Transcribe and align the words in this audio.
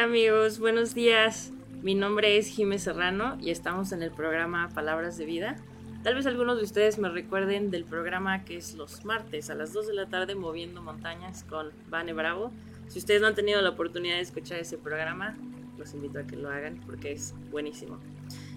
Amigos, 0.00 0.58
buenos 0.58 0.94
días. 0.94 1.52
Mi 1.82 1.94
nombre 1.94 2.38
es 2.38 2.46
Jiménez 2.46 2.84
Serrano 2.84 3.36
y 3.38 3.50
estamos 3.50 3.92
en 3.92 4.02
el 4.02 4.10
programa 4.10 4.70
Palabras 4.70 5.18
de 5.18 5.26
Vida. 5.26 5.58
Tal 6.02 6.14
vez 6.14 6.24
algunos 6.24 6.56
de 6.56 6.64
ustedes 6.64 6.98
me 6.98 7.10
recuerden 7.10 7.70
del 7.70 7.84
programa 7.84 8.42
que 8.46 8.56
es 8.56 8.76
los 8.76 9.04
martes 9.04 9.50
a 9.50 9.54
las 9.54 9.74
2 9.74 9.88
de 9.88 9.92
la 9.92 10.06
tarde 10.06 10.34
Moviendo 10.34 10.80
Montañas 10.80 11.44
con 11.44 11.68
Vane 11.90 12.14
Bravo. 12.14 12.50
Si 12.88 12.98
ustedes 12.98 13.20
no 13.20 13.26
han 13.26 13.34
tenido 13.34 13.60
la 13.60 13.68
oportunidad 13.68 14.14
de 14.14 14.22
escuchar 14.22 14.58
ese 14.58 14.78
programa, 14.78 15.36
los 15.76 15.92
invito 15.92 16.18
a 16.18 16.22
que 16.22 16.36
lo 16.36 16.48
hagan 16.48 16.80
porque 16.86 17.12
es 17.12 17.34
buenísimo. 17.50 17.98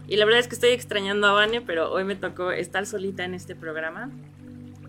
Y 0.08 0.16
la 0.16 0.24
verdad 0.24 0.40
es 0.40 0.48
que 0.48 0.56
estoy 0.56 0.70
extrañando 0.70 1.28
a 1.28 1.34
Vane, 1.34 1.60
pero 1.60 1.92
hoy 1.92 2.06
me 2.06 2.16
tocó 2.16 2.54
estar 2.54 2.86
solita 2.86 3.26
en 3.26 3.34
este 3.34 3.54
programa. 3.54 4.12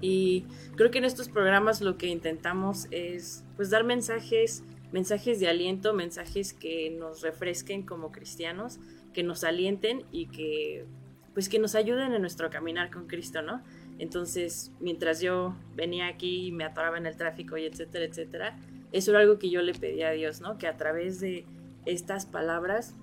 Y 0.00 0.44
creo 0.76 0.92
que 0.92 0.98
en 0.98 1.04
estos 1.04 1.28
programas 1.28 1.80
lo 1.80 1.96
que 1.96 2.06
intentamos 2.06 2.86
es 2.92 3.42
pues 3.56 3.70
dar 3.70 3.82
mensajes 3.82 4.62
mensajes 4.94 5.40
de 5.40 5.48
aliento, 5.48 5.92
mensajes 5.92 6.52
que 6.52 6.88
nos 6.88 7.20
refresquen 7.20 7.82
como 7.82 8.12
cristianos, 8.12 8.78
que 9.12 9.24
nos 9.24 9.42
alienten 9.42 10.04
y 10.12 10.26
que 10.26 10.84
pues 11.32 11.48
que 11.48 11.58
nos 11.58 11.74
ayuden 11.74 12.14
en 12.14 12.20
nuestro 12.20 12.48
caminar 12.48 12.92
con 12.92 13.08
Cristo, 13.08 13.42
¿no? 13.42 13.60
Entonces, 13.98 14.70
mientras 14.78 15.20
yo 15.20 15.56
venía 15.74 16.06
aquí 16.06 16.46
y 16.46 16.52
me 16.52 16.62
atoraba 16.62 16.96
en 16.96 17.06
el 17.06 17.16
tráfico 17.16 17.56
y 17.56 17.64
etcétera, 17.64 18.04
etcétera, 18.04 18.56
eso 18.92 19.10
era 19.10 19.18
algo 19.18 19.36
que 19.36 19.50
yo 19.50 19.62
le 19.62 19.74
pedía 19.74 20.10
a 20.10 20.12
Dios, 20.12 20.40
¿no? 20.40 20.58
Que 20.58 20.68
a 20.68 20.76
través 20.76 21.18
de 21.18 21.44
estas 21.86 22.24
palabras, 22.24 22.94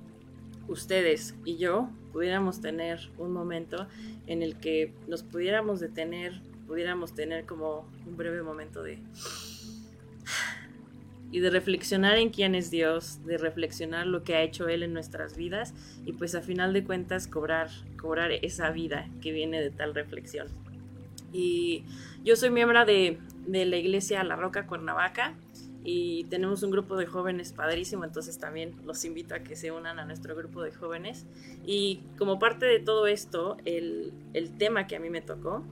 ustedes 0.69 1.35
y 1.43 1.57
yo 1.57 1.89
pudiéramos 2.13 2.61
tener 2.61 3.09
un 3.17 3.33
momento 3.33 3.85
en 4.27 4.43
el 4.43 4.55
que 4.55 4.93
nos 5.09 5.23
pudiéramos 5.23 5.81
detener, 5.81 6.41
pudiéramos 6.67 7.13
tener 7.13 7.45
como 7.45 7.85
un 8.07 8.15
breve 8.15 8.43
momento 8.43 8.81
de 8.81 8.97
y 11.31 11.39
de 11.39 11.49
reflexionar 11.49 12.17
en 12.17 12.29
quién 12.29 12.55
es 12.55 12.69
Dios, 12.69 13.23
de 13.25 13.37
reflexionar 13.37 14.05
lo 14.05 14.23
que 14.23 14.35
ha 14.35 14.41
hecho 14.41 14.67
Él 14.67 14.83
en 14.83 14.93
nuestras 14.93 15.37
vidas 15.37 15.73
y 16.05 16.13
pues 16.13 16.35
a 16.35 16.41
final 16.41 16.73
de 16.73 16.83
cuentas 16.83 17.27
cobrar, 17.27 17.69
cobrar 17.99 18.31
esa 18.31 18.69
vida 18.71 19.09
que 19.21 19.31
viene 19.31 19.61
de 19.61 19.71
tal 19.71 19.95
reflexión. 19.95 20.47
Y 21.31 21.85
yo 22.23 22.35
soy 22.35 22.49
miembro 22.49 22.85
de, 22.85 23.17
de 23.47 23.65
la 23.65 23.77
iglesia 23.77 24.23
La 24.23 24.35
Roca 24.35 24.67
Cuernavaca 24.67 25.35
y 25.83 26.25
tenemos 26.25 26.61
un 26.63 26.71
grupo 26.71 26.95
de 26.97 27.05
jóvenes 27.05 27.53
padrísimo, 27.53 28.03
entonces 28.03 28.37
también 28.37 28.75
los 28.85 29.03
invito 29.05 29.33
a 29.33 29.39
que 29.39 29.55
se 29.55 29.71
unan 29.71 29.99
a 29.99 30.05
nuestro 30.05 30.35
grupo 30.35 30.61
de 30.61 30.71
jóvenes. 30.71 31.25
Y 31.65 32.01
como 32.17 32.37
parte 32.37 32.65
de 32.65 32.79
todo 32.79 33.07
esto, 33.07 33.57
el, 33.65 34.13
el 34.33 34.57
tema 34.57 34.85
que 34.85 34.97
a 34.97 34.99
mí 34.99 35.09
me 35.09 35.21
tocó 35.21 35.63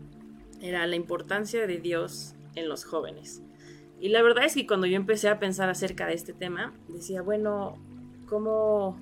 era 0.61 0.87
la 0.87 0.95
importancia 0.95 1.67
de 1.67 1.77
Dios 1.80 2.33
en 2.55 2.69
los 2.69 2.85
jóvenes. 2.85 3.43
Y 4.00 4.09
la 4.09 4.22
verdad 4.22 4.45
es 4.45 4.53
que 4.53 4.66
cuando 4.66 4.88
yo 4.88 4.95
empecé 4.95 5.30
a 5.30 5.39
pensar 5.39 5.70
acerca 5.70 6.05
de 6.08 6.14
este 6.14 6.33
tema, 6.33 6.73
decía, 6.87 7.21
bueno, 7.21 7.77
¿cómo, 8.27 8.98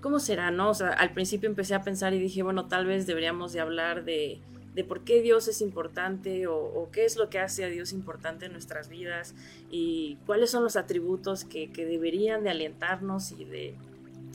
cómo 0.00 0.18
será? 0.18 0.50
¿no? 0.50 0.70
O 0.70 0.74
sea, 0.74 0.90
al 0.90 1.12
principio 1.12 1.48
empecé 1.48 1.74
a 1.74 1.82
pensar 1.82 2.12
y 2.12 2.18
dije, 2.18 2.42
bueno, 2.42 2.66
tal 2.66 2.86
vez 2.86 3.06
deberíamos 3.06 3.52
de 3.52 3.60
hablar 3.60 4.04
de, 4.04 4.40
de 4.74 4.84
por 4.84 5.04
qué 5.04 5.22
Dios 5.22 5.48
es 5.48 5.60
importante 5.62 6.46
o, 6.46 6.88
qué 6.92 7.04
es 7.04 7.16
lo 7.16 7.30
que 7.30 7.38
hace 7.38 7.64
a 7.64 7.68
Dios 7.68 7.92
importante 7.92 8.46
en 8.46 8.52
nuestras 8.52 8.88
vidas 8.88 9.34
y 9.70 10.18
cuáles 10.26 10.50
son 10.50 10.62
los 10.62 10.76
atributos 10.76 11.44
que, 11.44 11.72
que 11.72 11.86
deberían 11.86 12.44
de 12.44 12.50
alentarnos 12.50 13.32
y 13.32 13.44
de, 13.44 13.74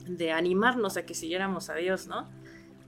de 0.08 0.32
animarnos 0.32 0.96
a 0.96 1.06
que 1.06 1.14
siguiéramos 1.14 1.70
a 1.70 1.74
Dios, 1.74 2.06
¿no? 2.06 2.28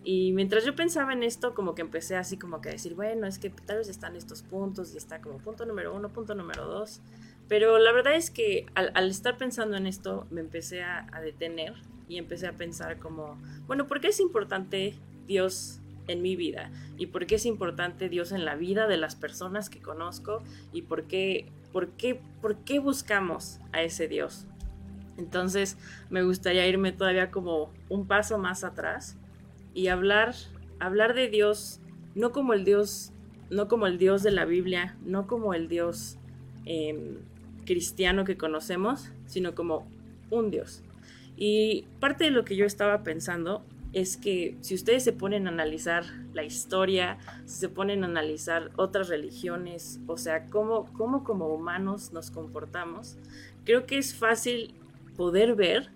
Y 0.05 0.33
mientras 0.33 0.65
yo 0.65 0.75
pensaba 0.75 1.13
en 1.13 1.23
esto, 1.23 1.55
como 1.55 1.75
que 1.75 1.83
empecé 1.83 2.17
así 2.17 2.37
como 2.37 2.61
que 2.61 2.71
a 2.71 2.73
decir, 2.73 2.95
bueno, 2.95 3.27
es 3.27 3.39
que 3.39 3.51
tal 3.51 3.79
vez 3.79 3.89
están 3.89 4.17
estos 4.17 4.43
puntos 4.43 4.95
y 4.95 4.97
está 4.97 5.21
como 5.21 5.39
punto 5.39 5.67
número 5.67 5.95
uno, 5.95 6.09
punto 6.09 6.35
número 6.35 6.67
dos. 6.67 7.01
Pero 7.49 7.79
la 7.79 7.93
verdad 7.93 8.15
es 8.15 8.31
que 8.31 8.67
al, 8.75 9.09
estar 9.09 9.37
pensando 9.39 9.77
en 9.77 9.87
esto, 9.87 10.27
me 10.31 10.41
empecé 10.41 10.83
a, 10.83 11.07
a, 11.13 11.21
detener 11.21 11.75
y 12.09 12.19
empecé 12.19 12.47
a 12.47 12.53
pensar 12.53 12.99
como, 12.99 13.39
bueno, 13.67 13.87
¿por 13.87 14.01
qué 14.01 14.09
es 14.09 14.21
importante 14.21 14.95
Dios 15.27 15.81
en 16.07 16.23
mi 16.23 16.37
vida? 16.37 16.71
¿Y 16.97 17.07
por 17.07 17.27
qué 17.27 17.37
es 17.37 17.47
importante 17.47 18.09
Dios 18.09 18.33
en 18.33 18.45
la 18.45 18.55
vida 18.55 18.87
de 18.87 18.99
las 18.99 19.17
personas 19.17 19.71
que 19.71 19.81
conozco? 19.81 20.43
¿Y 20.73 20.83
por 20.83 21.05
qué, 21.05 21.51
por 21.73 21.89
qué, 21.91 22.21
por 22.41 22.57
qué 22.57 22.79
buscamos 22.79 23.61
a 23.73 23.83
ese 23.83 24.09
Dios? 24.09 24.47
Entonces 25.17 25.77
me 26.11 26.23
gustaría 26.23 26.67
irme 26.67 26.93
todavía 26.93 27.31
como 27.31 27.73
un 27.89 28.07
paso 28.07 28.39
más 28.39 28.63
atrás 28.63 29.17
y 29.79 29.87
hablar, 29.87 30.35
hablar 30.81 31.15
de 31.15 31.29
Dios 31.29 31.79
no 32.17 32.33
como 32.33 32.53
el 32.53 32.65
Dios, 32.65 33.13
no 33.49 33.69
como 33.69 33.87
el 33.87 33.97
Dios 33.97 34.25
de 34.25 34.33
la 34.33 34.45
Biblia, 34.45 34.97
no 35.05 35.29
como 35.29 35.55
el 35.55 35.69
Dios 35.69 36.19
eh, 36.67 37.17
cristiano 37.65 38.25
que 38.25 38.37
conocemos, 38.37 39.13
sino 39.27 39.55
como 39.55 39.87
un 40.31 40.51
Dios. 40.51 40.83
Y 41.37 41.87
parte 42.01 42.25
de 42.25 42.33
lo 42.33 42.45
que 42.45 42.57
yo 42.57 42.67
estaba 42.67 43.05
pensando 43.05 43.65
es 43.93 44.17
que 44.17 44.57
si 44.63 44.75
ustedes 44.75 45.05
se 45.05 45.13
ponen 45.13 45.47
a 45.47 45.51
analizar 45.51 46.05
la 46.35 46.43
historia, 46.43 47.19
si 47.45 47.61
se 47.61 47.69
ponen 47.69 48.03
a 48.03 48.09
analizar 48.09 48.73
otras 48.75 49.09
religiones, 49.09 50.01
o 50.09 50.17
sea, 50.17 50.47
cómo, 50.47 50.93
cómo 50.95 51.23
como 51.23 51.55
humanos 51.55 52.13
nos 52.13 52.33
comportamos, 52.33 53.17
creo 53.65 53.87
que 53.87 53.99
es 53.99 54.13
fácil 54.13 54.75
poder 55.17 55.55
ver 55.55 55.91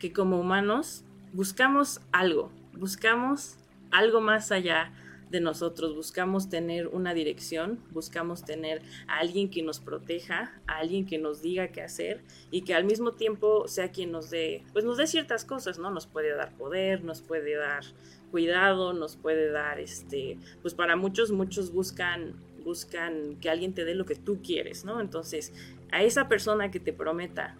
que 0.00 0.12
como 0.12 0.40
humanos 0.40 1.04
buscamos 1.32 2.00
algo, 2.10 2.50
buscamos 2.78 3.56
algo 3.90 4.20
más 4.20 4.52
allá 4.52 4.92
de 5.30 5.40
nosotros, 5.40 5.96
buscamos 5.96 6.48
tener 6.48 6.86
una 6.88 7.12
dirección, 7.12 7.80
buscamos 7.90 8.44
tener 8.44 8.82
a 9.08 9.18
alguien 9.18 9.50
que 9.50 9.62
nos 9.62 9.80
proteja, 9.80 10.52
a 10.66 10.76
alguien 10.76 11.06
que 11.06 11.18
nos 11.18 11.42
diga 11.42 11.68
qué 11.68 11.82
hacer 11.82 12.20
y 12.50 12.62
que 12.62 12.74
al 12.74 12.84
mismo 12.84 13.12
tiempo 13.12 13.66
sea 13.66 13.90
quien 13.90 14.12
nos 14.12 14.30
dé, 14.30 14.62
pues 14.72 14.84
nos 14.84 14.96
dé 14.96 15.06
ciertas 15.06 15.44
cosas, 15.44 15.78
¿no? 15.78 15.90
Nos 15.90 16.06
puede 16.06 16.34
dar 16.36 16.52
poder, 16.52 17.02
nos 17.02 17.20
puede 17.20 17.56
dar 17.56 17.82
cuidado, 18.30 18.92
nos 18.92 19.16
puede 19.16 19.50
dar 19.50 19.80
este, 19.80 20.38
pues 20.62 20.74
para 20.74 20.96
muchos 20.96 21.30
muchos 21.32 21.72
buscan 21.72 22.34
buscan 22.64 23.36
que 23.40 23.50
alguien 23.50 23.74
te 23.74 23.84
dé 23.84 23.94
lo 23.94 24.06
que 24.06 24.14
tú 24.14 24.40
quieres, 24.42 24.84
¿no? 24.84 25.00
Entonces, 25.00 25.52
a 25.92 26.02
esa 26.02 26.28
persona 26.28 26.70
que 26.70 26.80
te 26.80 26.94
prometa 26.94 27.56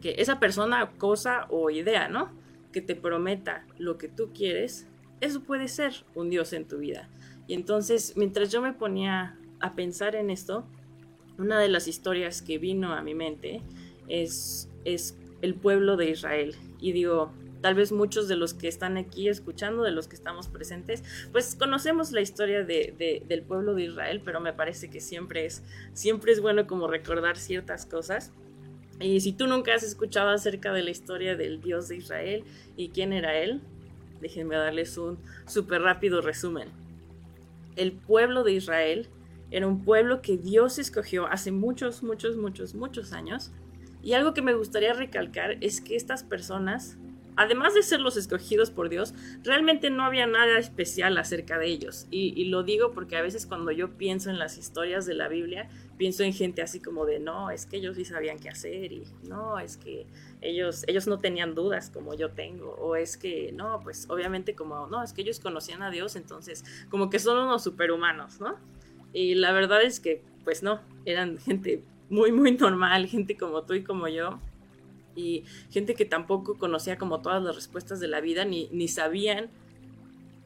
que 0.00 0.14
esa 0.18 0.40
persona, 0.40 0.90
cosa 0.98 1.46
o 1.50 1.70
idea, 1.70 2.08
¿no? 2.08 2.30
Que 2.72 2.80
te 2.80 2.94
prometa 2.94 3.66
lo 3.78 3.98
que 3.98 4.08
tú 4.08 4.30
quieres, 4.34 4.86
eso 5.20 5.42
puede 5.42 5.68
ser 5.68 5.94
un 6.14 6.30
Dios 6.30 6.52
en 6.52 6.66
tu 6.66 6.78
vida. 6.78 7.08
Y 7.46 7.54
entonces, 7.54 8.14
mientras 8.16 8.50
yo 8.50 8.62
me 8.62 8.72
ponía 8.72 9.36
a 9.60 9.72
pensar 9.72 10.14
en 10.14 10.30
esto, 10.30 10.64
una 11.38 11.58
de 11.58 11.68
las 11.68 11.88
historias 11.88 12.42
que 12.42 12.58
vino 12.58 12.92
a 12.92 13.02
mi 13.02 13.14
mente 13.14 13.62
es, 14.08 14.68
es 14.84 15.16
el 15.42 15.54
pueblo 15.54 15.96
de 15.96 16.10
Israel. 16.10 16.54
Y 16.78 16.92
digo, 16.92 17.32
tal 17.60 17.74
vez 17.74 17.92
muchos 17.92 18.28
de 18.28 18.36
los 18.36 18.54
que 18.54 18.68
están 18.68 18.96
aquí 18.96 19.28
escuchando, 19.28 19.82
de 19.82 19.90
los 19.90 20.08
que 20.08 20.16
estamos 20.16 20.48
presentes, 20.48 21.02
pues 21.32 21.54
conocemos 21.54 22.12
la 22.12 22.20
historia 22.20 22.64
de, 22.64 22.94
de, 22.96 23.22
del 23.26 23.42
pueblo 23.42 23.74
de 23.74 23.84
Israel, 23.84 24.22
pero 24.24 24.40
me 24.40 24.52
parece 24.52 24.90
que 24.90 25.00
siempre 25.00 25.46
es, 25.46 25.62
siempre 25.92 26.32
es 26.32 26.40
bueno 26.40 26.66
como 26.66 26.88
recordar 26.88 27.36
ciertas 27.36 27.86
cosas. 27.86 28.32
Y 29.00 29.20
si 29.20 29.32
tú 29.32 29.46
nunca 29.46 29.74
has 29.74 29.82
escuchado 29.82 30.28
acerca 30.28 30.72
de 30.72 30.82
la 30.82 30.90
historia 30.90 31.34
del 31.34 31.62
Dios 31.62 31.88
de 31.88 31.96
Israel 31.96 32.44
y 32.76 32.90
quién 32.90 33.14
era 33.14 33.38
él, 33.38 33.62
déjenme 34.20 34.56
darles 34.56 34.98
un 34.98 35.18
súper 35.46 35.80
rápido 35.80 36.20
resumen. 36.20 36.68
El 37.76 37.92
pueblo 37.92 38.44
de 38.44 38.52
Israel 38.52 39.08
era 39.50 39.66
un 39.66 39.84
pueblo 39.84 40.20
que 40.20 40.36
Dios 40.36 40.78
escogió 40.78 41.26
hace 41.26 41.50
muchos, 41.50 42.02
muchos, 42.02 42.36
muchos, 42.36 42.74
muchos 42.74 43.12
años. 43.12 43.50
Y 44.02 44.12
algo 44.12 44.34
que 44.34 44.42
me 44.42 44.54
gustaría 44.54 44.92
recalcar 44.92 45.56
es 45.62 45.80
que 45.80 45.96
estas 45.96 46.22
personas, 46.22 46.98
además 47.40 47.72
de 47.74 47.82
ser 47.82 48.00
los 48.00 48.18
escogidos 48.18 48.70
por 48.70 48.90
Dios, 48.90 49.14
realmente 49.42 49.88
no 49.88 50.04
había 50.04 50.26
nada 50.26 50.58
especial 50.58 51.16
acerca 51.16 51.58
de 51.58 51.68
ellos. 51.68 52.06
Y, 52.10 52.44
lo 52.50 52.64
digo 52.64 52.92
porque 52.92 53.16
a 53.16 53.22
veces 53.22 53.46
cuando 53.46 53.70
yo 53.70 53.96
pienso 53.96 54.28
en 54.28 54.38
las 54.38 54.58
historias 54.58 55.06
de 55.06 55.14
la 55.14 55.26
Biblia, 55.28 55.70
pienso 55.96 56.22
en 56.22 56.34
gente 56.34 56.60
así 56.60 56.80
como 56.80 57.06
de, 57.06 57.18
no, 57.18 57.50
es 57.50 57.64
que 57.64 57.78
ellos 57.78 57.96
sí 57.96 58.04
sabían 58.04 58.38
qué 58.38 58.50
hacer 58.50 58.92
y 58.92 59.04
no, 59.22 59.58
es 59.58 59.78
que 59.78 60.06
ellos, 60.42 60.84
ellos 60.86 61.06
no 61.06 61.18
tenían 61.18 61.54
dudas 61.54 61.88
como 61.88 62.12
yo 62.12 62.30
tengo, 62.30 62.74
o 62.74 62.94
es 62.94 63.16
que, 63.16 63.52
no, 63.52 63.80
pues 63.82 64.04
obviamente 64.10 64.54
como, 64.54 64.86
no, 64.88 65.02
es 65.02 65.14
que 65.14 65.22
ellos 65.22 65.40
conocían 65.40 65.82
a 65.82 65.90
Dios, 65.90 66.16
entonces 66.16 66.62
como 66.90 67.08
que 67.08 67.18
son 67.18 67.38
unos 67.38 67.64
superhumanos, 67.64 68.38
¿no? 68.40 68.58
Y 69.14 69.34
la 69.34 69.52
verdad 69.52 69.82
es 69.82 69.98
que, 69.98 70.22
pues 70.44 70.62
no, 70.62 70.80
eran 71.06 71.38
gente 71.38 71.82
muy, 72.10 72.32
muy 72.32 72.52
normal, 72.52 73.06
gente 73.06 73.38
como 73.38 73.62
tú 73.62 73.72
y 73.72 73.82
como 73.82 74.08
yo, 74.08 74.40
y 75.14 75.44
gente 75.70 75.94
que 75.94 76.04
tampoco 76.04 76.58
conocía 76.58 76.98
como 76.98 77.20
todas 77.20 77.42
las 77.42 77.54
respuestas 77.54 78.00
de 78.00 78.08
la 78.08 78.20
vida, 78.20 78.44
ni, 78.44 78.68
ni 78.72 78.88
sabían 78.88 79.50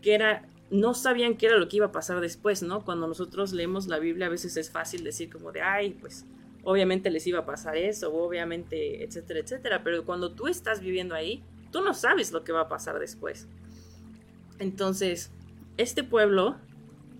que 0.02 0.14
era, 0.14 0.46
no 0.70 0.94
sabían 0.94 1.36
qué 1.36 1.46
era 1.46 1.56
lo 1.56 1.68
que 1.68 1.76
iba 1.76 1.86
a 1.86 1.92
pasar 1.92 2.20
después, 2.20 2.62
¿no? 2.62 2.84
Cuando 2.84 3.06
nosotros 3.06 3.52
leemos 3.52 3.86
la 3.86 3.98
Biblia 3.98 4.26
a 4.26 4.30
veces 4.30 4.56
es 4.56 4.70
fácil 4.70 5.04
decir 5.04 5.30
como 5.30 5.52
de, 5.52 5.62
ay, 5.62 5.96
pues 6.00 6.26
obviamente 6.64 7.10
les 7.10 7.26
iba 7.26 7.40
a 7.40 7.46
pasar 7.46 7.76
eso, 7.76 8.14
obviamente, 8.14 9.04
etcétera, 9.04 9.40
etcétera, 9.40 9.82
pero 9.84 10.04
cuando 10.04 10.32
tú 10.32 10.48
estás 10.48 10.80
viviendo 10.80 11.14
ahí, 11.14 11.42
tú 11.70 11.80
no 11.80 11.94
sabes 11.94 12.32
lo 12.32 12.44
que 12.44 12.52
va 12.52 12.62
a 12.62 12.68
pasar 12.68 12.98
después. 12.98 13.48
Entonces, 14.58 15.30
este 15.76 16.04
pueblo 16.04 16.56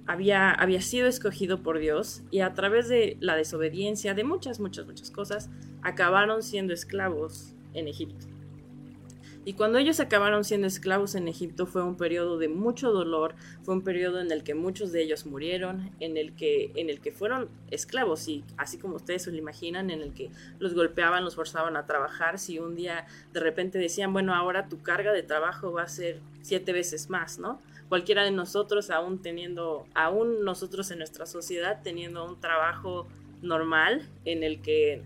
había, 0.06 0.50
había 0.50 0.80
sido 0.80 1.08
escogido 1.08 1.62
por 1.62 1.78
Dios 1.78 2.22
y 2.30 2.40
a 2.40 2.54
través 2.54 2.88
de 2.88 3.16
la 3.20 3.36
desobediencia, 3.36 4.14
de 4.14 4.24
muchas, 4.24 4.60
muchas, 4.60 4.86
muchas 4.86 5.10
cosas, 5.10 5.50
acabaron 5.84 6.42
siendo 6.42 6.74
esclavos 6.74 7.54
en 7.74 7.86
Egipto. 7.86 8.26
Y 9.46 9.52
cuando 9.52 9.76
ellos 9.76 10.00
acabaron 10.00 10.42
siendo 10.42 10.66
esclavos 10.66 11.14
en 11.14 11.28
Egipto 11.28 11.66
fue 11.66 11.82
un 11.82 11.96
periodo 11.96 12.38
de 12.38 12.48
mucho 12.48 12.92
dolor, 12.92 13.34
fue 13.62 13.74
un 13.74 13.82
periodo 13.82 14.20
en 14.20 14.32
el 14.32 14.42
que 14.42 14.54
muchos 14.54 14.90
de 14.90 15.02
ellos 15.02 15.26
murieron, 15.26 15.90
en 16.00 16.16
el 16.16 16.34
que, 16.34 16.72
en 16.76 16.88
el 16.88 17.00
que 17.00 17.12
fueron 17.12 17.50
esclavos, 17.70 18.26
y 18.26 18.42
así 18.56 18.78
como 18.78 18.96
ustedes 18.96 19.24
se 19.24 19.30
lo 19.30 19.36
imaginan, 19.36 19.90
en 19.90 20.00
el 20.00 20.14
que 20.14 20.30
los 20.58 20.74
golpeaban, 20.74 21.24
los 21.24 21.34
forzaban 21.34 21.76
a 21.76 21.84
trabajar, 21.84 22.38
si 22.38 22.58
un 22.58 22.74
día 22.74 23.06
de 23.34 23.40
repente 23.40 23.78
decían, 23.78 24.14
bueno, 24.14 24.34
ahora 24.34 24.68
tu 24.70 24.80
carga 24.80 25.12
de 25.12 25.22
trabajo 25.22 25.72
va 25.72 25.82
a 25.82 25.88
ser 25.88 26.20
siete 26.40 26.72
veces 26.72 27.10
más, 27.10 27.38
¿no? 27.38 27.60
cualquiera 27.88 28.24
de 28.24 28.30
nosotros, 28.30 28.90
aún 28.90 29.20
teniendo, 29.20 29.86
aún 29.94 30.44
nosotros 30.44 30.90
en 30.90 30.98
nuestra 30.98 31.26
sociedad, 31.26 31.80
teniendo 31.82 32.24
un 32.24 32.40
trabajo 32.40 33.06
normal 33.42 34.08
en 34.24 34.42
el 34.42 34.60
que 34.62 35.02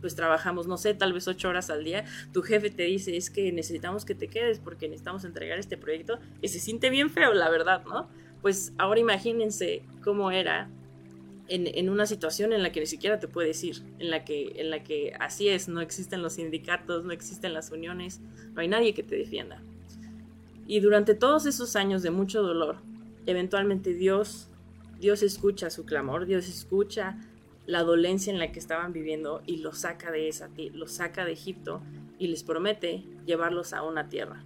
pues 0.00 0.14
trabajamos, 0.14 0.66
no 0.66 0.76
sé, 0.76 0.94
tal 0.94 1.12
vez 1.12 1.28
ocho 1.28 1.48
horas 1.48 1.70
al 1.70 1.84
día, 1.84 2.04
tu 2.32 2.42
jefe 2.42 2.70
te 2.70 2.84
dice, 2.84 3.16
es 3.16 3.30
que 3.30 3.52
necesitamos 3.52 4.04
que 4.04 4.14
te 4.14 4.28
quedes 4.28 4.58
porque 4.58 4.88
necesitamos 4.88 5.24
entregar 5.24 5.58
este 5.58 5.76
proyecto, 5.76 6.18
y 6.40 6.48
se 6.48 6.60
siente 6.60 6.90
bien 6.90 7.10
feo, 7.10 7.34
la 7.34 7.50
verdad, 7.50 7.84
¿no? 7.84 8.08
Pues 8.42 8.72
ahora 8.78 9.00
imagínense 9.00 9.82
cómo 10.02 10.30
era 10.30 10.68
en, 11.48 11.66
en, 11.66 11.88
una 11.88 12.06
situación 12.06 12.52
en 12.52 12.62
la 12.62 12.70
que 12.72 12.80
ni 12.80 12.86
siquiera 12.86 13.18
te 13.18 13.26
puedes 13.26 13.62
ir, 13.64 13.82
en 13.98 14.10
la, 14.10 14.24
que, 14.24 14.52
en 14.56 14.70
la 14.70 14.82
que 14.84 15.14
así 15.18 15.48
es, 15.48 15.68
no 15.68 15.80
existen 15.80 16.22
los 16.22 16.34
sindicatos, 16.34 17.04
no 17.04 17.12
existen 17.12 17.54
las 17.54 17.70
uniones, 17.70 18.20
no 18.52 18.60
hay 18.60 18.68
nadie 18.68 18.94
que 18.94 19.02
te 19.02 19.16
defienda. 19.16 19.62
Y 20.66 20.80
durante 20.80 21.14
todos 21.14 21.46
esos 21.46 21.76
años 21.76 22.02
de 22.02 22.10
mucho 22.10 22.42
dolor, 22.42 22.76
eventualmente 23.26 23.94
Dios, 23.94 24.50
Dios 25.00 25.22
escucha 25.22 25.70
su 25.70 25.86
clamor, 25.86 26.26
Dios 26.26 26.48
escucha 26.48 27.18
la 27.68 27.84
dolencia 27.84 28.32
en 28.32 28.38
la 28.38 28.50
que 28.50 28.58
estaban 28.58 28.94
viviendo 28.94 29.42
y 29.46 29.58
los 29.58 29.80
saca 29.80 30.10
de 30.10 30.26
esa, 30.28 30.48
los 30.72 30.90
saca 30.90 31.26
de 31.26 31.32
Egipto 31.32 31.82
y 32.18 32.28
les 32.28 32.42
promete 32.42 33.04
llevarlos 33.26 33.74
a 33.74 33.82
una 33.82 34.08
tierra. 34.08 34.42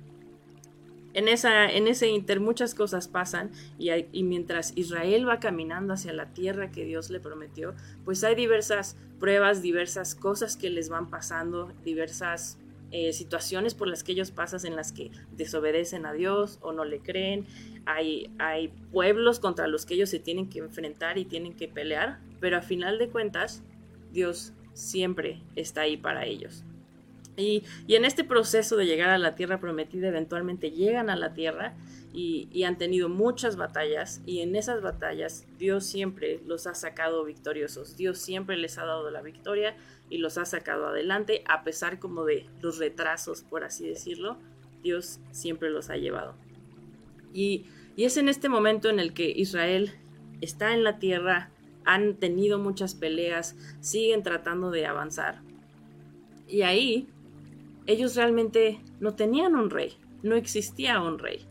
En, 1.15 1.29
esa, 1.29 1.71
en 1.71 1.87
ese 1.87 2.09
inter 2.09 2.41
muchas 2.41 2.75
cosas 2.75 3.07
pasan 3.07 3.53
y, 3.79 3.91
y, 4.13 4.25
mientras 4.25 4.73
Israel 4.77 5.29
va 5.29 5.39
caminando 5.39 5.93
hacia 5.93 6.13
la 6.13 6.35
tierra 6.35 6.73
que 6.73 6.85
Dios 6.85 7.11
le 7.11 7.21
prometió, 7.21 7.75
pues 8.05 8.25
hay 8.25 8.35
diversas 8.35 8.97
pruebas, 9.21 9.63
diversas 9.63 10.17
cosas 10.17 10.57
que 10.57 10.69
les 10.69 10.89
van 10.89 11.09
pasando, 11.09 11.71
diversas 11.85 12.59
eh, 12.91 13.13
situaciones 13.13 13.75
por 13.75 13.89
las 13.89 14.03
que 14.03 14.13
ellos 14.13 14.33
pasan 14.33 14.67
en 14.67 14.75
las 14.75 14.91
que 14.91 15.13
desobedecen 15.37 16.07
a 16.07 16.13
Dios 16.13 16.59
o 16.61 16.73
no 16.73 16.85
le 16.85 16.99
creen. 16.99 17.47
Hay, 17.87 18.31
hay 18.39 18.69
pueblos 18.91 19.39
contra 19.39 19.69
los 19.69 19.87
que 19.87 19.95
ellos 19.95 20.11
se 20.11 20.19
tienen 20.19 20.51
que 20.51 20.59
enfrentar 20.59 21.19
y 21.19 21.25
tienen 21.25 21.55
que 21.55 21.69
pelear, 21.69 22.19
pero 22.43 22.59
a 22.59 22.63
final 22.63 22.99
de 22.99 23.09
cuentas, 23.09 23.63
Dios 24.13 24.53
siempre 24.75 25.41
está 25.55 25.83
ahí 25.83 25.97
para 25.97 26.27
ellos. 26.27 26.65
Y, 27.37 27.63
y, 27.87 27.95
en 27.95 28.05
este 28.05 28.25
proceso 28.25 28.77
de 28.77 28.85
llegar 28.85 29.09
a 29.09 29.17
la 29.17 29.37
tierra 29.37 29.59
prometida, 29.61 30.09
eventualmente 30.09 30.73
llegan 30.73 31.09
a 31.09 31.17
la 31.17 31.33
tierra 31.33 31.73
y, 32.13 32.49
y, 32.53 32.65
han 32.65 32.77
tenido 32.77 33.09
muchas 33.09 33.57
batallas 33.57 34.21
y 34.27 34.41
en 34.41 34.57
esas 34.57 34.83
batallas 34.83 35.47
Dios 35.57 35.87
siempre 35.87 36.41
los 36.45 36.67
ha 36.67 36.75
sacado 36.75 37.25
victoriosos, 37.25 37.97
Dios 37.97 38.19
siempre 38.19 38.57
les 38.57 38.77
ha 38.77 38.85
dado 38.85 39.11
la 39.11 39.23
victoria 39.23 39.77
y 40.11 40.19
los 40.19 40.37
ha 40.37 40.45
sacado 40.45 40.89
adelante 40.89 41.43
a 41.47 41.63
pesar 41.63 42.01
como 42.01 42.25
de 42.25 42.45
los 42.61 42.79
retrasos, 42.79 43.43
por 43.43 43.65
así 43.65 43.89
decirlo, 43.89 44.37
Dios 44.83 45.21
siempre 45.31 45.71
los 45.71 45.89
ha 45.91 45.97
llevado. 45.97 46.35
Y, 47.33 47.65
y 47.97 48.05
es 48.05 48.17
en 48.17 48.29
este 48.29 48.51
momento 48.51 48.91
en 48.91 48.99
el 48.99 49.15
que 49.15 49.31
Israel 49.31 49.93
está 50.43 50.75
en 50.75 50.85
la 50.85 50.99
tierra, 50.99 51.52
han 51.85 52.15
tenido 52.17 52.59
muchas 52.59 52.95
peleas, 52.95 53.57
siguen 53.81 54.23
tratando 54.23 54.71
de 54.71 54.87
avanzar. 54.87 55.41
Y 56.49 56.63
ahí 56.63 57.09
ellos 57.87 58.17
realmente 58.17 58.81
no 59.01 59.15
tenían 59.15 59.57
un 59.57 59.71
rey, 59.71 59.95
no 60.23 60.35
existía 60.35 61.01
un 61.01 61.19
rey. 61.19 61.47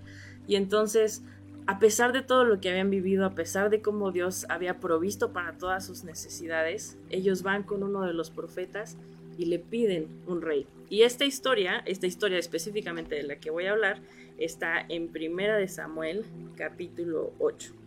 Y 0.48 0.56
entonces 0.56 1.24
a 1.68 1.80
pesar 1.80 2.12
de 2.12 2.22
todo 2.22 2.44
lo 2.44 2.60
que 2.60 2.69
habían 2.69 2.89
vivido, 2.89 3.25
a 3.25 3.36
pesar 3.36 3.69
de 3.69 3.81
cómo 3.81 4.12
Dios 4.12 4.45
había 4.50 4.80
provisto 4.80 5.31
para 5.31 5.57
todas 5.57 5.86
sus 5.86 6.04
necesidades, 6.04 6.98
ellos 7.10 7.44
van 7.44 7.63
con 7.63 7.84
uno 7.84 8.01
de 8.01 8.13
los 8.13 8.31
profetas 8.31 8.98
y 9.38 9.45
le 9.45 9.60
piden 9.60 10.07
un 10.27 10.42
rey. 10.42 10.66
Y 10.89 11.04
esta 11.04 11.24
historia, 11.24 11.81
esta 11.86 12.07
historia 12.07 12.39
específicamente 12.39 13.16
de 13.16 13.24
la 13.24 13.38
que 13.38 13.51
voy 13.51 13.68
a 13.68 13.72
hablar, 13.72 14.00
está 14.38 14.84
en 14.89 15.07
Primera 15.10 15.56
de 15.56 15.68
Samuel, 15.68 16.25
capítulo 16.57 17.31
8. 17.39 17.81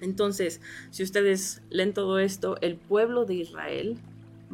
Entonces, 0.00 0.60
si 0.90 1.02
ustedes 1.02 1.62
leen 1.70 1.92
todo 1.92 2.18
esto, 2.18 2.56
el 2.60 2.76
pueblo 2.76 3.24
de 3.24 3.34
Israel 3.34 3.98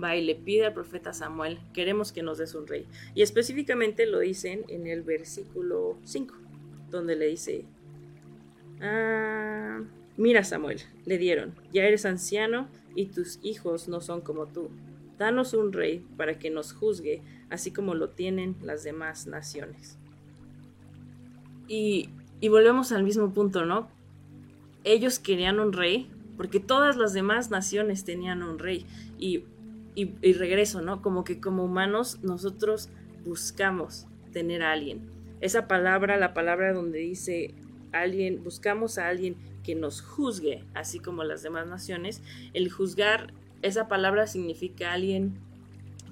va 0.03 0.17
y 0.17 0.25
le 0.25 0.35
pide 0.35 0.67
al 0.67 0.75
profeta 0.75 1.13
Samuel, 1.13 1.59
queremos 1.73 2.13
que 2.13 2.23
nos 2.23 2.39
des 2.39 2.55
un 2.55 2.67
rey. 2.67 2.87
Y 3.15 3.23
específicamente 3.23 4.07
lo 4.07 4.21
dicen 4.21 4.65
en 4.69 4.87
el 4.87 5.03
versículo 5.03 5.99
5, 6.05 6.35
donde 6.91 7.17
le 7.17 7.27
dice, 7.27 7.65
Ah, 8.81 9.81
mira 10.17 10.45
Samuel, 10.45 10.81
le 11.05 11.19
dieron, 11.19 11.55
ya 11.73 11.85
eres 11.85 12.05
anciano 12.05 12.69
y 12.95 13.07
tus 13.07 13.39
hijos 13.43 13.89
no 13.89 14.01
son 14.01 14.21
como 14.21 14.47
tú. 14.47 14.71
Danos 15.19 15.55
un 15.55 15.73
rey 15.73 16.05
para 16.17 16.39
que 16.39 16.51
nos 16.51 16.73
juzgue, 16.73 17.23
así 17.51 17.71
como 17.71 17.95
lo 17.95 18.11
tienen 18.11 18.57
las 18.63 18.83
demás 18.83 19.27
naciones. 19.27 19.99
Y, 21.69 22.11
y 22.41 22.49
volvemos 22.49 22.91
al 22.93 23.05
mismo 23.05 23.33
punto, 23.33 23.65
¿no? 23.65 23.89
Ellos 24.85 25.19
querían 25.19 25.61
un 25.61 25.73
rey, 25.73 26.11
porque 26.37 26.61
todas 26.61 26.97
las 26.97 27.13
demás 27.13 27.51
naciones 27.51 28.05
tenían 28.05 28.43
un 28.43 28.59
rey. 28.59 28.87
Y, 29.19 29.45
y, 29.95 30.33
regreso, 30.33 30.83
¿no? 30.83 31.03
Como 31.03 31.25
que 31.25 31.41
como 31.41 31.65
humanos 31.65 32.19
nosotros 32.23 32.89
buscamos 33.25 34.07
tener 34.33 34.63
a 34.63 34.73
alguien. 34.73 35.01
Esa 35.41 35.69
palabra, 35.69 36.17
la 36.17 36.35
palabra 36.35 36.73
donde 36.73 36.99
dice 36.99 37.55
alguien, 37.93 38.43
buscamos 38.43 38.99
a 38.99 39.09
alguien 39.09 39.37
que 39.63 39.75
nos 39.75 40.01
juzgue, 40.03 40.65
así 40.75 40.99
como 40.99 41.25
las 41.25 41.43
demás 41.43 41.67
naciones. 41.67 42.23
El 42.53 42.71
juzgar, 42.71 43.33
esa 43.63 43.89
palabra 43.89 44.27
significa 44.27 44.93
alguien 44.93 45.39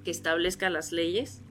que 0.04 0.10
establezca 0.10 0.70
las 0.70 0.92
leyes, 0.92 1.42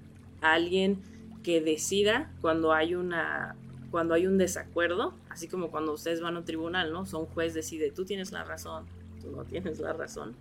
alguien 0.41 0.99
que 1.43 1.61
decida 1.61 2.31
cuando 2.41 2.73
hay 2.73 2.95
una 2.95 3.55
cuando 3.89 4.13
hay 4.13 4.25
un 4.25 4.37
desacuerdo, 4.37 5.13
así 5.31 5.47
como 5.47 5.71
cuando 5.71 5.93
ustedes 5.93 6.21
van 6.21 6.35
a 6.35 6.39
un 6.39 6.45
tribunal, 6.45 6.91
¿no? 6.91 7.05
Son 7.05 7.25
juez 7.25 7.53
decide, 7.53 7.91
tú 7.91 8.05
tienes 8.05 8.31
la 8.31 8.43
razón, 8.43 8.85
tú 9.21 9.31
no 9.31 9.43
tienes 9.45 9.79
la 9.79 9.93
razón. 9.93 10.35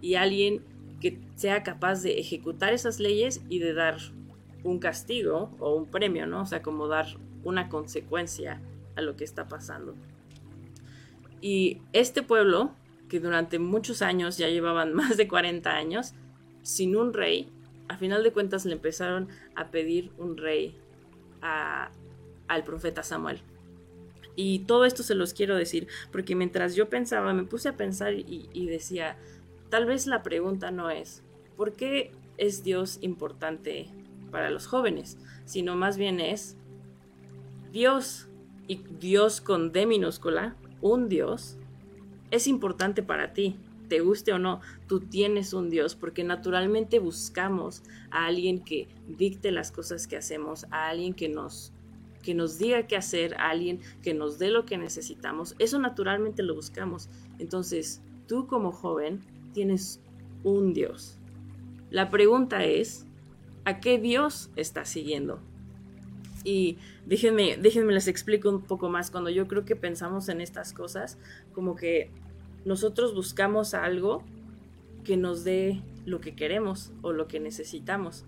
Y 0.00 0.14
alguien 0.14 0.62
que 1.00 1.18
sea 1.34 1.62
capaz 1.62 2.02
de 2.02 2.18
ejecutar 2.18 2.72
esas 2.72 3.00
leyes 3.00 3.40
y 3.48 3.58
de 3.58 3.74
dar 3.74 3.98
un 4.64 4.78
castigo 4.78 5.50
o 5.58 5.74
un 5.74 5.86
premio, 5.86 6.26
¿no? 6.26 6.42
O 6.42 6.46
sea, 6.46 6.62
como 6.62 6.88
dar 6.88 7.06
una 7.44 7.68
consecuencia 7.68 8.60
a 8.96 9.00
lo 9.00 9.16
que 9.16 9.24
está 9.24 9.48
pasando. 9.48 9.94
Y 11.40 11.80
este 11.92 12.22
pueblo, 12.22 12.72
que 13.08 13.20
durante 13.20 13.58
muchos 13.58 14.02
años, 14.02 14.38
ya 14.38 14.48
llevaban 14.48 14.94
más 14.94 15.16
de 15.16 15.28
40 15.28 15.70
años, 15.70 16.14
sin 16.62 16.96
un 16.96 17.12
rey, 17.12 17.48
a 17.88 17.96
final 17.96 18.22
de 18.22 18.32
cuentas 18.32 18.66
le 18.66 18.74
empezaron 18.74 19.28
a 19.54 19.70
pedir 19.70 20.10
un 20.18 20.36
rey 20.36 20.76
al 21.40 22.64
profeta 22.64 23.02
Samuel. 23.02 23.40
Y 24.40 24.60
todo 24.60 24.84
esto 24.84 25.02
se 25.02 25.16
los 25.16 25.34
quiero 25.34 25.56
decir, 25.56 25.88
porque 26.12 26.36
mientras 26.36 26.76
yo 26.76 26.88
pensaba, 26.88 27.34
me 27.34 27.42
puse 27.42 27.70
a 27.70 27.76
pensar 27.76 28.14
y, 28.14 28.66
decía, 28.66 29.16
tal 29.68 29.84
vez 29.84 30.06
la 30.06 30.22
pregunta 30.22 30.70
no 30.70 30.90
es, 30.90 31.24
¿por 31.56 31.72
qué 31.72 32.12
es 32.36 32.62
Dios 32.62 32.98
importante 33.00 33.88
para 34.30 34.50
los 34.50 34.68
jóvenes, 34.68 35.18
sino 35.44 35.74
más 35.74 35.96
bien 35.96 36.20
es 36.20 36.56
Dios 37.72 38.28
y 38.68 38.76
Dios 39.00 39.40
con 39.40 39.72
D 39.72 39.86
minúscula, 39.86 40.54
un 40.82 41.08
Dios, 41.08 41.56
es 42.30 42.46
importante 42.46 43.02
para 43.02 43.32
ti, 43.32 43.56
te 43.88 43.98
guste 43.98 44.32
o 44.32 44.38
no, 44.38 44.60
tú 44.86 45.00
tienes 45.00 45.52
un 45.52 45.68
Dios 45.68 45.96
porque 45.96 46.22
naturalmente 46.22 47.00
buscamos 47.00 47.82
a 48.12 48.26
alguien 48.26 48.62
que 48.62 48.86
dicte 49.08 49.50
las 49.50 49.72
cosas 49.72 50.06
que 50.06 50.16
hacemos, 50.16 50.64
a 50.70 50.90
alguien 50.90 51.12
que 51.12 51.28
nos 51.28 51.72
que 52.22 52.34
nos 52.34 52.58
diga 52.58 52.86
qué 52.86 52.96
hacer, 52.96 53.34
alguien 53.38 53.80
que 54.02 54.14
nos 54.14 54.38
dé 54.38 54.50
lo 54.50 54.64
que 54.64 54.78
necesitamos. 54.78 55.54
Eso 55.58 55.78
naturalmente 55.78 56.42
lo 56.42 56.54
buscamos. 56.54 57.08
Entonces, 57.38 58.02
tú 58.26 58.46
como 58.46 58.72
joven 58.72 59.20
tienes 59.52 60.00
un 60.44 60.74
Dios. 60.74 61.18
La 61.90 62.10
pregunta 62.10 62.64
es, 62.64 63.06
¿a 63.64 63.80
qué 63.80 63.98
Dios 63.98 64.50
estás 64.56 64.88
siguiendo? 64.88 65.40
Y 66.44 66.78
déjenme, 67.06 67.56
déjenme 67.56 67.92
les 67.92 68.08
explico 68.08 68.50
un 68.50 68.62
poco 68.62 68.88
más. 68.88 69.10
Cuando 69.10 69.30
yo 69.30 69.48
creo 69.48 69.64
que 69.64 69.76
pensamos 69.76 70.28
en 70.28 70.40
estas 70.40 70.72
cosas, 70.72 71.18
como 71.52 71.76
que 71.76 72.10
nosotros 72.64 73.14
buscamos 73.14 73.74
algo 73.74 74.22
que 75.04 75.16
nos 75.16 75.44
dé 75.44 75.82
lo 76.04 76.20
que 76.20 76.34
queremos 76.34 76.92
o 77.02 77.12
lo 77.12 77.28
que 77.28 77.40
necesitamos. 77.40 78.24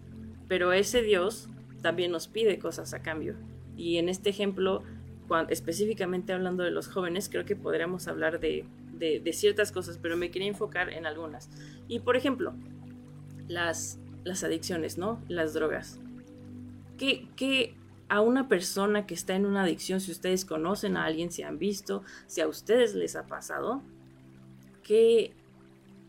Pero 0.48 0.72
ese 0.72 1.02
Dios 1.02 1.48
también 1.82 2.10
nos 2.10 2.28
pide 2.28 2.58
cosas 2.58 2.94
a 2.94 3.02
cambio. 3.02 3.36
Y 3.76 3.98
en 3.98 4.08
este 4.08 4.30
ejemplo, 4.30 4.82
específicamente 5.48 6.32
hablando 6.32 6.62
de 6.62 6.70
los 6.70 6.88
jóvenes, 6.88 7.28
creo 7.28 7.44
que 7.44 7.56
podríamos 7.56 8.08
hablar 8.08 8.40
de, 8.40 8.66
ciertas 9.32 9.72
cosas, 9.72 9.98
pero 10.00 10.16
me 10.16 10.30
quería 10.30 10.48
enfocar 10.48 10.90
en 10.90 11.06
algunas. 11.06 11.48
Y 11.88 12.00
por 12.00 12.16
ejemplo, 12.16 12.52
las, 13.48 13.98
las 14.24 14.44
adicciones, 14.44 14.98
¿no? 14.98 15.22
Las 15.28 15.54
drogas. 15.54 15.98
¿Qué, 16.98 17.28
¿Qué, 17.36 17.74
a 18.08 18.20
una 18.20 18.48
persona 18.48 19.06
que 19.06 19.14
está 19.14 19.34
en 19.34 19.46
una 19.46 19.62
adicción, 19.62 20.00
si 20.00 20.10
ustedes 20.10 20.44
conocen 20.44 20.96
a 20.96 21.04
alguien, 21.04 21.30
si 21.30 21.42
han 21.42 21.58
visto, 21.58 22.02
si 22.26 22.40
a 22.40 22.48
ustedes 22.48 22.94
les 22.94 23.16
ha 23.16 23.26
pasado, 23.26 23.82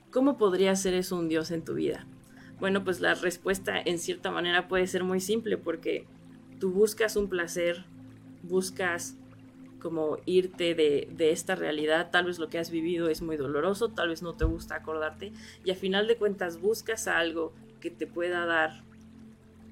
¿cómo 0.10 0.38
podría 0.38 0.76
ser 0.76 0.94
eso 0.94 1.18
un 1.18 1.30
Dios 1.30 1.52
en 1.52 1.64
tu 1.64 1.76
vida? 1.76 2.06
Bueno, 2.60 2.84
pues 2.84 3.00
la 3.00 3.14
respuesta 3.16 3.80
en 3.80 4.00
cierta 4.00 4.32
manera 4.32 4.68
puede 4.68 4.88
ser 4.88 5.04
muy 5.04 5.20
simple 5.20 5.58
porque 5.58 6.06
tú 6.62 6.72
buscas 6.72 7.16
un 7.16 7.28
placer, 7.28 7.84
buscas 8.44 9.18
como 9.82 10.20
irte 10.28 10.76
de, 10.76 11.10
de, 11.12 11.32
esta 11.32 11.56
realidad, 11.56 12.12
tal 12.12 12.26
vez 12.26 12.38
lo 12.38 12.50
que 12.50 12.60
has 12.60 12.70
vivido 12.70 13.10
es 13.10 13.24
muy 13.24 13.36
doloroso, 13.36 13.90
tal 13.90 14.10
vez 14.10 14.22
no 14.22 14.36
te 14.36 14.46
gusta 14.46 14.76
acordarte 14.76 15.34
y 15.66 15.72
a 15.72 15.76
final 15.76 16.08
de 16.08 16.18
cuentas 16.18 16.62
buscas 16.62 17.08
algo 17.08 17.52
que 17.80 17.90
te 17.90 18.06
pueda 18.06 18.46
dar 18.46 18.84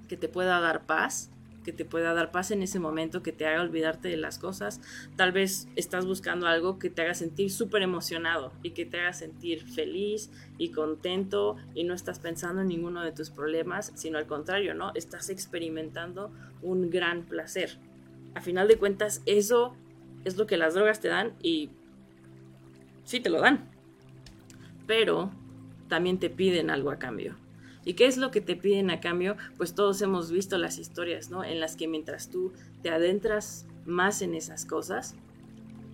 que 0.08 0.18
te 0.18 0.28
pueda 0.28 0.60
dar 0.60 0.88
paz 0.88 1.30
que 1.70 1.74
te 1.74 1.86
pueda 1.86 2.16
dar 2.16 2.32
paz 2.32 2.50
en 2.50 2.64
ese 2.64 2.80
momento, 2.80 3.22
que 3.22 3.32
te 3.32 3.46
haga 3.46 3.62
olvidarte 3.62 4.08
de 4.08 4.18
las 4.18 4.40
cosas. 4.40 4.82
Tal 5.16 5.32
vez 5.32 5.68
estás 5.76 6.08
buscando 6.08 6.48
algo 6.48 6.80
que 6.80 6.90
te 6.90 7.04
haga 7.04 7.14
sentir 7.14 7.52
súper 7.52 7.84
emocionado 7.84 8.52
y 8.64 8.72
que 8.72 8.88
te 8.88 9.00
haga 9.00 9.14
sentir 9.14 9.64
feliz 9.64 10.32
y 10.58 10.72
contento 10.72 11.58
y 11.76 11.84
no 11.84 11.94
estás 11.94 12.18
pensando 12.18 12.64
en 12.64 12.70
ninguno 12.70 13.04
de 13.04 13.12
tus 13.12 13.30
problemas, 13.30 13.92
sino 13.94 14.18
al 14.18 14.26
contrario, 14.26 14.74
¿no? 14.74 14.92
Estás 14.96 15.30
experimentando 15.30 16.32
un 16.64 16.90
gran 16.90 17.22
placer. 17.26 17.78
A 18.34 18.42
final 18.42 18.68
de 18.68 18.80
cuentas, 18.80 19.22
eso 19.28 19.76
es 20.26 20.38
lo 20.38 20.48
que 20.48 20.58
las 20.58 20.74
drogas 20.74 21.02
te 21.02 21.10
dan 21.10 21.34
y 21.40 21.70
sí 23.04 23.20
te 23.20 23.30
lo 23.30 23.42
dan. 23.42 23.70
Pero 24.88 25.30
también 25.88 26.18
te 26.18 26.32
piden 26.32 26.72
algo 26.72 26.90
a 26.90 26.98
cambio. 26.98 27.36
¿Y 27.86 27.94
qué 27.94 28.06
es 28.06 28.18
lo 28.18 28.32
que 28.32 28.42
te 28.42 28.56
piden 28.56 28.90
a 28.90 29.00
cambio? 29.00 29.38
Pues 29.58 29.74
todos 29.74 30.02
hemos 30.02 30.32
visto 30.32 30.58
las 30.58 30.78
historias, 30.78 31.30
¿no? 31.30 31.44
En 31.44 31.60
las 31.60 31.76
que 31.76 31.88
mientras 31.88 32.30
tú 32.30 32.52
te 32.82 32.90
adentras 32.90 33.66
más 33.86 34.22
en 34.22 34.36
esas 34.36 34.66
cosas, 34.66 35.16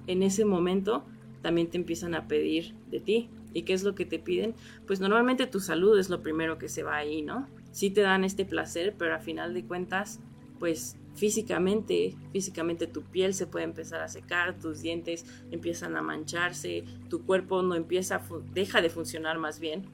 en 0.08 0.24
ese 0.24 0.46
momento 0.46 1.06
también 1.42 1.70
te 1.70 1.78
empiezan 1.78 2.16
a 2.16 2.28
pedir 2.28 2.74
de 2.90 3.00
ti. 3.00 3.30
¿Y 3.54 3.62
qué 3.62 3.74
es 3.74 3.84
lo 3.84 3.96
que 3.96 4.06
te 4.06 4.20
piden? 4.20 4.56
Pues 4.86 5.00
normalmente 5.00 5.48
tu 5.48 5.60
salud 5.60 5.98
es 5.98 6.10
lo 6.10 6.22
primero 6.22 6.58
que 6.58 6.68
se 6.68 6.84
va 6.84 6.98
ahí, 6.98 7.22
¿no? 7.22 7.48
Sí 7.72 7.90
te 7.90 8.02
dan 8.02 8.24
este 8.24 8.46
placer, 8.46 8.96
pero 8.98 9.16
a 9.16 9.20
final 9.20 9.54
de 9.54 9.64
cuentas, 9.64 10.20
pues 10.60 10.98
físicamente, 11.16 12.16
físicamente 12.34 12.88
tu 12.88 13.04
piel 13.04 13.34
se 13.34 13.48
puede 13.48 13.64
empezar 13.64 14.02
a 14.02 14.10
secar, 14.10 14.60
tus 14.60 14.82
dientes 14.82 15.26
empiezan 15.52 15.96
a 15.96 16.02
mancharse, 16.02 16.84
tu 17.10 17.26
cuerpo 17.26 17.62
no 17.62 17.76
empieza, 17.76 18.22
deja 18.54 18.82
de 18.82 18.90
funcionar 18.90 19.38
más 19.40 19.60
bien 19.60 19.86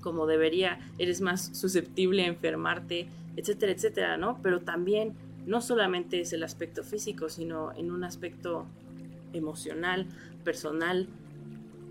como 0.00 0.26
debería, 0.26 0.78
eres 0.98 1.20
más 1.20 1.56
susceptible 1.56 2.24
a 2.24 2.26
enfermarte, 2.26 3.08
etcétera, 3.36 3.72
etcétera, 3.72 4.16
¿no? 4.16 4.40
Pero 4.42 4.60
también 4.60 5.14
no 5.46 5.60
solamente 5.60 6.20
es 6.20 6.32
el 6.32 6.42
aspecto 6.42 6.84
físico, 6.84 7.28
sino 7.28 7.72
en 7.72 7.90
un 7.90 8.04
aspecto 8.04 8.66
emocional, 9.32 10.06
personal. 10.44 11.08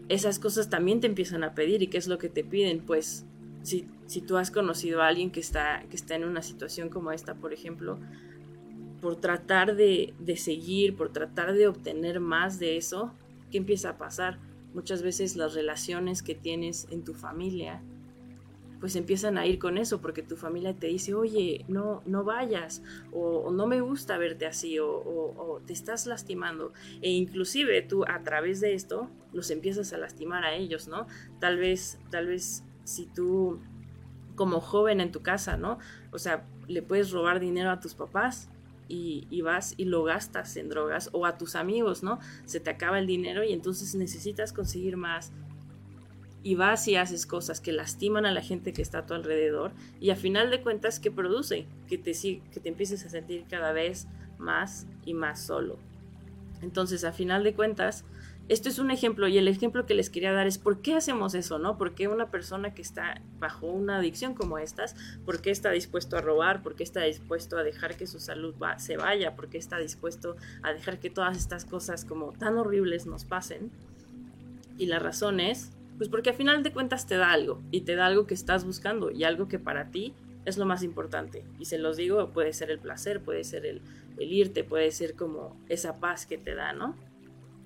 Esas 0.09 0.39
cosas 0.39 0.69
también 0.69 1.01
te 1.01 1.07
empiezan 1.07 1.43
a 1.43 1.53
pedir 1.53 1.81
y 1.81 1.87
qué 1.87 1.97
es 1.97 2.07
lo 2.07 2.17
que 2.17 2.29
te 2.29 2.43
piden, 2.43 2.79
pues 2.79 3.25
si, 3.63 3.85
si 4.05 4.21
tú 4.21 4.37
has 4.37 4.51
conocido 4.51 5.01
a 5.01 5.07
alguien 5.07 5.31
que 5.31 5.39
está, 5.39 5.83
que 5.89 5.95
está 5.95 6.15
en 6.15 6.23
una 6.23 6.41
situación 6.41 6.89
como 6.89 7.11
esta, 7.11 7.35
por 7.35 7.53
ejemplo, 7.53 7.97
por 9.01 9.15
tratar 9.15 9.75
de, 9.75 10.13
de 10.19 10.37
seguir, 10.37 10.95
por 10.95 11.11
tratar 11.11 11.53
de 11.53 11.67
obtener 11.67 12.19
más 12.19 12.59
de 12.59 12.77
eso, 12.77 13.11
¿qué 13.51 13.57
empieza 13.57 13.89
a 13.89 13.97
pasar? 13.97 14.39
Muchas 14.73 15.01
veces 15.01 15.35
las 15.35 15.53
relaciones 15.53 16.23
que 16.23 16.35
tienes 16.35 16.87
en 16.91 17.03
tu 17.03 17.13
familia 17.13 17.81
pues 18.79 18.95
empiezan 18.95 19.37
a 19.37 19.45
ir 19.45 19.59
con 19.59 19.77
eso 19.77 20.01
porque 20.01 20.21
tu 20.21 20.35
familia 20.35 20.73
te 20.73 20.87
dice, 20.87 21.13
oye, 21.13 21.65
no, 21.67 22.01
no 22.05 22.23
vayas, 22.23 22.83
o, 23.11 23.51
no 23.51 23.67
me 23.67 23.81
gusta 23.81 24.17
verte 24.17 24.45
así, 24.45 24.77
o, 24.79 25.61
te 25.65 25.73
estás 25.73 26.05
lastimando. 26.05 26.73
E 27.01 27.09
inclusive 27.09 27.81
tú 27.81 28.03
a 28.07 28.21
través 28.23 28.61
de 28.61 28.73
esto 28.73 29.09
los 29.33 29.49
empiezas 29.51 29.93
a 29.93 29.97
lastimar 29.97 30.43
a 30.43 30.53
ellos, 30.53 30.87
¿no? 30.87 31.07
Tal 31.39 31.57
vez, 31.57 31.99
tal 32.11 32.27
vez 32.27 32.63
si 32.83 33.05
tú 33.05 33.59
como 34.35 34.61
joven 34.61 35.01
en 35.01 35.11
tu 35.11 35.21
casa, 35.21 35.57
¿no? 35.57 35.79
O 36.11 36.19
sea, 36.19 36.45
le 36.67 36.81
puedes 36.81 37.11
robar 37.11 37.39
dinero 37.39 37.71
a 37.71 37.79
tus 37.79 37.95
papás 37.95 38.49
y, 38.87 39.27
y, 39.29 39.41
vas 39.41 39.73
y 39.77 39.85
lo 39.85 40.03
gastas 40.03 40.55
en 40.57 40.69
drogas 40.69 41.09
o 41.11 41.25
a 41.25 41.37
tus 41.37 41.55
amigos, 41.55 42.03
¿no? 42.03 42.19
Se 42.45 42.59
te 42.59 42.69
acaba 42.69 42.99
el 42.99 43.07
dinero 43.07 43.43
y 43.43 43.51
entonces 43.51 43.95
necesitas 43.95 44.53
conseguir 44.53 44.95
más 44.95 45.31
y 46.43 46.55
vas 46.55 46.87
y 46.87 46.95
haces 46.95 47.25
cosas 47.25 47.59
que 47.59 47.71
lastiman 47.71 48.25
a 48.25 48.31
la 48.31 48.41
gente 48.41 48.73
que 48.73 48.81
está 48.81 48.99
a 48.99 49.05
tu 49.05 49.13
alrededor 49.13 49.71
y 49.99 50.11
a 50.11 50.15
final 50.15 50.49
de 50.49 50.61
cuentas 50.61 50.99
que 50.99 51.11
produce 51.11 51.65
que 51.87 51.97
te, 51.97 52.13
que 52.13 52.59
te 52.59 52.69
empieces 52.69 53.05
a 53.05 53.09
sentir 53.09 53.45
cada 53.49 53.71
vez 53.71 54.07
más 54.37 54.87
y 55.05 55.13
más 55.13 55.41
solo. 55.41 55.77
Entonces, 56.61 57.03
a 57.03 57.11
final 57.11 57.43
de 57.43 57.53
cuentas, 57.53 58.03
esto 58.49 58.69
es 58.69 58.79
un 58.79 58.91
ejemplo 58.91 59.27
y 59.27 59.37
el 59.37 59.49
ejemplo 59.49 59.85
que 59.85 59.93
les 59.93 60.09
quería 60.09 60.31
dar 60.31 60.47
es 60.47 60.57
por 60.57 60.81
qué 60.81 60.95
hacemos 60.95 61.35
eso, 61.35 61.59
¿no? 61.59 61.77
¿Por 61.77 61.93
qué 61.95 62.07
una 62.07 62.31
persona 62.31 62.73
que 62.73 62.81
está 62.81 63.21
bajo 63.39 63.67
una 63.67 63.97
adicción 63.97 64.33
como 64.35 64.57
estas, 64.57 64.95
por 65.25 65.41
qué 65.41 65.51
está 65.51 65.71
dispuesto 65.71 66.17
a 66.17 66.21
robar, 66.21 66.63
por 66.63 66.75
qué 66.75 66.83
está 66.83 67.01
dispuesto 67.01 67.57
a 67.57 67.63
dejar 67.63 67.97
que 67.97 68.07
su 68.07 68.19
salud 68.19 68.55
se 68.77 68.95
vaya, 68.95 69.35
por 69.35 69.49
qué 69.49 69.57
está 69.57 69.77
dispuesto 69.79 70.37
a 70.63 70.71
dejar 70.71 70.99
que 70.99 71.09
todas 71.09 71.37
estas 71.37 71.65
cosas 71.65 72.05
como 72.05 72.31
tan 72.31 72.57
horribles 72.57 73.05
nos 73.05 73.25
pasen? 73.25 73.69
Y 74.77 74.85
la 74.85 74.99
razón 74.99 75.41
es 75.41 75.71
pues 75.97 76.09
porque 76.09 76.29
al 76.29 76.35
final 76.35 76.63
de 76.63 76.71
cuentas 76.71 77.07
te 77.07 77.17
da 77.17 77.31
algo 77.31 77.61
y 77.71 77.81
te 77.81 77.95
da 77.95 78.05
algo 78.05 78.27
que 78.27 78.33
estás 78.33 78.65
buscando 78.65 79.11
y 79.11 79.23
algo 79.23 79.47
que 79.47 79.59
para 79.59 79.89
ti 79.89 80.13
es 80.45 80.57
lo 80.57 80.65
más 80.65 80.83
importante. 80.83 81.43
Y 81.59 81.65
se 81.65 81.77
los 81.77 81.97
digo, 81.97 82.29
puede 82.29 82.53
ser 82.53 82.71
el 82.71 82.79
placer, 82.79 83.21
puede 83.21 83.43
ser 83.43 83.65
el, 83.65 83.81
irte, 84.19 84.63
puede 84.63 84.91
ser 84.91 85.15
como 85.15 85.59
esa 85.67 85.99
paz 85.99 86.25
que 86.25 86.37
te 86.37 86.55
da, 86.55 86.71
¿no? 86.73 86.95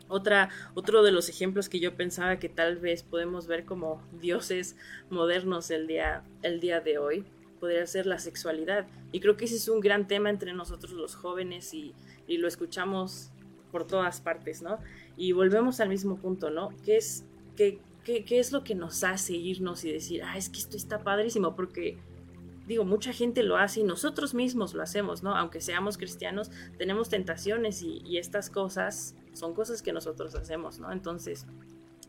Otra, 0.07 0.49
otro 0.73 1.03
de 1.03 1.11
los 1.11 1.29
ejemplos 1.29 1.69
que 1.69 1.79
yo 1.79 1.95
pensaba 1.95 2.39
que 2.39 2.49
tal 2.49 2.77
vez 2.77 3.03
podemos 3.03 3.47
ver 3.47 3.65
como 3.65 4.01
dioses 4.19 4.75
modernos 5.09 5.69
el 5.71 5.87
día, 5.87 6.23
el 6.41 6.59
día 6.59 6.81
de 6.81 6.97
hoy 6.97 7.23
podría 7.59 7.85
ser 7.85 8.07
la 8.07 8.17
sexualidad. 8.17 8.87
Y 9.11 9.19
creo 9.19 9.37
que 9.37 9.45
ese 9.45 9.55
es 9.55 9.69
un 9.69 9.79
gran 9.79 10.07
tema 10.07 10.29
entre 10.29 10.51
nosotros 10.53 10.91
los 10.93 11.15
jóvenes 11.15 11.73
y, 11.73 11.93
y 12.27 12.37
lo 12.37 12.47
escuchamos 12.47 13.31
por 13.71 13.85
todas 13.85 14.21
partes, 14.21 14.61
¿no? 14.61 14.79
Y 15.15 15.31
volvemos 15.33 15.79
al 15.79 15.89
mismo 15.89 16.17
punto, 16.17 16.49
¿no? 16.49 16.69
¿Qué 16.83 16.97
es, 16.97 17.23
qué, 17.55 17.79
¿Qué, 18.03 18.25
es 18.39 18.51
lo 18.51 18.63
que 18.63 18.75
nos 18.75 19.03
hace 19.03 19.33
irnos 19.33 19.83
y 19.85 19.91
decir, 19.91 20.23
ah, 20.23 20.37
es 20.37 20.49
que 20.49 20.59
esto 20.59 20.75
está 20.75 21.03
padrísimo? 21.03 21.55
Porque, 21.55 21.97
digo, 22.67 22.83
mucha 22.83 23.13
gente 23.13 23.43
lo 23.43 23.57
hace 23.57 23.81
y 23.81 23.83
nosotros 23.83 24.33
mismos 24.33 24.73
lo 24.73 24.81
hacemos, 24.81 25.21
¿no? 25.21 25.35
Aunque 25.35 25.61
seamos 25.61 25.97
cristianos, 25.97 26.49
tenemos 26.77 27.09
tentaciones 27.09 27.83
y, 27.83 28.01
y 28.05 28.17
estas 28.17 28.49
cosas 28.49 29.15
son 29.33 29.53
cosas 29.53 29.81
que 29.81 29.93
nosotros 29.93 30.35
hacemos, 30.35 30.79
¿no? 30.79 30.91
Entonces, 30.91 31.45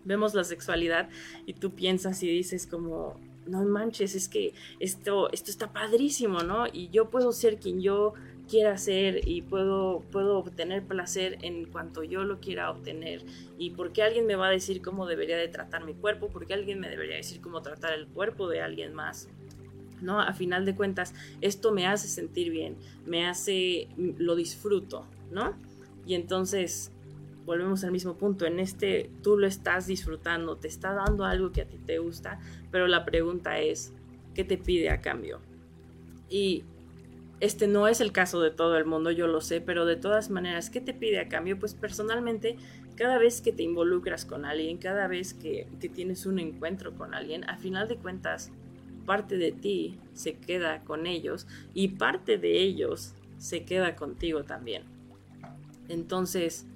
vemos 0.04 0.34
la 0.34 0.44
sexualidad 0.44 1.08
y 1.46 1.54
tú 1.54 1.74
piensas 1.74 2.22
y 2.22 2.28
dices 2.28 2.66
como, 2.66 3.20
no 3.46 3.62
manches, 3.64 4.14
es 4.14 4.28
que 4.28 4.54
esto, 4.80 5.30
esto 5.32 5.50
está 5.50 5.72
padrísimo, 5.72 6.40
¿no? 6.40 6.66
Y 6.72 6.88
yo 6.90 7.10
puedo 7.10 7.32
ser 7.32 7.58
quien 7.58 7.80
yo 7.80 8.14
quiera 8.52 8.72
hacer 8.72 9.26
y 9.26 9.40
puedo, 9.40 10.00
puedo 10.12 10.36
obtener 10.36 10.82
placer 10.82 11.38
en 11.40 11.64
cuanto 11.64 12.02
yo 12.02 12.22
lo 12.24 12.38
quiera 12.38 12.70
obtener. 12.70 13.24
Y 13.56 13.70
porque 13.70 14.02
alguien 14.02 14.26
me 14.26 14.36
va 14.36 14.48
a 14.48 14.50
decir 14.50 14.82
cómo 14.82 15.06
debería 15.06 15.38
de 15.38 15.48
tratar 15.48 15.86
mi 15.86 15.94
cuerpo, 15.94 16.28
porque 16.28 16.52
alguien 16.52 16.78
me 16.78 16.90
debería 16.90 17.16
decir 17.16 17.40
cómo 17.40 17.62
tratar 17.62 17.94
el 17.94 18.06
cuerpo 18.08 18.50
de 18.50 18.60
alguien 18.60 18.92
más. 18.92 19.30
¿no? 20.02 20.20
A 20.20 20.34
final 20.34 20.66
de 20.66 20.74
cuentas, 20.74 21.14
esto 21.40 21.72
me 21.72 21.86
hace 21.86 22.08
sentir 22.08 22.50
bien, 22.50 22.76
me 23.06 23.26
hace, 23.26 23.88
lo 23.96 24.36
disfruto, 24.36 25.06
¿no? 25.30 25.54
Y 26.04 26.14
entonces, 26.14 26.92
volvemos 27.46 27.84
al 27.84 27.92
mismo 27.92 28.18
punto, 28.18 28.44
en 28.44 28.58
este 28.58 29.08
tú 29.22 29.38
lo 29.38 29.46
estás 29.46 29.86
disfrutando, 29.86 30.56
te 30.56 30.68
está 30.68 30.92
dando 30.92 31.24
algo 31.24 31.52
que 31.52 31.62
a 31.62 31.66
ti 31.66 31.78
te 31.78 32.00
gusta, 32.00 32.38
pero 32.70 32.86
la 32.86 33.06
pregunta 33.06 33.60
es, 33.60 33.94
¿qué 34.34 34.44
te 34.44 34.58
pide 34.58 34.90
a 34.90 35.00
cambio? 35.00 35.40
Y 36.28 36.64
este 37.42 37.66
no 37.66 37.88
es 37.88 38.00
el 38.00 38.12
caso 38.12 38.40
de 38.40 38.52
todo 38.52 38.76
el 38.78 38.84
mundo, 38.84 39.10
yo 39.10 39.26
lo 39.26 39.40
sé, 39.40 39.60
pero 39.60 39.84
de 39.84 39.96
todas 39.96 40.30
maneras, 40.30 40.70
¿qué 40.70 40.80
te 40.80 40.94
pide 40.94 41.18
a 41.18 41.28
cambio? 41.28 41.58
Pues 41.58 41.74
personalmente, 41.74 42.54
cada 42.94 43.18
vez 43.18 43.40
que 43.40 43.50
te 43.50 43.64
involucras 43.64 44.24
con 44.24 44.44
alguien, 44.44 44.78
cada 44.78 45.08
vez 45.08 45.34
que, 45.34 45.66
tienes 45.92 46.24
un 46.24 46.38
encuentro 46.38 46.94
con 46.94 47.14
alguien, 47.14 47.42
a 47.50 47.56
final 47.56 47.88
de 47.88 47.96
cuentas, 47.96 48.52
parte 49.06 49.38
de 49.38 49.50
ti 49.50 49.98
se 50.12 50.34
queda 50.34 50.84
con 50.84 51.04
ellos 51.04 51.48
y 51.74 51.88
parte 51.88 52.38
de 52.38 52.62
ellos 52.62 53.12
se 53.38 53.64
queda 53.64 53.96
contigo 53.96 54.44
también. 54.44 54.84
Entonces, 55.88 56.68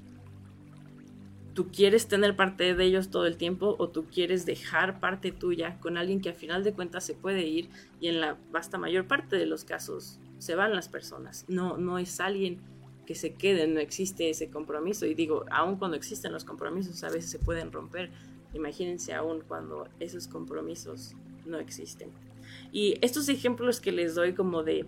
¿tú 1.55 1.71
quieres 1.71 2.09
tener 2.09 2.35
parte 2.35 2.75
de 2.75 2.85
ellos 2.85 3.11
todo 3.11 3.27
el 3.27 3.37
tiempo 3.37 3.77
o 3.79 3.91
tú 3.91 4.07
quieres 4.07 4.47
dejar 4.47 4.99
parte 4.99 5.31
tuya 5.31 5.79
con 5.79 5.97
alguien 5.97 6.21
que 6.21 6.31
a 6.31 6.35
final 6.35 6.65
de 6.65 6.73
cuentas 6.73 7.05
se 7.05 7.15
puede 7.15 7.47
ir 7.47 7.71
y 8.01 8.09
en 8.09 8.21
la 8.21 8.37
vasta 8.51 8.79
mayor 8.79 9.07
parte 9.07 9.37
de 9.37 9.47
los 9.47 9.63
casos 9.63 10.19
se 10.39 10.55
van 10.55 10.75
las 10.75 10.89
personas? 10.89 11.45
No, 11.49 11.77
no 11.77 11.99
es 11.99 12.21
alguien 12.21 12.61
que 13.07 13.15
se 13.15 13.35
quede, 13.35 13.67
no 13.69 13.81
existe 13.81 14.29
ese 14.29 14.51
compromiso 14.51 15.07
y 15.07 15.15
digo, 15.15 15.45
aun 15.51 15.77
cuando 15.77 15.97
existen 15.97 16.33
los 16.33 16.45
compromisos 16.45 17.03
a 17.05 17.09
veces 17.09 17.31
se 17.31 17.39
pueden 17.39 17.73
romper. 17.73 18.11
Imagínense 18.53 19.15
aún 19.15 19.43
cuando 19.47 19.89
esos 20.01 20.29
compromisos 20.29 21.15
no 21.45 21.59
existen. 21.59 22.11
Y 22.73 22.99
estos 23.01 23.29
ejemplos 23.29 23.81
que 23.81 23.93
les 23.93 24.15
doy 24.15 24.35
como 24.35 24.63
de 24.63 24.87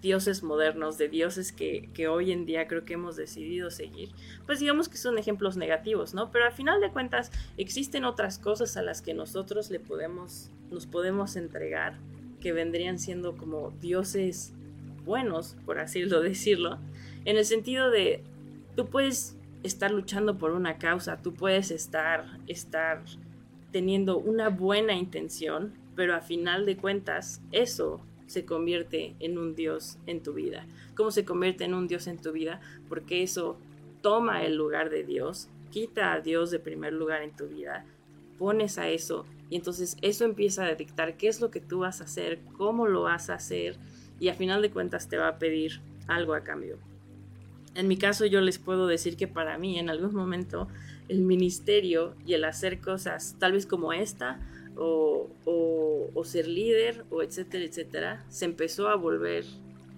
dioses 0.00 0.42
modernos, 0.42 0.98
de 0.98 1.08
dioses 1.08 1.50
que, 1.50 2.08
hoy 2.08 2.30
en 2.30 2.44
día 2.44 2.68
creo 2.68 2.84
que 2.84 2.92
hemos 2.92 3.16
decidido 3.16 3.70
seguir, 3.70 4.10
pues 4.44 4.60
digamos 4.60 4.90
que 4.90 4.98
son 4.98 5.16
ejemplos 5.16 5.56
negativos, 5.56 6.12
¿no? 6.12 6.30
Pero 6.30 6.44
al 6.44 6.52
final 6.52 6.80
de 6.82 6.90
cuentas 6.90 7.32
existen 7.56 8.04
otras 8.04 8.38
cosas 8.38 8.76
a 8.76 8.82
las 8.82 9.00
que 9.00 9.14
nosotros 9.14 9.70
le 9.70 9.80
podemos, 9.80 10.50
nos 10.70 10.86
podemos 10.86 11.36
entregar, 11.36 11.98
que 12.44 12.52
vendrían 12.52 12.98
siendo 12.98 13.38
como 13.38 13.72
dioses 13.80 14.52
buenos, 15.06 15.56
por 15.64 15.78
así 15.78 16.02
decirlo, 16.02 16.78
en 17.24 17.38
el 17.38 17.46
sentido 17.46 17.90
de, 17.90 18.22
tú 18.76 18.90
puedes 18.90 19.34
estar 19.62 19.90
luchando 19.90 20.36
por 20.36 20.50
una 20.50 20.76
causa, 20.76 21.22
tú 21.22 21.32
puedes 21.32 21.70
estar, 21.70 22.38
estar 22.46 23.00
teniendo 23.72 24.18
una 24.18 24.50
buena 24.50 24.92
intención, 24.92 25.72
pero 25.96 26.14
a 26.14 26.20
final 26.20 26.66
de 26.66 26.76
cuentas 26.76 27.40
eso 27.50 28.02
se 28.26 28.44
convierte 28.44 29.14
en 29.20 29.38
un 29.38 29.54
Dios 29.54 29.96
en 30.06 30.22
tu 30.22 30.34
vida. 30.34 30.66
¿Cómo 30.94 31.12
se 31.12 31.24
convierte 31.24 31.64
en 31.64 31.72
un 31.72 31.88
Dios 31.88 32.06
en 32.08 32.18
tu 32.18 32.32
vida? 32.32 32.60
Porque 32.90 33.22
eso 33.22 33.56
toma 34.02 34.44
el 34.44 34.56
lugar 34.56 34.90
de 34.90 35.02
Dios, 35.02 35.48
quita 35.70 36.12
a 36.12 36.20
Dios 36.20 36.50
de 36.50 36.58
primer 36.58 36.92
lugar 36.92 37.22
en 37.22 37.34
tu 37.34 37.46
vida, 37.46 37.86
pones 38.36 38.76
a 38.76 38.90
eso 38.90 39.24
y 39.50 39.56
entonces 39.56 39.96
eso 40.02 40.24
empieza 40.24 40.64
a 40.64 40.74
dictar 40.74 41.16
qué 41.16 41.28
es 41.28 41.40
lo 41.40 41.50
que 41.50 41.60
tú 41.60 41.80
vas 41.80 42.00
a 42.00 42.04
hacer, 42.04 42.40
cómo 42.56 42.86
lo 42.86 43.02
vas 43.02 43.30
a 43.30 43.34
hacer 43.34 43.76
y 44.18 44.28
a 44.28 44.34
final 44.34 44.62
de 44.62 44.70
cuentas 44.70 45.08
te 45.08 45.16
va 45.16 45.28
a 45.28 45.38
pedir 45.38 45.80
algo 46.06 46.34
a 46.34 46.44
cambio. 46.44 46.78
En 47.74 47.88
mi 47.88 47.96
caso 47.96 48.24
yo 48.26 48.40
les 48.40 48.58
puedo 48.58 48.86
decir 48.86 49.16
que 49.16 49.26
para 49.26 49.58
mí 49.58 49.78
en 49.78 49.90
algún 49.90 50.14
momento 50.14 50.68
el 51.08 51.20
ministerio 51.20 52.14
y 52.24 52.34
el 52.34 52.44
hacer 52.44 52.80
cosas 52.80 53.36
tal 53.38 53.52
vez 53.52 53.66
como 53.66 53.92
esta 53.92 54.40
o, 54.76 55.30
ser 56.24 56.48
líder 56.48 57.04
o 57.10 57.22
etcétera, 57.22 57.64
etcétera, 57.64 58.24
se 58.28 58.46
empezó 58.46 58.88
a 58.88 58.96
volver 58.96 59.44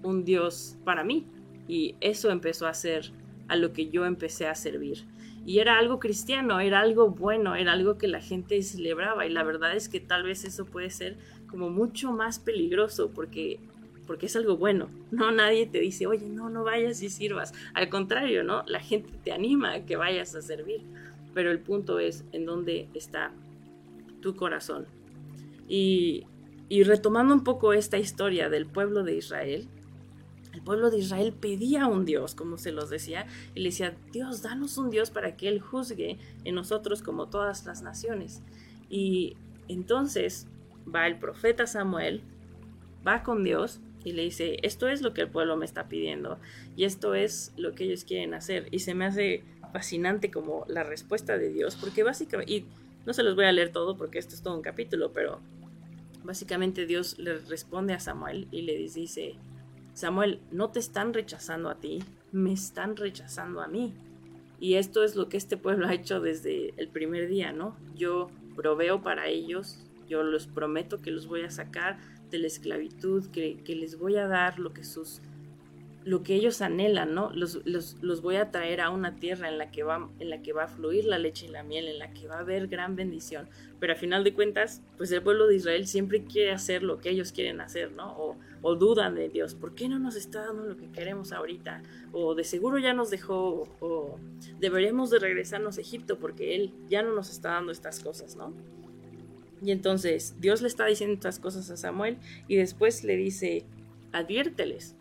un 0.03 0.25
Dios 0.25 0.77
para 0.85 1.05
mí 1.05 1.25
y 1.69 1.95
eso 2.01 2.31
empezó 2.31 2.67
a 2.67 2.75
ser 2.75 3.13
a 3.49 3.57
lo 3.57 3.73
que 3.73 3.89
yo 3.91 4.05
empecé 4.05 4.49
a 4.49 4.55
servir. 4.55 5.05
Y 5.47 5.61
era 5.61 5.79
algo 5.79 6.01
cristiano, 6.01 6.59
era 6.59 6.81
algo 6.81 7.09
bueno, 7.09 7.55
era 7.55 7.73
algo 7.73 7.97
que 7.99 8.09
la 8.09 8.21
gente 8.21 8.61
celebraba 8.63 9.27
y 9.27 9.31
la 9.31 9.45
verdad 9.45 9.77
es 9.77 9.89
que 9.89 10.01
tal 10.01 10.25
vez 10.25 10.45
eso 10.45 10.67
puede 10.67 10.91
ser 10.91 11.17
como 11.49 11.71
mucho 11.71 12.11
más 12.11 12.41
peligroso 12.41 13.11
porque 13.15 13.61
porque 14.09 14.27
es 14.27 14.37
algo 14.37 14.57
bueno. 14.57 14.89
No 15.11 15.31
nadie 15.31 15.67
te 15.67 15.79
dice, 15.79 16.07
"Oye, 16.07 16.29
no, 16.29 16.51
no 16.51 16.65
vayas 16.65 17.01
y 17.03 17.11
sirvas." 17.11 17.55
Al 17.75 17.89
contrario, 17.89 18.43
¿no? 18.43 18.65
La 18.67 18.81
gente 18.81 19.11
te 19.25 19.33
anima 19.33 19.73
a 19.73 19.87
que 19.87 19.97
vayas 19.97 20.35
a 20.35 20.43
servir. 20.43 20.83
Pero 21.35 21.51
el 21.51 21.61
punto 21.61 21.99
es 21.99 22.25
en 22.33 22.47
dónde 22.47 22.89
está 22.95 23.33
tu 24.21 24.35
corazón. 24.37 24.87
Y, 25.69 26.25
y 26.69 26.83
retomando 26.83 27.35
un 27.35 27.45
poco 27.45 27.73
esta 27.73 27.99
historia 27.99 28.49
del 28.49 28.67
pueblo 28.67 29.03
de 29.03 29.17
Israel, 29.17 29.69
el 30.57 30.63
pueblo 30.63 30.91
de 30.91 30.99
Israel 30.99 31.35
pedía 31.39 31.85
a 31.85 31.87
un 31.87 32.07
Dios, 32.07 32.35
como 32.35 32.57
se 32.57 32.73
los 32.73 32.89
decía, 32.89 33.27
y 33.55 33.61
le 33.61 33.69
decía, 33.69 33.95
Dios, 34.11 34.41
danos 34.41 34.79
un 34.79 34.89
Dios 34.89 35.11
para 35.11 35.37
que 35.37 35.49
Él 35.49 35.61
juzgue 35.61 36.19
en 36.45 36.55
nosotros 36.55 37.03
como 37.03 37.29
todas 37.29 37.67
las 37.67 37.83
naciones. 37.83 38.43
Y 38.89 39.37
entonces 39.69 40.47
va 40.93 41.07
el 41.07 41.19
profeta 41.19 41.67
Samuel, 41.67 42.23
va 43.07 43.23
con 43.23 43.45
Dios 43.45 43.81
y 44.03 44.13
le 44.13 44.23
dice, 44.23 44.57
esto 44.63 44.89
es 44.89 45.03
lo 45.03 45.13
que 45.13 45.21
el 45.21 45.29
pueblo 45.29 45.59
me 45.59 45.67
está 45.67 45.89
pidiendo 45.89 46.39
y 46.75 46.85
esto 46.85 47.15
es 47.15 47.53
lo 47.59 47.75
que 47.75 47.85
ellos 47.85 48.05
quieren 48.05 48.33
hacer. 48.33 48.69
Y 48.71 48.79
se 48.79 48.95
me 48.95 49.05
hace 49.05 49.45
fascinante 49.75 50.31
como 50.31 50.65
la 50.69 50.85
respuesta 50.85 51.37
de 51.37 51.51
Dios, 51.51 51.77
porque 51.77 52.03
básicamente, 52.03 52.65
no 53.05 53.13
se 53.13 53.23
los 53.23 53.37
voy 53.37 53.45
a 53.45 53.53
leer 53.53 53.73
todo 53.73 53.99
porque 53.99 54.19
esto 54.19 54.35
es 54.35 54.43
todo 54.43 54.57
un 54.57 54.63
capítulo, 54.63 55.13
pero 55.13 55.41
básicamente 56.25 56.87
Dios 56.87 57.19
le 57.19 57.41
responde 57.41 57.93
a 57.93 58.01
Samuel 58.01 58.49
y 58.51 58.63
le 58.63 58.79
dice, 58.79 59.35
Samuel, 59.97 60.41
no 60.53 60.69
te 60.69 60.79
están 60.79 61.15
rechazando 61.15 61.71
a 61.71 61.77
ti, 61.77 62.01
me 62.31 62.53
están 62.53 62.97
rechazando 62.97 63.63
a 63.63 63.67
mí. 63.67 63.95
Y 64.61 64.75
esto 64.75 65.03
es 65.03 65.17
lo 65.17 65.31
que 65.31 65.39
este 65.39 65.57
pueblo 65.57 65.87
ha 65.87 65.95
hecho 65.95 66.21
desde 66.21 66.75
el 66.77 66.89
primer 66.89 67.29
día, 67.29 67.53
¿no? 67.53 67.75
Yo 67.97 68.31
proveo 68.55 69.01
para 69.01 69.29
ellos, 69.29 69.79
yo 70.07 70.23
les 70.23 70.47
prometo 70.47 71.01
que 71.01 71.11
los 71.11 71.27
voy 71.27 71.45
a 71.45 71.51
sacar 71.51 71.99
de 72.31 72.37
la 72.37 72.47
esclavitud, 72.47 73.25
que, 73.31 73.57
les 73.67 73.99
voy 73.99 74.17
a 74.17 74.27
dar 74.27 74.59
lo 74.59 74.75
que 74.75 74.85
sus 74.85 75.23
lo 76.05 76.23
que 76.23 76.35
ellos 76.35 76.61
anhelan, 76.61 77.15
¿no? 77.15 77.33
Los, 77.35 77.63
los, 77.65 78.23
voy 78.23 78.37
a 78.37 78.53
traer 78.53 78.81
a 78.81 78.91
una 78.91 79.17
tierra 79.17 79.49
en 79.49 79.59
la, 79.59 79.73
que 79.73 79.83
va, 79.83 80.09
en 80.21 80.31
la 80.31 80.41
que 80.41 80.53
va 80.53 80.65
a 80.65 80.69
fluir 80.69 81.05
la 81.05 81.19
leche 81.19 81.47
y 81.47 81.49
la 81.49 81.65
miel, 81.65 81.89
en 81.89 81.99
la 81.99 82.13
que 82.13 82.29
va 82.29 82.37
a 82.37 82.41
haber 82.41 82.69
gran 82.69 82.95
bendición. 82.95 83.49
Pero 83.81 83.95
a 83.95 83.97
final 83.97 84.23
de 84.23 84.33
cuentas, 84.33 84.83
pues 84.97 85.11
el 85.11 85.21
pueblo 85.21 85.49
de 85.49 85.57
Israel 85.57 85.89
siempre 85.89 86.23
quiere 86.23 86.53
hacer 86.53 86.85
lo 86.85 87.01
que 87.01 87.11
ellos 87.11 87.33
quieren 87.33 87.61
hacer, 87.61 87.91
¿no? 87.91 88.17
O, 88.17 88.37
o 88.67 88.75
dudan 88.75 89.15
de 89.15 89.29
Dios. 89.29 89.55
¿Por 89.55 89.77
qué 89.77 89.89
no 89.89 90.01
nos 90.01 90.17
está 90.17 90.47
dando 90.47 90.65
lo 90.65 90.77
que 90.77 90.91
queremos 90.91 91.31
ahorita? 91.31 91.83
O 92.11 92.35
de 92.35 92.43
seguro 92.43 92.79
ya 92.79 92.95
nos 92.95 93.11
dejó, 93.11 93.69
o 93.79 94.19
deberíamos 94.59 95.11
de 95.11 95.21
regresarnos 95.21 95.79
a 95.79 95.83
Egipto 95.83 96.19
porque 96.19 96.57
Él 96.57 96.73
ya 96.89 97.03
no 97.03 97.15
nos 97.15 97.31
está 97.31 97.51
dando 97.51 97.71
estas 97.71 98.01
cosas, 98.01 98.35
¿no? 98.35 98.53
Y 99.63 99.71
entonces 99.71 100.35
Dios 100.41 100.63
le 100.63 100.69
está 100.69 100.85
diciendo 100.87 101.15
estas 101.15 101.39
cosas 101.39 101.71
a 101.71 101.77
Samuel 101.77 102.19
y 102.49 102.57
después 102.57 103.05
le 103.05 103.17
dice, 103.17 103.65
adviérteles 104.11 104.97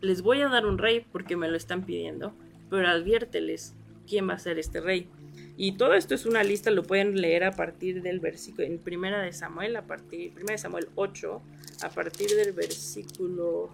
les 0.00 0.22
voy 0.22 0.40
a 0.40 0.48
dar 0.48 0.66
un 0.66 0.78
rey 0.78 1.04
porque 1.12 1.36
me 1.36 1.48
lo 1.48 1.56
están 1.56 1.84
pidiendo, 1.84 2.32
pero 2.70 2.88
adviérteles 2.88 3.74
quién 4.06 4.28
va 4.28 4.34
a 4.34 4.38
ser 4.38 4.58
este 4.58 4.80
rey. 4.80 5.08
Y 5.56 5.72
todo 5.72 5.94
esto 5.94 6.14
es 6.14 6.24
una 6.24 6.42
lista, 6.42 6.70
lo 6.70 6.82
pueden 6.82 7.20
leer 7.20 7.44
a 7.44 7.52
partir 7.52 8.02
del 8.02 8.18
versículo, 8.18 8.66
en 8.66 8.78
primera 8.78 9.20
de 9.20 9.32
Samuel, 9.32 9.76
a 9.76 9.86
partir, 9.86 10.32
primera 10.32 10.54
de 10.54 10.58
Samuel 10.58 10.88
8, 10.94 11.42
a 11.82 11.88
partir 11.88 12.28
del 12.36 12.52
versículo 12.52 13.70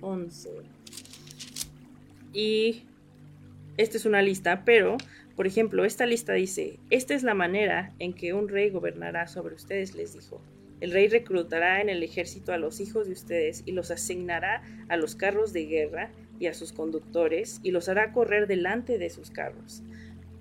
11. 0.00 0.50
Y 2.32 2.84
esta 3.76 3.96
es 3.96 4.06
una 4.06 4.22
lista, 4.22 4.64
pero, 4.64 4.96
por 5.36 5.46
ejemplo, 5.46 5.84
esta 5.84 6.06
lista 6.06 6.32
dice, 6.32 6.78
esta 6.90 7.14
es 7.14 7.22
la 7.22 7.34
manera 7.34 7.92
en 7.98 8.12
que 8.12 8.32
un 8.32 8.48
rey 8.48 8.70
gobernará 8.70 9.26
sobre 9.26 9.54
ustedes, 9.54 9.94
les 9.94 10.14
dijo. 10.14 10.40
El 10.80 10.90
rey 10.90 11.08
reclutará 11.08 11.80
en 11.80 11.88
el 11.88 12.02
ejército 12.02 12.52
a 12.52 12.58
los 12.58 12.80
hijos 12.80 13.06
de 13.06 13.12
ustedes 13.12 13.62
y 13.64 13.72
los 13.72 13.90
asignará 13.90 14.62
a 14.88 14.96
los 14.96 15.14
carros 15.14 15.52
de 15.52 15.66
guerra 15.66 16.10
y 16.38 16.46
a 16.46 16.54
sus 16.54 16.72
conductores 16.72 17.60
y 17.62 17.70
los 17.70 17.88
hará 17.88 18.12
correr 18.12 18.46
delante 18.46 18.98
de 18.98 19.08
sus 19.08 19.30
carros. 19.30 19.82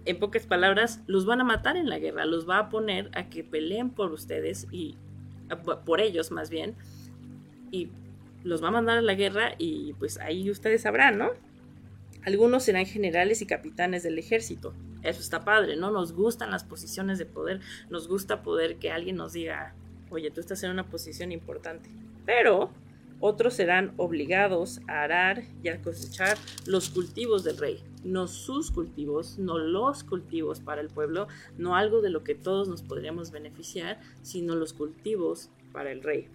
En 0.06 0.20
pocas 0.20 0.46
palabras, 0.46 1.00
los 1.08 1.26
van 1.26 1.40
a 1.40 1.46
matar 1.46 1.78
en 1.78 1.88
la 1.88 2.00
guerra, 2.00 2.26
los 2.26 2.50
va 2.50 2.58
a 2.58 2.70
poner 2.70 3.10
a 3.14 3.30
que 3.30 3.44
peleen 3.44 3.90
por 3.90 4.12
ustedes 4.12 4.68
y 4.72 4.98
por 5.86 6.02
ellos 6.02 6.32
más 6.32 6.50
bien 6.50 6.76
y 7.74 7.90
los 8.44 8.64
va 8.64 8.68
a 8.68 8.72
mandar 8.72 9.00
a 9.00 9.02
la 9.02 9.16
guerra 9.16 9.56
y 9.58 9.94
pues 9.94 10.20
ahí 10.20 10.50
ustedes 10.52 10.84
sabrán, 10.84 11.18
¿no? 11.18 11.32
Algunos 12.24 12.64
serán 12.64 12.86
generales 12.86 13.42
y 13.42 13.48
capitanes 13.48 14.04
del 14.04 14.20
ejército. 14.20 14.74
Eso 15.02 15.20
está 15.20 15.44
padre, 15.44 15.76
¿no? 15.76 15.90
Nos 15.90 16.14
gustan 16.14 16.52
las 16.52 16.64
posiciones 16.64 17.18
de 17.18 17.26
poder, 17.26 17.62
nos 17.90 18.08
gusta 18.08 18.44
poder 18.44 18.78
que 18.78 18.92
alguien 18.92 19.16
nos 19.16 19.34
diga, 19.34 19.74
oye, 20.12 20.30
tú 20.30 20.40
estás 20.40 20.64
en 20.64 20.70
una 20.70 20.86
posición 20.86 21.32
importante. 21.32 21.90
Pero 22.26 22.70
otros 23.20 23.56
serán 23.56 23.94
obligados 23.98 24.82
a 24.88 25.02
arar 25.02 25.44
y 25.64 25.70
a 25.70 25.82
cosechar 25.82 26.38
los 26.68 26.90
cultivos 26.90 27.44
del 27.44 27.58
rey, 27.58 27.84
no 28.04 28.28
sus 28.28 28.70
cultivos, 28.70 29.40
no 29.40 29.58
los 29.58 30.04
cultivos 30.04 30.60
para 30.60 30.82
el 30.82 30.90
pueblo, 30.90 31.28
no 31.58 31.76
algo 31.76 32.02
de 32.02 32.12
lo 32.12 32.24
que 32.24 32.36
todos 32.36 32.68
nos 32.68 32.84
podríamos 32.84 33.32
beneficiar, 33.32 34.00
sino 34.22 34.56
los 34.56 34.74
cultivos 34.74 35.50
para 35.72 35.92
el 35.92 36.04
rey. 36.04 36.30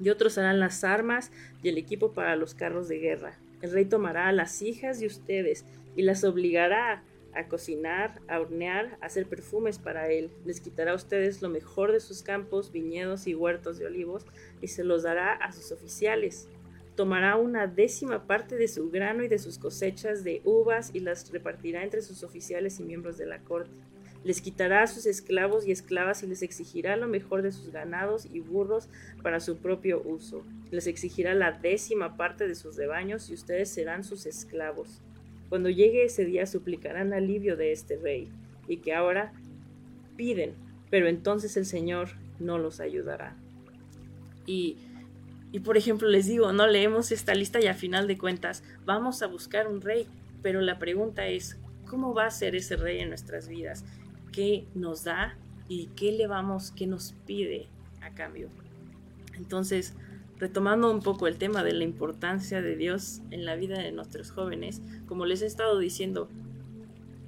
Y 0.00 0.10
otros 0.10 0.38
harán 0.38 0.60
las 0.60 0.82
armas 0.84 1.30
y 1.62 1.68
el 1.68 1.78
equipo 1.78 2.12
para 2.12 2.36
los 2.36 2.54
carros 2.54 2.88
de 2.88 2.98
guerra. 2.98 3.38
El 3.62 3.72
rey 3.72 3.84
tomará 3.84 4.28
a 4.28 4.32
las 4.32 4.62
hijas 4.62 5.00
de 5.00 5.06
ustedes 5.06 5.64
y 5.96 6.02
las 6.02 6.24
obligará 6.24 7.02
a 7.34 7.46
cocinar, 7.46 8.20
a 8.28 8.40
hornear, 8.40 8.98
a 9.00 9.06
hacer 9.06 9.26
perfumes 9.26 9.78
para 9.78 10.08
él. 10.10 10.30
Les 10.44 10.60
quitará 10.60 10.92
a 10.92 10.96
ustedes 10.96 11.42
lo 11.42 11.48
mejor 11.48 11.92
de 11.92 12.00
sus 12.00 12.22
campos, 12.22 12.72
viñedos 12.72 13.26
y 13.26 13.34
huertos 13.34 13.78
de 13.78 13.86
olivos 13.86 14.26
y 14.60 14.68
se 14.68 14.84
los 14.84 15.02
dará 15.02 15.32
a 15.34 15.52
sus 15.52 15.70
oficiales. 15.72 16.48
Tomará 16.96 17.36
una 17.36 17.66
décima 17.66 18.26
parte 18.26 18.56
de 18.56 18.68
su 18.68 18.90
grano 18.90 19.22
y 19.22 19.28
de 19.28 19.38
sus 19.38 19.58
cosechas 19.58 20.24
de 20.24 20.42
uvas 20.44 20.90
y 20.92 21.00
las 21.00 21.30
repartirá 21.30 21.84
entre 21.84 22.02
sus 22.02 22.24
oficiales 22.24 22.80
y 22.80 22.82
miembros 22.82 23.16
de 23.16 23.26
la 23.26 23.38
corte. 23.38 23.70
Les 24.24 24.40
quitará 24.40 24.82
a 24.82 24.86
sus 24.86 25.06
esclavos 25.06 25.66
y 25.66 25.72
esclavas 25.72 26.22
y 26.22 26.26
les 26.26 26.42
exigirá 26.42 26.96
lo 26.96 27.08
mejor 27.08 27.42
de 27.42 27.52
sus 27.52 27.70
ganados 27.70 28.26
y 28.30 28.40
burros 28.40 28.88
para 29.22 29.40
su 29.40 29.56
propio 29.56 30.02
uso. 30.04 30.44
Les 30.70 30.86
exigirá 30.86 31.34
la 31.34 31.52
décima 31.52 32.16
parte 32.16 32.46
de 32.46 32.54
sus 32.54 32.76
rebaños 32.76 33.30
y 33.30 33.34
ustedes 33.34 33.70
serán 33.70 34.04
sus 34.04 34.26
esclavos. 34.26 35.00
Cuando 35.48 35.70
llegue 35.70 36.04
ese 36.04 36.24
día 36.24 36.46
suplicarán 36.46 37.12
alivio 37.12 37.56
de 37.56 37.72
este 37.72 37.96
rey, 37.96 38.30
y 38.70 38.78
que 38.78 38.94
ahora 38.94 39.32
piden, 40.16 40.54
pero 40.90 41.08
entonces 41.08 41.56
el 41.56 41.66
Señor 41.66 42.10
no 42.38 42.56
los 42.56 42.80
ayudará. 42.80 43.36
Y, 44.46 44.76
y 45.50 45.60
por 45.60 45.76
ejemplo 45.76 46.08
les 46.08 46.26
digo, 46.26 46.52
no 46.52 46.66
leemos 46.68 47.10
esta 47.10 47.34
lista 47.34 47.60
y 47.60 47.66
a 47.66 47.74
final 47.74 48.06
de 48.06 48.16
cuentas 48.16 48.62
vamos 48.84 49.22
a 49.22 49.26
buscar 49.26 49.66
un 49.66 49.80
rey, 49.80 50.06
pero 50.40 50.60
la 50.60 50.78
pregunta 50.78 51.26
es, 51.26 51.58
¿cómo 51.86 52.14
va 52.14 52.26
a 52.26 52.30
ser 52.30 52.54
ese 52.54 52.76
rey 52.76 53.00
en 53.00 53.08
nuestras 53.08 53.48
vidas? 53.48 53.84
Qué 54.32 54.66
nos 54.74 55.04
da 55.04 55.36
y 55.68 55.86
qué 55.96 56.12
le 56.12 56.26
vamos, 56.26 56.72
qué 56.72 56.86
nos 56.86 57.14
pide 57.26 57.68
a 58.02 58.10
cambio. 58.10 58.48
Entonces, 59.36 59.94
retomando 60.38 60.90
un 60.90 61.00
poco 61.00 61.26
el 61.26 61.36
tema 61.36 61.62
de 61.62 61.72
la 61.72 61.84
importancia 61.84 62.62
de 62.62 62.76
Dios 62.76 63.20
en 63.30 63.44
la 63.44 63.56
vida 63.56 63.78
de 63.78 63.92
nuestros 63.92 64.30
jóvenes, 64.30 64.82
como 65.06 65.26
les 65.26 65.42
he 65.42 65.46
estado 65.46 65.78
diciendo, 65.78 66.28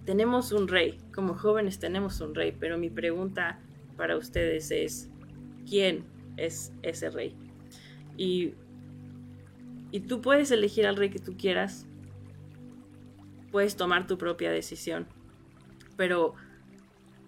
tenemos 0.05 0.51
un 0.53 0.67
rey, 0.67 0.99
como 1.15 1.35
jóvenes 1.35 1.79
tenemos 1.79 2.21
un 2.21 2.35
rey, 2.35 2.57
pero 2.59 2.79
mi 2.79 2.91
pregunta 2.91 3.61
para 3.97 4.17
ustedes 4.17 4.71
es, 4.71 5.09
¿quién 5.69 6.05
es 6.37 6.73
ese 6.83 7.11
rey? 7.11 7.35
Y, 8.17 8.55
y 9.91 10.01
tú 10.01 10.21
puedes 10.21 10.51
elegir 10.51 10.87
al 10.87 10.97
rey 10.97 11.11
que 11.11 11.19
tú 11.19 11.37
quieras, 11.37 11.87
puedes 13.51 13.77
tomar 13.77 14.07
tu 14.07 14.19
propia 14.19 14.51
decisión, 14.51 15.07
pero 15.97 16.35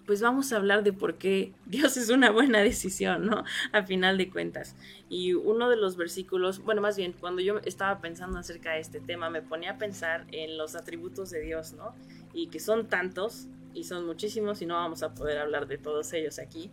pues 0.07 0.21
vamos 0.21 0.53
a 0.53 0.57
hablar 0.57 0.83
de 0.83 0.93
por 0.93 1.17
qué 1.17 1.53
Dios 1.67 1.97
es 1.97 2.11
una 2.11 2.31
buena 2.31 2.61
decisión, 2.61 3.27
¿no? 3.27 3.45
A 3.73 3.83
final 3.85 4.19
de 4.19 4.31
cuentas. 4.31 4.77
Y 5.09 5.35
uno 5.35 5.69
de 5.71 5.77
los 5.77 5.97
versículos, 5.97 6.63
bueno, 6.63 6.83
más 6.83 6.97
bien, 6.97 7.13
cuando 7.13 7.41
yo 7.41 7.59
estaba 7.65 8.01
pensando 8.01 8.39
acerca 8.39 8.73
de 8.73 8.81
este 8.81 9.01
tema, 9.01 9.31
me 9.31 9.43
ponía 9.43 9.73
a 9.73 9.79
pensar 9.79 10.27
en 10.33 10.59
los 10.59 10.75
atributos 10.75 11.31
de 11.31 11.41
Dios, 11.41 11.73
¿no? 11.73 11.95
Y 12.33 12.49
que 12.49 12.61
son 12.61 12.89
tantos, 12.89 13.47
y 13.73 13.85
son 13.85 14.07
muchísimos, 14.07 14.61
y 14.63 14.67
no 14.67 14.75
vamos 14.75 15.03
a 15.03 15.15
poder 15.15 15.39
hablar 15.39 15.67
de 15.67 15.79
todos 15.79 16.13
ellos 16.13 16.39
aquí. 16.39 16.71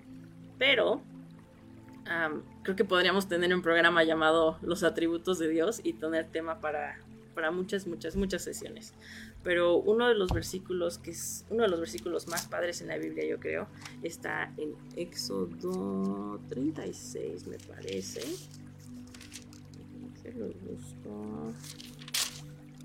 Pero 0.58 1.02
creo 2.64 2.76
que 2.76 2.84
podríamos 2.84 3.28
tener 3.28 3.54
un 3.54 3.62
programa 3.62 4.04
llamado 4.04 4.58
Los 4.62 4.84
atributos 4.84 5.40
de 5.40 5.48
Dios 5.48 5.80
y 5.84 5.94
tener 5.94 6.28
tema 6.28 6.60
para, 6.60 7.00
para 7.32 7.52
muchas, 7.52 7.88
muchas, 7.88 8.16
muchas 8.16 8.44
sesiones. 8.44 8.94
Pero 9.44 9.78
uno 9.78 10.08
de 10.08 10.16
los 10.16 10.32
versículos, 10.32 10.98
que 10.98 11.12
es 11.12 11.46
uno 11.50 11.64
de 11.64 11.70
los 11.70 11.80
versículos 11.80 12.28
más 12.28 12.46
padres 12.48 12.82
en 12.82 12.88
la 12.88 12.98
Biblia, 12.98 13.26
yo 13.26 13.40
creo, 13.40 13.68
está 14.04 14.54
en 14.58 14.76
Éxodo 14.96 16.40
36, 16.50 17.48
me 17.48 17.58
parece. 17.58 18.22
Se 20.22 20.34
lo 20.34 20.48
busco. 20.48 21.54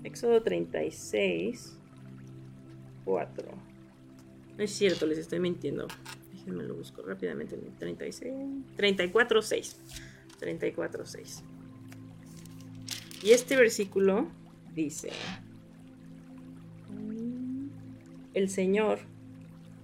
Éxodo 0.03 0.41
36, 0.41 1.77
4. 3.05 3.47
No 4.57 4.63
es 4.63 4.71
cierto, 4.71 5.05
les 5.05 5.19
estoy 5.19 5.39
mintiendo. 5.39 5.87
Déjenme 6.31 6.63
lo 6.63 6.75
busco 6.75 7.03
rápidamente. 7.03 7.57
36, 7.77 8.33
34, 8.75 9.41
6. 9.41 9.75
34, 10.39 11.05
6. 11.05 11.43
Y 13.23 13.31
este 13.31 13.55
versículo 13.55 14.27
dice, 14.75 15.09
el 18.35 18.49
Señor 18.49 18.99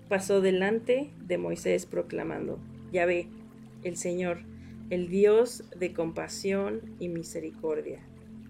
pasó 0.07 0.39
delante 0.39 1.09
de 1.25 1.39
Moisés 1.39 1.87
proclamando, 1.87 2.59
ya 2.91 3.07
ve, 3.07 3.27
el 3.83 3.97
Señor, 3.97 4.41
el 4.91 5.07
Dios 5.09 5.63
de 5.75 5.93
compasión 5.93 6.81
y 6.99 7.09
misericordia. 7.09 7.99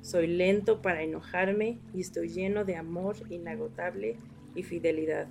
Soy 0.02 0.28
lento 0.28 0.82
para 0.82 1.04
enojarme 1.04 1.78
y 1.94 2.02
estoy 2.02 2.28
lleno 2.28 2.66
de 2.66 2.76
amor 2.76 3.16
inagotable 3.30 4.18
y 4.54 4.64
fidelidad. 4.64 5.30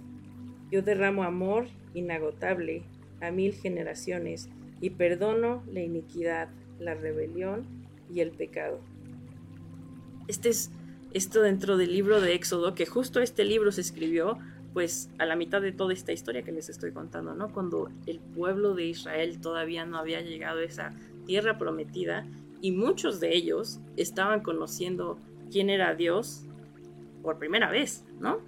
Yo 0.70 0.80
derramo 0.80 1.24
amor 1.24 1.66
inagotable 1.92 2.84
a 3.20 3.30
mil 3.30 3.52
generaciones 3.52 4.48
y 4.80 4.90
perdono 4.90 5.62
la 5.70 5.80
iniquidad, 5.80 6.48
la 6.78 6.94
rebelión 6.94 7.66
y 8.10 8.20
el 8.20 8.30
pecado. 8.30 8.80
Este 10.28 10.48
es 10.48 10.70
esto 11.12 11.42
dentro 11.42 11.76
del 11.76 11.92
libro 11.92 12.20
de 12.20 12.34
Éxodo, 12.34 12.74
que 12.74 12.86
justo 12.86 13.20
este 13.20 13.44
libro 13.44 13.72
se 13.72 13.80
escribió 13.80 14.38
pues 14.72 15.10
a 15.18 15.26
la 15.26 15.36
mitad 15.36 15.60
de 15.60 15.72
toda 15.72 15.92
esta 15.92 16.12
historia 16.12 16.42
que 16.42 16.52
les 16.52 16.70
estoy 16.70 16.92
contando, 16.92 17.34
¿no? 17.34 17.52
Cuando 17.52 17.90
el 18.06 18.18
pueblo 18.18 18.74
de 18.74 18.86
Israel 18.86 19.38
todavía 19.40 19.84
no 19.84 19.98
había 19.98 20.22
llegado 20.22 20.60
a 20.60 20.64
esa 20.64 20.94
tierra 21.26 21.58
prometida 21.58 22.26
y 22.62 22.72
muchos 22.72 23.20
de 23.20 23.36
ellos 23.36 23.80
estaban 23.96 24.40
conociendo 24.40 25.18
quién 25.50 25.68
era 25.68 25.94
Dios 25.94 26.44
por 27.22 27.38
primera 27.38 27.70
vez, 27.70 28.04
¿no? 28.20 28.38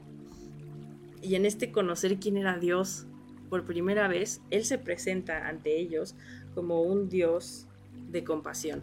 Y 1.20 1.34
en 1.34 1.44
este 1.44 1.70
conocer 1.70 2.18
quién 2.18 2.38
era 2.38 2.58
Dios 2.58 3.06
por 3.50 3.64
primera 3.64 4.08
vez, 4.08 4.40
Él 4.50 4.64
se 4.64 4.78
presenta 4.78 5.46
ante 5.46 5.78
ellos 5.78 6.14
como 6.54 6.82
un 6.82 7.08
Dios 7.10 7.66
de 8.10 8.24
compasión. 8.24 8.82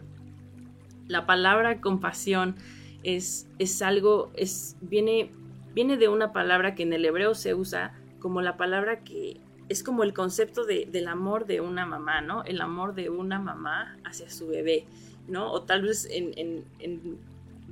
La 1.08 1.26
palabra 1.26 1.80
compasión 1.80 2.54
es, 3.02 3.48
es 3.58 3.82
algo, 3.82 4.30
es, 4.34 4.76
viene, 4.80 5.30
viene 5.74 5.96
de 5.96 6.08
una 6.08 6.32
palabra 6.32 6.74
que 6.74 6.82
en 6.82 6.92
el 6.92 7.04
hebreo 7.04 7.34
se 7.34 7.54
usa 7.54 7.94
como 8.18 8.40
la 8.42 8.56
palabra 8.56 9.00
que 9.00 9.40
es 9.68 9.82
como 9.82 10.02
el 10.02 10.12
concepto 10.12 10.64
de, 10.64 10.86
del 10.90 11.08
amor 11.08 11.46
de 11.46 11.60
una 11.60 11.86
mamá, 11.86 12.20
¿no? 12.20 12.44
El 12.44 12.60
amor 12.60 12.94
de 12.94 13.10
una 13.10 13.38
mamá 13.38 13.96
hacia 14.04 14.28
su 14.30 14.48
bebé, 14.48 14.84
¿no? 15.28 15.50
O 15.50 15.62
tal 15.62 15.82
vez 15.82 16.06
en, 16.10 16.32
en, 16.36 17.18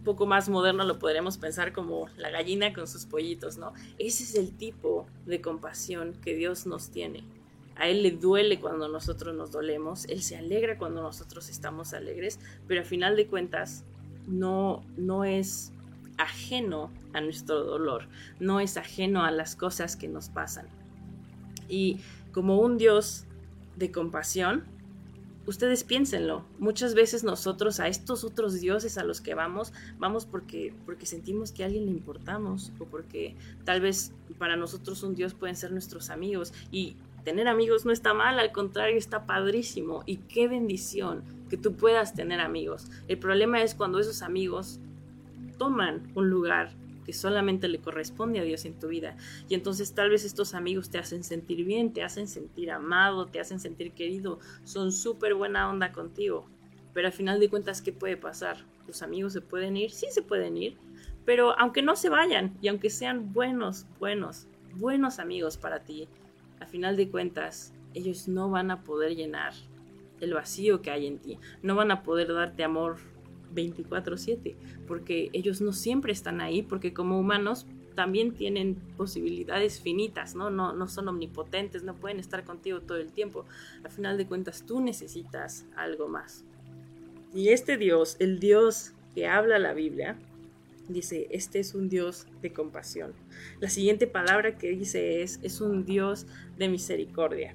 un 0.01 0.05
poco 0.05 0.25
más 0.25 0.49
moderno 0.49 0.85
lo 0.85 0.99
podremos 0.99 1.37
pensar 1.37 1.73
como 1.73 2.09
la 2.17 2.31
gallina 2.31 2.73
con 2.73 2.89
sus 2.89 3.05
pollitos, 3.05 3.59
¿no? 3.59 3.75
Ese 3.99 4.23
es 4.23 4.35
el 4.35 4.57
tipo 4.57 5.07
de 5.27 5.43
compasión 5.43 6.15
que 6.23 6.35
Dios 6.35 6.67
nos 6.67 6.91
tiene. 6.91 7.23
A 7.77 7.89
Él 7.89 8.03
le 8.03 8.13
duele 8.13 8.61
cuando 8.61 8.89
nosotros 8.89 9.35
nos 9.35 9.53
dolemos, 9.53 10.07
Él 10.07 10.23
se 10.23 10.37
alegra 10.37 10.79
cuando 10.79 11.03
nosotros 11.03 11.49
estamos 11.51 11.93
alegres, 11.93 12.41
pero 12.67 12.81
a 12.81 12.85
final 12.85 13.15
de 13.17 13.27
cuentas 13.27 13.85
no, 14.31 14.83
no 14.97 15.25
es 15.25 15.73
ajeno 16.17 16.91
a 17.13 17.21
nuestro 17.21 17.65
dolor, 17.65 18.07
no 18.39 18.61
es 18.61 18.77
ajeno 18.77 19.25
a 19.25 19.31
las 19.31 19.57
cosas 19.57 19.97
que 19.97 20.09
nos 20.09 20.29
pasan. 20.29 20.67
Y 21.69 22.01
como 22.33 22.59
un 22.59 22.79
Dios 22.79 23.25
de 23.77 23.91
compasión, 23.91 24.65
ustedes 25.47 25.85
piénsenlo, 25.85 26.45
muchas 26.59 26.95
veces 26.95 27.25
nosotros 27.25 27.81
a 27.81 27.89
estos 27.89 28.25
otros 28.25 28.61
dioses 28.61 28.99
a 28.99 29.05
los 29.05 29.21
que 29.21 29.35
vamos, 29.35 29.73
vamos 29.99 30.27
porque, 30.27 30.75
porque 30.85 31.07
sentimos 31.07 31.53
que 31.53 31.63
a 31.63 31.67
alguien 31.67 31.87
le 31.87 31.93
importamos 31.93 32.73
o 32.79 32.85
porque 32.85 33.35
tal 33.65 33.81
vez 33.81 34.13
para 34.39 34.57
nosotros 34.57 35.03
un 35.03 35.15
Dios 35.15 35.35
pueden 35.35 35.57
ser 35.57 35.73
nuestros 35.73 36.11
amigos 36.11 36.53
y 36.71 36.97
tener 37.25 37.49
amigos 37.49 37.85
no 37.85 37.93
está 37.93 38.15
mal, 38.15 38.39
al 38.39 38.53
contrario, 38.53 38.97
está 38.97 39.27
padrísimo 39.27 40.03
y 40.07 40.17
qué 40.17 40.49
bendición 40.49 41.23
que 41.49 41.57
tú 41.57 41.75
puedas 41.75 42.15
tener 42.15 42.41
amigos. 42.41 42.87
El 43.09 43.19
problema 43.19 43.63
es 43.63 43.75
cuando 43.75 43.99
esos 43.99 44.23
amigos 44.23 44.81
toman 45.59 46.11
un 46.15 46.31
lugar 46.31 46.73
que 47.05 47.13
solamente 47.13 47.69
le 47.69 47.81
corresponde 47.81 48.41
a 48.41 48.45
Dios 48.45 48.65
en 48.65 48.79
tu 48.79 48.89
vida. 48.89 49.17
Y 49.49 49.55
entonces 49.55 49.95
tal 49.95 50.11
vez 50.11 50.25
estos 50.25 50.55
amigos 50.55 50.91
te 50.91 50.99
hacen 50.99 51.25
sentir 51.25 51.65
bien, 51.65 51.93
te 51.93 52.03
hacen 52.03 52.29
sentir 52.29 52.71
amado, 52.71 53.27
te 53.27 53.41
hacen 53.41 53.61
sentir 53.61 53.93
querido, 53.93 54.39
son 54.65 54.93
súper 54.93 55.35
buena 55.35 55.69
onda 55.69 55.93
contigo. 55.93 56.47
Pero 56.93 57.07
al 57.07 57.13
final 57.13 57.41
de 57.41 57.49
cuentas, 57.49 57.83
¿qué 57.83 57.93
puede 57.93 58.17
pasar? 58.17 58.59
¿Los 58.87 59.03
amigos 59.03 59.33
se 59.33 59.41
pueden 59.41 59.77
ir? 59.77 59.91
Sí 59.91 60.07
se 60.11 60.23
pueden 60.23 60.57
ir, 60.57 60.77
pero 61.25 61.59
aunque 61.59 61.83
no 61.83 61.97
se 61.97 62.09
vayan 62.09 62.57
y 62.61 62.69
aunque 62.69 62.91
sean 62.91 63.33
buenos, 63.33 63.87
buenos, 63.99 64.47
buenos 64.75 65.19
amigos 65.19 65.57
para 65.57 65.81
ti, 65.81 66.09
a 66.61 66.67
final 66.67 66.97
de 66.97 67.09
cuentas, 67.09 67.73
ellos 67.95 68.29
no 68.29 68.51
van 68.51 68.71
a 68.71 68.83
poder 68.83 69.17
llenar 69.17 69.53
el 70.21 70.35
vacío 70.35 70.83
que 70.83 70.91
hay 70.91 71.07
en 71.07 71.19
ti. 71.19 71.39
No 71.63 71.75
van 71.75 71.91
a 71.91 72.03
poder 72.03 72.33
darte 72.33 72.63
amor 72.63 72.99
24/7, 73.55 74.57
porque 74.87 75.31
ellos 75.33 75.61
no 75.61 75.73
siempre 75.73 76.13
están 76.13 76.41
ahí, 76.41 76.63
porque 76.63 76.93
como 76.93 77.19
humanos 77.19 77.67
también 77.95 78.33
tienen 78.33 78.77
posibilidades 78.97 79.81
finitas, 79.81 80.35
¿no? 80.35 80.51
No, 80.51 80.73
no 80.73 80.89
son 80.89 81.09
omnipotentes, 81.09 81.83
no 81.83 81.95
pueden 81.95 82.21
estar 82.21 82.45
contigo 82.45 82.81
todo 82.81 82.99
el 82.99 83.13
tiempo. 83.13 83.45
A 83.85 83.89
final 83.89 84.17
de 84.17 84.27
cuentas, 84.27 84.65
tú 84.65 84.81
necesitas 84.81 85.67
algo 85.77 86.09
más. 86.09 86.45
Y 87.35 87.49
este 87.49 87.77
Dios, 87.77 88.17
el 88.19 88.39
Dios 88.39 88.93
que 89.15 89.27
habla 89.27 89.59
la 89.59 89.75
Biblia, 89.75 90.17
dice, 90.93 91.29
este 91.31 91.61
es 91.61 91.75
un 91.75 91.89
Dios 91.89 92.27
de 92.43 92.53
compasión. 92.53 93.13
La 93.61 93.69
siguiente 93.69 94.07
palabra 94.07 94.59
que 94.59 94.71
dice 94.71 95.23
es, 95.23 95.41
es 95.43 95.61
un 95.61 95.85
Dios 95.85 96.27
de 96.59 96.69
misericordia. 96.69 97.55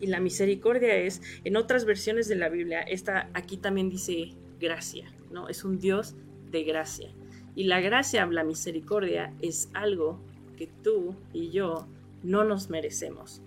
Y 0.00 0.06
la 0.06 0.20
misericordia 0.20 0.96
es, 0.96 1.22
en 1.44 1.56
otras 1.56 1.84
versiones 1.84 2.26
de 2.28 2.34
la 2.34 2.48
Biblia, 2.48 2.80
esta 2.80 3.28
aquí 3.34 3.56
también 3.56 3.88
dice 3.88 4.32
gracia, 4.60 5.12
¿no? 5.30 5.48
Es 5.48 5.64
un 5.64 5.78
Dios 5.78 6.14
de 6.50 6.64
gracia. 6.64 7.10
Y 7.54 7.64
la 7.64 7.80
gracia, 7.80 8.26
la 8.26 8.44
misericordia, 8.44 9.32
es 9.40 9.68
algo 9.74 10.18
que 10.56 10.68
tú 10.82 11.14
y 11.32 11.50
yo 11.50 11.86
no 12.22 12.44
nos 12.44 12.70
merecemos. 12.70 13.42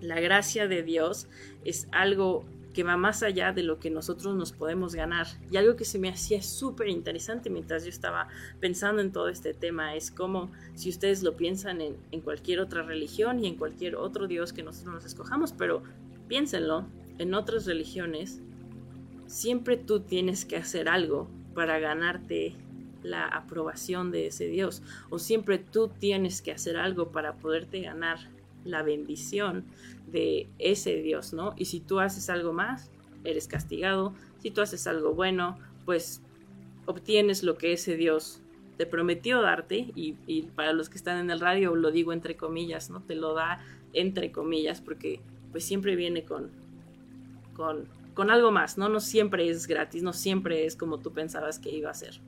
La 0.00 0.20
gracia 0.20 0.68
de 0.68 0.82
Dios 0.82 1.26
es 1.64 1.88
algo 1.92 2.44
que 2.74 2.82
va 2.82 2.96
más 2.96 3.22
allá 3.22 3.52
de 3.52 3.62
lo 3.62 3.78
que 3.78 3.88
nosotros 3.88 4.34
nos 4.34 4.52
podemos 4.52 4.94
ganar. 4.94 5.26
Y 5.50 5.56
algo 5.56 5.76
que 5.76 5.84
se 5.84 5.98
me 5.98 6.10
hacía 6.10 6.42
súper 6.42 6.88
interesante 6.88 7.48
mientras 7.48 7.84
yo 7.84 7.88
estaba 7.88 8.28
pensando 8.60 9.00
en 9.00 9.12
todo 9.12 9.28
este 9.28 9.54
tema 9.54 9.94
es 9.94 10.10
como 10.10 10.50
si 10.74 10.90
ustedes 10.90 11.22
lo 11.22 11.36
piensan 11.36 11.80
en, 11.80 11.96
en, 12.10 12.20
cualquier 12.20 12.60
otra 12.60 12.82
religión 12.82 13.42
y 13.42 13.46
en 13.46 13.56
cualquier 13.56 13.96
otro 13.96 14.26
Dios 14.26 14.52
que 14.52 14.62
nosotros 14.62 14.94
nos 14.94 15.04
escojamos, 15.04 15.52
pero 15.52 15.82
piénsenlo, 16.28 16.84
en 17.18 17.34
otras 17.34 17.64
religiones 17.64 18.40
siempre 19.26 19.76
tú 19.76 20.00
tienes 20.00 20.44
que 20.44 20.56
hacer 20.56 20.88
algo 20.88 21.28
para 21.54 21.78
ganarte 21.78 22.56
la 23.02 23.26
aprobación 23.26 24.10
de 24.10 24.26
ese 24.26 24.46
Dios 24.46 24.82
o 25.10 25.18
siempre 25.18 25.58
tú 25.58 25.88
tienes 25.88 26.42
que 26.42 26.52
hacer 26.52 26.76
algo 26.76 27.12
para 27.12 27.34
poderte 27.36 27.80
ganar 27.80 28.18
la 28.64 28.82
bendición 28.82 29.64
de 30.14 30.48
ese 30.60 31.02
Dios, 31.02 31.34
¿no? 31.34 31.54
Y 31.58 31.66
si 31.66 31.80
tú 31.80 31.98
haces 31.98 32.30
algo 32.30 32.52
más, 32.52 32.88
eres 33.24 33.48
castigado. 33.48 34.14
Si 34.38 34.50
tú 34.50 34.62
haces 34.62 34.86
algo 34.86 35.12
bueno, 35.12 35.58
pues 35.84 36.22
obtienes 36.86 37.42
lo 37.42 37.58
que 37.58 37.72
ese 37.72 37.96
Dios 37.96 38.40
te 38.76 38.86
prometió 38.86 39.42
darte 39.42 39.92
y, 39.94 40.42
para 40.54 40.72
los 40.72 40.88
que 40.88 40.96
están 40.96 41.18
en 41.18 41.30
el 41.30 41.40
radio 41.40 41.74
lo 41.74 41.90
digo 41.90 42.12
entre 42.12 42.36
comillas, 42.36 42.90
¿no? 42.90 43.00
Te 43.02 43.16
lo 43.16 43.34
da 43.34 43.58
entre 43.92 44.30
comillas 44.30 44.80
porque 44.80 45.20
pues 45.50 45.64
siempre 45.64 45.96
viene 45.96 46.24
con, 46.24 46.50
con, 47.54 47.88
con 48.14 48.30
algo 48.30 48.52
más, 48.52 48.78
¿no? 48.78 48.88
No 48.88 49.00
siempre 49.00 49.48
es 49.48 49.66
gratis, 49.66 50.02
no 50.02 50.12
siempre 50.12 50.64
es 50.64 50.76
como 50.76 50.98
tú 50.98 51.12
pensabas 51.12 51.58
que 51.58 51.70
iba 51.70 51.90
a 51.90 51.94
ser. 51.94 52.20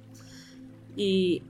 Y, 0.96 1.42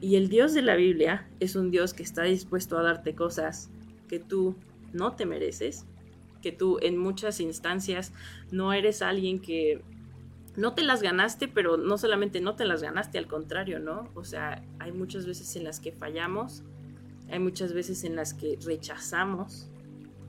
y 0.00 0.16
el 0.16 0.28
Dios 0.28 0.54
de 0.54 0.62
la 0.62 0.76
Biblia 0.76 1.28
es 1.40 1.56
un 1.56 1.70
Dios 1.70 1.94
que 1.94 2.02
está 2.02 2.22
dispuesto 2.22 2.78
a 2.78 2.82
darte 2.82 3.14
cosas 3.14 3.70
que 4.08 4.18
tú 4.18 4.56
no 4.92 5.16
te 5.16 5.26
mereces, 5.26 5.86
que 6.40 6.52
tú 6.52 6.78
en 6.80 6.96
muchas 6.96 7.40
instancias 7.40 8.12
no 8.50 8.72
eres 8.72 9.02
alguien 9.02 9.40
que 9.40 9.82
no 10.56 10.74
te 10.74 10.82
las 10.82 11.02
ganaste, 11.02 11.48
pero 11.48 11.76
no 11.76 11.96
solamente 11.98 12.40
no 12.40 12.56
te 12.56 12.64
las 12.64 12.82
ganaste, 12.82 13.18
al 13.18 13.26
contrario, 13.26 13.78
¿no? 13.78 14.10
O 14.14 14.24
sea, 14.24 14.64
hay 14.78 14.92
muchas 14.92 15.26
veces 15.26 15.54
en 15.56 15.64
las 15.64 15.80
que 15.80 15.92
fallamos, 15.92 16.64
hay 17.30 17.38
muchas 17.38 17.72
veces 17.72 18.04
en 18.04 18.16
las 18.16 18.34
que 18.34 18.58
rechazamos, 18.64 19.68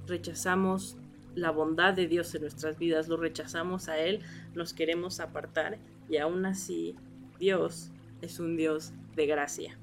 rechazamos 0.08 0.98
la 1.34 1.50
bondad 1.50 1.94
de 1.94 2.08
Dios 2.08 2.36
en 2.36 2.42
nuestras 2.42 2.78
vidas, 2.78 3.08
lo 3.08 3.18
rechazamos 3.18 3.88
a 3.90 3.98
Él, 3.98 4.22
nos 4.54 4.74
queremos 4.74 5.20
apartar 5.20 5.80
y 6.10 6.18
aún 6.18 6.46
así 6.46 6.96
Dios 7.40 7.90
es 8.22 8.40
un 8.40 8.56
Dios 8.58 8.94
de 9.16 9.26
gracia. 9.26 9.78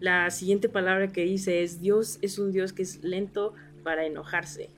La 0.00 0.30
siguiente 0.30 0.68
palabra 0.68 1.12
que 1.12 1.24
dice 1.24 1.62
es 1.62 1.80
Dios 1.80 2.18
es 2.22 2.38
un 2.38 2.52
Dios 2.52 2.72
que 2.72 2.82
es 2.82 3.02
lento 3.02 3.54
para 3.82 4.04
enojarse. 4.04 4.70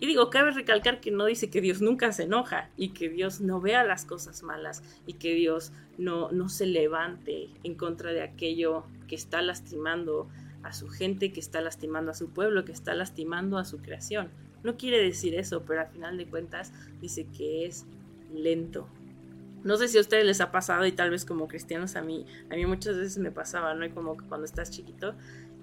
Y 0.00 0.06
digo, 0.06 0.30
cabe 0.30 0.50
recalcar 0.50 1.00
que 1.00 1.12
no 1.12 1.26
dice 1.26 1.48
que 1.48 1.60
Dios 1.60 1.80
nunca 1.80 2.10
se 2.10 2.24
enoja 2.24 2.70
y 2.76 2.88
que 2.88 3.08
Dios 3.08 3.40
no 3.40 3.60
vea 3.60 3.84
las 3.84 4.04
cosas 4.04 4.42
malas 4.42 4.82
y 5.06 5.12
que 5.12 5.32
Dios 5.34 5.72
no, 5.96 6.32
no 6.32 6.48
se 6.48 6.66
levante 6.66 7.50
en 7.62 7.76
contra 7.76 8.12
de 8.12 8.22
aquello 8.22 8.84
que 9.06 9.14
está 9.14 9.42
lastimando 9.42 10.28
a 10.64 10.72
su 10.72 10.88
gente, 10.88 11.32
que 11.32 11.38
está 11.38 11.60
lastimando 11.60 12.10
a 12.10 12.14
su 12.14 12.30
pueblo, 12.30 12.64
que 12.64 12.72
está 12.72 12.94
lastimando 12.94 13.58
a 13.58 13.64
su 13.64 13.78
creación. 13.78 14.28
No 14.64 14.76
quiere 14.76 15.02
decir 15.02 15.34
eso, 15.34 15.62
pero 15.66 15.82
al 15.82 15.88
final 15.88 16.16
de 16.16 16.26
cuentas 16.26 16.72
dice 17.00 17.26
que 17.36 17.66
es 17.66 17.84
lento, 18.34 18.88
no 19.64 19.76
sé 19.76 19.88
si 19.88 19.98
a 19.98 20.00
ustedes 20.00 20.24
les 20.24 20.40
ha 20.40 20.50
pasado 20.50 20.86
y 20.86 20.92
tal 20.92 21.10
vez 21.10 21.24
como 21.24 21.48
cristianos 21.48 21.96
a 21.96 22.02
mí, 22.02 22.26
a 22.50 22.56
mí 22.56 22.66
muchas 22.66 22.96
veces 22.96 23.18
me 23.18 23.30
pasaba, 23.30 23.74
¿no? 23.74 23.84
Y 23.84 23.90
como 23.90 24.16
que 24.16 24.24
cuando 24.26 24.44
estás 24.44 24.70
chiquito, 24.70 25.14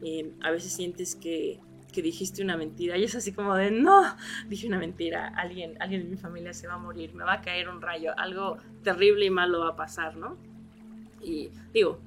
eh, 0.04 0.32
a 0.42 0.52
veces 0.52 0.72
sientes 0.72 1.16
que, 1.16 1.60
que, 1.92 2.02
dijiste 2.02 2.42
una 2.42 2.56
mentira 2.56 2.98
y 2.98 3.04
es 3.04 3.16
así 3.16 3.34
como 3.34 3.56
de, 3.56 3.72
no, 3.72 4.16
dije 4.48 4.68
una 4.68 4.80
mentira, 4.80 5.28
alguien, 5.36 5.76
alguien 5.82 6.04
de 6.04 6.10
mi 6.10 6.18
familia 6.18 6.54
se 6.54 6.68
va 6.68 6.76
a 6.76 6.78
morir, 6.78 7.14
me 7.14 7.24
va 7.24 7.34
a 7.34 7.42
caer 7.42 7.68
un 7.70 7.82
rayo, 7.82 8.14
algo 8.18 8.58
terrible 8.84 9.26
y 9.26 9.30
malo 9.30 9.60
va 9.60 9.70
a 9.70 9.76
pasar, 9.76 10.16
¿no? 10.16 10.38
Y 11.22 11.50
digo, 11.74 12.00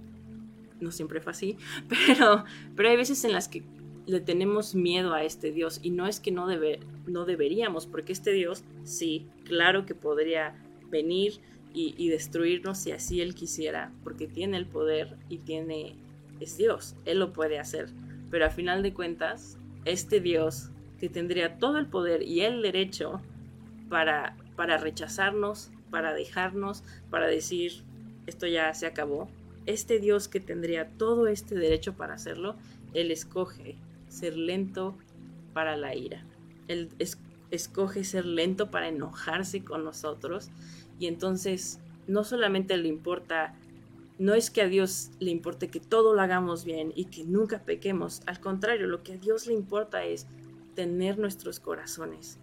no 0.81 0.91
siempre 0.91 1.21
fue 1.21 1.33
así, 1.33 1.59
pero, 1.89 2.45
pero 2.75 2.89
hay 2.89 2.97
veces 2.97 3.25
en 3.25 3.33
las 3.33 3.49
que 3.49 3.63
le 4.07 4.21
tenemos 4.21 4.75
miedo 4.75 5.15
a 5.15 5.23
este 5.23 5.53
Dios 5.53 5.79
y 5.83 5.91
no 5.91 6.07
es 6.07 6.21
que 6.21 6.33
no, 6.33 6.47
debe, 6.47 6.81
no 7.07 7.25
deberíamos, 7.25 7.87
porque 7.87 8.13
este 8.13 8.33
Dios 8.33 8.65
sí, 8.85 9.29
claro 9.45 9.87
que 9.87 9.95
podría 9.95 10.55
venir 10.91 11.41
y, 11.75 12.09
destruirnos 12.09 12.79
si 12.79 12.93
así 12.93 13.21
Él 13.21 13.35
quisiera, 13.35 13.93
porque 14.05 14.27
tiene 14.27 14.57
el 14.57 14.67
poder 14.67 15.17
y 15.29 15.39
tiene, 15.39 15.97
es 16.41 16.57
Dios, 16.57 16.95
Él 17.05 17.19
lo 17.19 17.33
puede 17.33 17.59
hacer. 17.59 17.89
Pero 18.31 18.47
a 18.47 18.51
final 18.51 18.83
de 18.83 18.95
cuentas, 18.95 19.59
este 19.85 20.21
Dios 20.21 20.71
que 20.99 21.09
tendría 21.09 21.59
todo 21.59 21.79
el 21.79 21.87
poder 21.87 22.23
y 22.23 22.43
el 22.43 22.63
derecho 22.63 23.21
para, 23.89 24.37
para 24.57 24.79
rechazarnos, 24.79 25.71
para 25.91 26.15
dejarnos, 26.15 26.85
para 27.11 27.27
decir, 27.27 27.83
esto 28.27 28.47
ya 28.47 28.73
se 28.75 28.87
acabó, 28.87 29.29
este 29.67 29.99
Dios 29.99 30.29
que 30.29 30.41
tendría 30.41 30.89
todo 30.89 31.27
este 31.27 31.55
derecho 31.55 31.95
para 31.95 32.15
hacerlo, 32.15 32.57
Él 32.95 33.11
escoge 33.11 33.77
ser 34.09 34.37
lento 34.37 34.97
para 35.53 35.77
la 35.77 35.95
ira. 35.95 36.25
Él 36.69 36.91
escoge 37.51 38.05
ser 38.05 38.25
lento 38.25 38.71
para 38.71 38.89
enojarse 38.89 39.65
con 39.65 39.85
nosotros 39.85 40.51
y 40.99 41.07
entonces 41.07 41.81
no 42.07 42.25
solamente 42.25 42.77
le 42.77 42.89
importa, 42.89 43.55
no 44.19 44.35
es 44.35 44.51
que 44.51 44.63
a 44.63 44.69
Dios 44.69 45.11
le 45.19 45.31
importe 45.31 45.69
que 45.69 45.81
todo 45.81 46.15
lo 46.15 46.21
hagamos 46.21 46.65
bien 46.65 46.93
y 46.95 47.07
que 47.07 47.25
nunca 47.25 47.61
pequemos, 47.61 48.23
al 48.27 48.41
contrario, 48.41 48.87
lo 48.87 49.03
que 49.03 49.15
a 49.15 49.19
Dios 49.19 49.47
le 49.47 49.55
importa 49.55 50.05
es 50.05 50.27
tener 50.75 51.19
nuestros 51.19 51.61
corazones. 51.61 52.39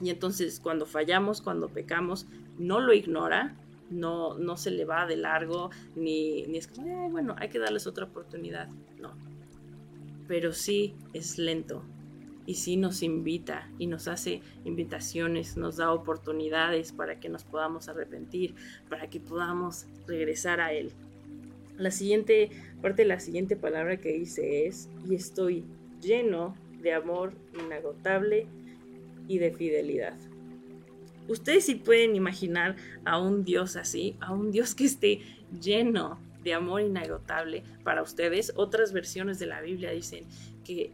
Y 0.00 0.10
entonces 0.10 0.60
cuando 0.60 0.86
fallamos, 0.86 1.40
cuando 1.40 1.68
pecamos, 1.68 2.26
no 2.58 2.80
lo 2.80 2.92
ignora, 2.92 3.56
no, 3.90 4.36
no 4.38 4.56
se 4.56 4.70
le 4.70 4.84
va 4.84 5.06
de 5.06 5.16
largo, 5.16 5.70
ni, 5.94 6.42
ni 6.44 6.58
es 6.58 6.66
como, 6.66 7.10
bueno, 7.10 7.36
hay 7.38 7.48
que 7.48 7.58
darles 7.58 7.86
otra 7.86 8.06
oportunidad. 8.06 8.68
No. 8.98 9.14
Pero 10.26 10.52
sí 10.52 10.94
es 11.12 11.38
lento, 11.38 11.84
y 12.46 12.54
sí 12.54 12.76
nos 12.76 13.02
invita 13.02 13.68
y 13.78 13.86
nos 13.86 14.08
hace 14.08 14.42
invitaciones, 14.64 15.56
nos 15.56 15.76
da 15.76 15.92
oportunidades 15.92 16.92
para 16.92 17.18
que 17.20 17.28
nos 17.28 17.44
podamos 17.44 17.88
arrepentir, 17.88 18.54
para 18.88 19.08
que 19.08 19.20
podamos 19.20 19.86
regresar 20.06 20.60
a 20.60 20.72
Él. 20.72 20.92
La 21.78 21.90
siguiente 21.90 22.50
parte, 22.82 23.04
la 23.04 23.18
siguiente 23.18 23.56
palabra 23.56 23.96
que 23.96 24.12
dice 24.12 24.66
es, 24.66 24.88
y 25.08 25.14
estoy 25.14 25.64
lleno 26.00 26.56
de 26.82 26.92
amor 26.92 27.32
inagotable 27.64 28.46
y 29.26 29.38
de 29.38 29.50
fidelidad. 29.50 30.14
Ustedes 31.26 31.64
sí 31.64 31.76
pueden 31.76 32.14
imaginar 32.14 32.76
a 33.06 33.18
un 33.18 33.44
Dios 33.44 33.76
así, 33.76 34.16
a 34.20 34.32
un 34.32 34.52
Dios 34.52 34.74
que 34.74 34.84
esté 34.84 35.20
lleno 35.60 36.18
de 36.44 36.52
amor 36.52 36.82
inagotable 36.82 37.62
para 37.82 38.02
ustedes. 38.02 38.52
Otras 38.56 38.92
versiones 38.92 39.38
de 39.38 39.46
la 39.46 39.62
Biblia 39.62 39.90
dicen 39.90 40.24
que 40.64 40.90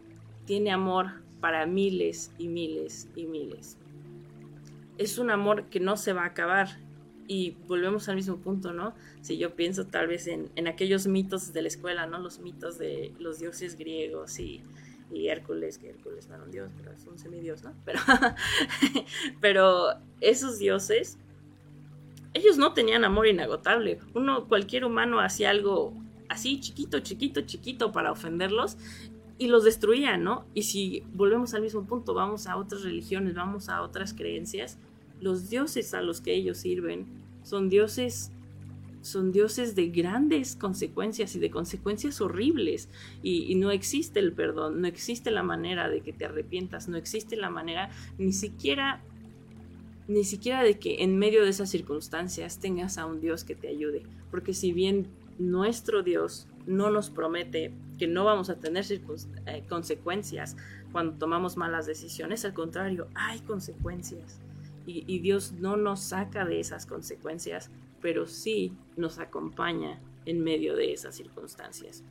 tiene 0.46 0.70
amor 0.70 1.06
para 1.40 1.66
miles 1.66 2.32
y 2.38 2.48
miles 2.48 3.08
y 3.16 3.26
miles. 3.26 3.76
Es 4.98 5.18
un 5.18 5.30
amor 5.30 5.64
que 5.64 5.80
no 5.80 5.96
se 5.96 6.12
va 6.12 6.22
a 6.22 6.26
acabar. 6.26 6.78
Y 7.26 7.52
volvemos 7.68 8.08
al 8.08 8.16
mismo 8.16 8.38
punto, 8.38 8.72
¿no? 8.72 8.92
Si 9.20 9.38
yo 9.38 9.54
pienso 9.54 9.86
tal 9.86 10.08
vez 10.08 10.26
en, 10.26 10.50
aquellos 10.66 11.06
mitos 11.06 11.52
de 11.52 11.62
la 11.62 11.68
escuela, 11.68 12.06
¿no? 12.06 12.18
Los 12.18 12.40
mitos 12.40 12.76
de 12.76 13.12
los 13.20 13.38
dioses 13.38 13.76
griegos 13.76 14.40
y, 14.40 14.62
Hércules, 15.12 15.78
que 15.78 15.90
Hércules 15.90 16.28
no 16.28 16.34
era 16.34 16.44
un 16.44 16.50
dios, 16.50 16.70
pero 16.76 16.92
es 16.92 17.06
un 17.06 17.18
semidios, 17.18 17.62
¿no? 17.62 17.72
Pero, 17.84 18.00
pero 19.40 19.94
esos 20.20 20.58
dioses, 20.58 21.18
ellos 22.34 22.58
no 22.58 22.72
tenían 22.74 23.04
amor 23.04 23.28
inagotable. 23.28 24.00
Uno, 24.14 24.48
cualquier 24.48 24.84
humano 24.84 25.20
hacía 25.20 25.50
algo 25.50 25.94
así 26.28 26.58
chiquito, 26.58 26.98
chiquito, 26.98 27.42
chiquito 27.42 27.92
para 27.92 28.10
ofenderlos 28.10 28.76
y 29.40 29.48
los 29.48 29.64
destruían, 29.64 30.22
¿no? 30.22 30.44
Y 30.52 30.64
si 30.64 31.02
volvemos 31.14 31.54
al 31.54 31.62
mismo 31.62 31.86
punto, 31.86 32.12
vamos 32.12 32.46
a 32.46 32.58
otras 32.58 32.82
religiones, 32.82 33.34
vamos 33.34 33.70
a 33.70 33.80
otras 33.80 34.12
creencias, 34.12 34.76
los 35.18 35.48
dioses 35.48 35.94
a 35.94 36.02
los 36.02 36.20
que 36.20 36.34
ellos 36.34 36.58
sirven 36.58 37.06
son 37.42 37.70
dioses 37.70 38.30
son 39.00 39.32
dioses 39.32 39.74
de 39.74 39.88
grandes 39.88 40.56
consecuencias 40.56 41.34
y 41.34 41.38
de 41.38 41.50
consecuencias 41.50 42.20
horribles 42.20 42.90
y, 43.22 43.50
y, 43.50 43.54
no 43.54 43.70
existe 43.70 44.20
el 44.20 44.34
perdón, 44.34 44.82
no 44.82 44.86
existe 44.86 45.30
la 45.30 45.42
manera 45.42 45.88
de 45.88 46.02
que 46.02 46.12
te 46.12 46.26
arrepientas, 46.26 46.86
no 46.86 46.98
existe 46.98 47.34
la 47.36 47.48
manera 47.48 47.88
ni 48.18 48.34
siquiera 48.34 49.02
ni 50.06 50.22
siquiera 50.24 50.62
de 50.62 50.78
que 50.78 51.02
en 51.02 51.16
medio 51.16 51.44
de 51.44 51.48
esas 51.48 51.70
circunstancias 51.70 52.58
tengas 52.58 52.98
a 52.98 53.06
un 53.06 53.22
Dios 53.22 53.44
que 53.44 53.54
te 53.54 53.68
ayude, 53.68 54.02
porque 54.30 54.52
si 54.52 54.72
bien 54.72 55.06
nuestro 55.38 56.02
Dios 56.02 56.46
no 56.66 56.90
nos 56.90 57.08
promete 57.08 57.72
que 58.00 58.08
no 58.08 58.24
vamos 58.24 58.48
a 58.48 58.54
tener 58.54 58.86
eh, 58.90 59.62
consecuencias 59.68 60.56
cuando 60.90 61.18
tomamos 61.18 61.58
malas 61.58 61.84
decisiones, 61.84 62.46
al 62.46 62.54
contrario, 62.54 63.08
hay 63.14 63.40
consecuencias. 63.40 64.40
y, 64.86 65.18
Dios 65.18 65.52
no 65.52 65.76
nos 65.76 66.00
saca 66.00 66.46
de 66.46 66.58
esas 66.58 66.86
consecuencias, 66.86 67.70
pero 68.00 68.26
sí 68.26 68.72
nos 68.96 69.18
acompaña 69.18 70.00
en 70.24 70.42
medio 70.42 70.76
de 70.76 70.94
esas 70.94 71.14
circunstancias. 71.14 72.02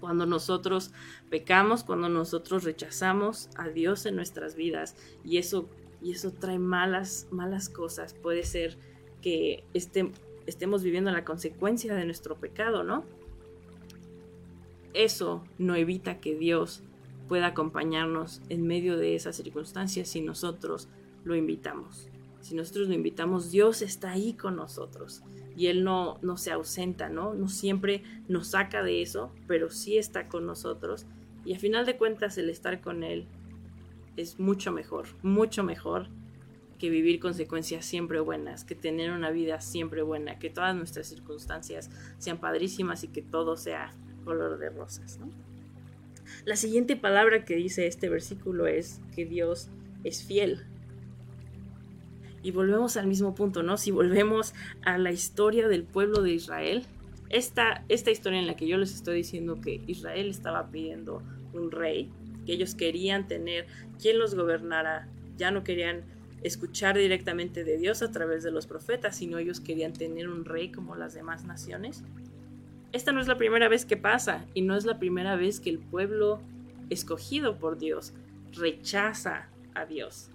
Cuando 0.00 0.26
nosotros 0.26 0.90
pecamos, 1.30 1.84
cuando 1.84 2.08
nosotros 2.08 2.64
rechazamos 2.64 3.48
a 3.56 3.68
Dios 3.68 4.04
en 4.06 4.16
nuestras 4.16 4.56
vidas 4.56 4.96
y 5.24 5.38
eso 5.38 5.68
y 6.02 6.10
eso 6.10 6.32
trae 6.32 6.58
malas, 6.58 7.28
malas 7.30 7.68
cosas. 7.68 8.12
Puede 8.12 8.42
ser 8.42 8.76
que 9.20 9.62
estemos 9.72 10.82
viviendo 10.82 11.12
la 11.12 11.24
consecuencia 11.24 11.94
de 11.94 12.04
nuestro 12.04 12.40
pecado, 12.40 12.82
¿no? 12.82 13.04
Eso 14.94 15.44
no 15.58 15.74
evita 15.74 16.20
que 16.20 16.34
Dios 16.34 16.82
pueda 17.28 17.48
acompañarnos 17.48 18.42
en 18.48 18.66
medio 18.66 18.96
de 18.96 19.14
esas 19.14 19.36
circunstancias 19.36 20.08
si 20.08 20.20
nosotros 20.20 20.88
lo 21.24 21.34
invitamos. 21.34 22.08
Si 22.40 22.54
nosotros 22.54 22.88
lo 22.88 22.94
invitamos, 22.94 23.50
Dios 23.50 23.82
está 23.82 24.10
ahí 24.10 24.34
con 24.34 24.56
nosotros 24.56 25.22
y 25.56 25.68
Él 25.68 25.84
no, 25.84 26.18
no 26.22 26.36
se 26.36 26.50
ausenta, 26.50 27.08
¿no? 27.08 27.34
No 27.34 27.48
siempre 27.48 28.02
nos 28.28 28.48
saca 28.48 28.82
de 28.82 29.00
eso, 29.00 29.32
pero 29.46 29.70
sí 29.70 29.96
está 29.96 30.28
con 30.28 30.44
nosotros 30.44 31.06
y 31.44 31.54
a 31.54 31.58
final 31.58 31.86
de 31.86 31.96
cuentas 31.96 32.38
el 32.38 32.50
estar 32.50 32.80
con 32.80 33.02
Él 33.02 33.26
es 34.16 34.38
mucho 34.38 34.72
mejor, 34.72 35.06
mucho 35.22 35.64
mejor 35.64 36.08
que 36.78 36.90
vivir 36.90 37.20
consecuencias 37.20 37.84
siempre 37.84 38.20
buenas, 38.20 38.64
que 38.64 38.74
tener 38.74 39.12
una 39.12 39.30
vida 39.30 39.60
siempre 39.60 40.02
buena, 40.02 40.38
que 40.38 40.50
todas 40.50 40.74
nuestras 40.74 41.06
circunstancias 41.06 41.90
sean 42.18 42.38
padrísimas 42.38 43.04
y 43.04 43.08
que 43.08 43.22
todo 43.22 43.56
sea 43.56 43.92
color 44.24 44.58
de 44.58 44.70
rosas. 44.70 45.18
La 46.44 46.56
siguiente 46.56 46.96
palabra 46.96 47.44
que 47.44 47.56
dice 47.56 47.86
este 47.86 48.08
versículo 48.08 48.66
es 48.66 49.00
que 49.14 49.24
Dios 49.24 49.68
es 50.04 50.24
fiel. 50.24 50.64
Y 52.42 52.50
volvemos 52.50 52.96
al 52.96 53.06
mismo 53.06 53.34
punto, 53.34 53.62
¿no? 53.62 53.76
Si 53.76 53.92
volvemos 53.92 54.52
a 54.84 54.98
la 54.98 55.12
historia 55.12 55.68
del 55.68 55.84
pueblo 55.84 56.22
de 56.22 56.32
Israel, 56.32 56.84
esta, 57.30 57.84
esta 57.88 58.10
historia 58.10 58.40
en 58.40 58.46
la 58.46 58.56
que 58.56 58.66
yo 58.66 58.76
les 58.76 58.94
estoy 58.94 59.16
diciendo 59.16 59.60
que 59.60 59.80
Israel 59.86 60.28
estaba 60.28 60.68
pidiendo 60.70 61.22
un 61.52 61.70
rey, 61.70 62.10
que 62.44 62.52
ellos 62.52 62.74
querían 62.74 63.28
tener 63.28 63.66
quien 64.00 64.18
los 64.18 64.34
gobernara, 64.34 65.08
ya 65.36 65.50
no 65.50 65.62
querían 65.62 66.02
escuchar 66.42 66.98
directamente 66.98 67.62
de 67.62 67.78
Dios 67.78 68.02
a 68.02 68.10
través 68.10 68.42
de 68.42 68.50
los 68.50 68.66
profetas, 68.66 69.16
sino 69.16 69.38
ellos 69.38 69.60
querían 69.60 69.92
tener 69.92 70.28
un 70.28 70.44
rey 70.44 70.72
como 70.72 70.96
las 70.96 71.14
demás 71.14 71.44
naciones. 71.44 72.02
Esta 72.92 73.12
no 73.12 73.20
es 73.20 73.26
la 73.28 73.38
primera 73.38 73.68
vez 73.68 73.84
que 73.86 73.96
pasa 73.96 74.44
y 74.54 74.62
no 74.62 74.76
es 74.76 74.84
la 74.84 74.98
primera 74.98 75.34
vez 75.36 75.60
que 75.60 75.70
el 75.70 75.78
pueblo 75.78 76.40
escogido 76.90 77.58
por 77.58 77.78
Dios 77.78 78.12
rechaza 78.52 79.48
a 79.74 79.86
Dios. 79.86 80.28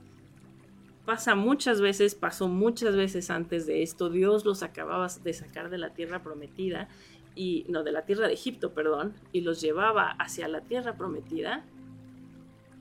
Pasa 1.06 1.36
muchas 1.36 1.80
veces, 1.80 2.16
pasó 2.16 2.48
muchas 2.48 2.96
veces 2.96 3.30
antes 3.30 3.66
de 3.66 3.84
esto, 3.84 4.10
Dios 4.10 4.44
los 4.44 4.64
acababa 4.64 5.08
de 5.24 5.34
sacar 5.34 5.70
de 5.70 5.78
la 5.78 5.94
tierra 5.94 6.24
prometida 6.24 6.90
y 7.36 7.66
no 7.70 7.84
de 7.84 7.92
la 7.92 8.02
tierra 8.02 8.28
de 8.28 8.34
Egipto, 8.34 8.74
perdón, 8.74 9.14
y 9.32 9.42
los 9.42 9.62
llevaba 9.62 10.10
hacia 10.20 10.48
la 10.48 10.62
tierra 10.62 10.98
prometida 10.98 11.64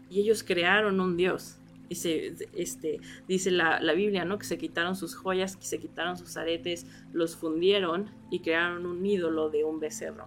y 0.09 0.21
ellos 0.21 0.43
crearon 0.43 1.01
un 1.01 1.17
dios. 1.17 1.59
Y 1.89 1.95
este, 1.95 3.01
dice 3.29 3.51
la, 3.51 3.81
la, 3.81 3.93
Biblia, 3.93 4.25
¿no? 4.25 4.39
Que 4.39 4.47
se 4.47 4.59
quitaron 4.59 4.97
sus 4.97 5.15
joyas, 5.15 5.57
que 5.57 5.67
se 5.67 5.79
quitaron 5.79 6.17
sus 6.17 6.37
aretes, 6.37 6.87
los 7.13 7.37
fundieron 7.37 8.11
y 8.31 8.41
crearon 8.41 8.87
un 8.87 9.07
ídolo 9.07 9.51
de 9.51 9.65
un 9.65 9.79
becerro. 9.79 10.27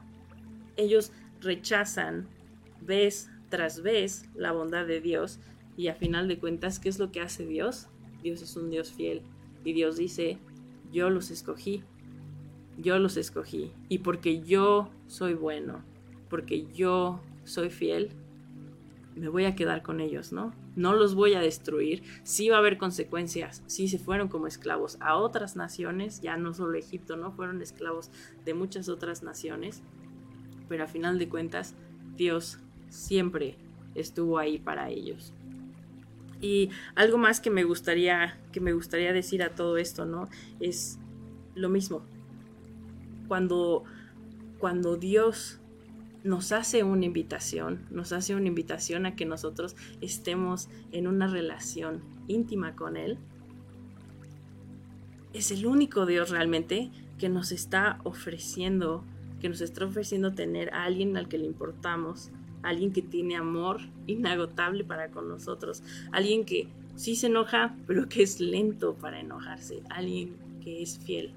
Ellos 0.78 1.12
rechazan 1.42 2.28
vez 2.82 3.30
tras 3.50 3.82
vez 3.82 4.30
la 4.36 4.52
bondad 4.52 4.86
de 4.86 5.02
Dios 5.02 5.40
y 5.76 5.88
a 5.88 5.96
final 5.96 6.28
de 6.28 6.40
cuentas, 6.40 6.80
¿qué 6.80 6.90
es 6.90 7.00
lo 7.00 7.12
que 7.12 7.22
hace 7.22 7.46
Dios? 7.46 7.88
Dios 8.24 8.42
es 8.42 8.56
un 8.56 8.70
Dios 8.70 8.92
fiel 8.92 9.22
y 9.64 9.74
Dios 9.74 9.98
dice, 9.98 10.38
yo 10.92 11.10
los 11.10 11.32
escogí, 11.32 11.84
yo 12.78 13.00
los 13.00 13.18
escogí 13.18 13.72
y 13.88 14.00
porque 14.00 14.42
yo 14.42 14.90
soy 15.08 15.34
bueno, 15.34 15.84
porque 16.30 16.68
yo 16.74 17.22
soy 17.44 17.70
fiel, 17.70 18.10
me 19.16 19.30
voy 19.30 19.46
a 19.46 19.56
quedar 19.56 19.82
con 19.82 20.00
ellos, 20.00 20.32
¿no? 20.32 20.54
No 20.80 20.94
los 20.94 21.14
voy 21.14 21.34
a 21.34 21.42
destruir, 21.42 22.04
sí 22.24 22.48
va 22.48 22.56
a 22.56 22.60
haber 22.60 22.78
consecuencias, 22.78 23.64
sí 23.68 23.90
se 23.90 24.00
fueron 24.00 24.30
como 24.30 24.48
esclavos 24.48 24.96
a 25.02 25.18
otras 25.18 25.58
naciones, 25.58 26.22
ya 26.22 26.38
no 26.38 26.54
solo 26.54 26.78
Egipto, 26.78 27.18
¿no? 27.18 27.34
Fueron 27.34 27.62
esclavos 27.62 28.12
de 28.46 28.54
muchas 28.54 28.88
otras 28.88 29.22
naciones, 29.22 29.82
pero 30.70 30.86
a 30.86 30.88
final 30.88 31.20
de 31.20 31.28
cuentas 31.28 31.76
Dios 32.16 32.60
siempre 32.88 33.58
estuvo 33.94 34.38
ahí 34.38 34.58
para 34.58 34.90
ellos. 34.90 35.34
Y 36.40 36.70
algo 36.96 37.18
más 37.18 37.42
que 37.42 37.50
me 37.50 37.66
gustaría 37.66 38.40
que 38.54 38.62
me 38.62 38.72
gustaría 38.72 39.12
decir 39.12 39.44
a 39.44 39.50
todo 39.50 39.76
esto, 39.76 40.06
¿no? 40.06 40.30
Es 40.62 40.98
lo 41.56 41.68
mismo. 41.68 42.06
Cuando 43.28 43.84
cuando 44.60 44.96
Dios 44.96 45.60
nos 46.24 46.52
hace 46.52 46.84
una 46.84 47.06
invitación, 47.06 47.86
nos 47.90 48.12
hace 48.12 48.36
una 48.36 48.48
invitación 48.48 49.06
a 49.06 49.16
que 49.16 49.26
nosotros 49.26 49.76
estemos 50.02 50.70
en 50.92 51.08
una 51.08 51.28
relación 51.28 52.02
íntima 52.28 52.76
con 52.76 52.98
Él. 52.98 53.18
Es 55.34 55.52
el 55.52 55.66
único 55.66 56.06
Dios 56.06 56.30
realmente 56.30 56.92
que 57.18 57.30
nos 57.30 57.52
está 57.52 58.00
ofreciendo, 58.04 59.04
que 59.40 59.50
nos 59.50 59.62
está 59.62 59.86
ofreciendo 59.86 60.34
tener 60.34 60.74
a 60.74 60.84
alguien 60.84 61.16
al 61.18 61.28
que 61.28 61.38
le 61.38 61.46
importamos, 61.46 62.32
alguien 62.64 62.92
que 62.92 63.02
tiene 63.02 63.36
amor 63.36 63.80
inagotable 64.08 64.84
para 64.84 65.12
con 65.12 65.30
nosotros, 65.30 65.84
alguien 66.12 66.46
que 66.46 66.68
sí 66.96 67.16
se 67.16 67.28
enoja, 67.28 67.76
pero 67.88 68.10
que 68.10 68.24
es 68.24 68.40
lento 68.40 68.96
para 68.96 69.20
enojarse, 69.20 69.82
alguien 69.90 70.36
que 70.62 70.82
es 70.82 71.00
fiel. 71.00 71.32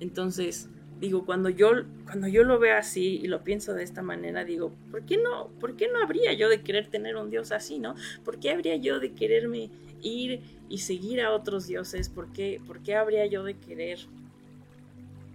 Entonces, 0.00 0.68
digo, 1.00 1.24
cuando 1.24 1.48
yo, 1.48 1.70
cuando 2.04 2.28
yo 2.28 2.44
lo 2.44 2.58
veo 2.58 2.76
así 2.76 3.20
y 3.22 3.26
lo 3.26 3.42
pienso 3.42 3.72
de 3.74 3.82
esta 3.82 4.02
manera, 4.02 4.44
digo, 4.44 4.72
¿por 4.90 5.02
qué 5.02 5.16
no, 5.16 5.48
por 5.58 5.76
qué 5.76 5.88
no 5.88 6.02
habría 6.02 6.32
yo 6.34 6.48
de 6.48 6.60
querer 6.60 6.88
tener 6.88 7.16
un 7.16 7.30
Dios 7.30 7.52
así, 7.52 7.78
no? 7.78 7.94
¿Por 8.24 8.38
qué 8.38 8.50
habría 8.50 8.76
yo 8.76 9.00
de 9.00 9.12
quererme 9.12 9.70
ir 10.02 10.40
y 10.68 10.78
seguir 10.78 11.22
a 11.22 11.32
otros 11.32 11.66
dioses? 11.66 12.10
¿Por 12.10 12.32
qué, 12.32 12.60
por 12.66 12.80
qué 12.80 12.96
habría 12.96 13.24
yo 13.26 13.42
de 13.44 13.54
querer 13.54 13.98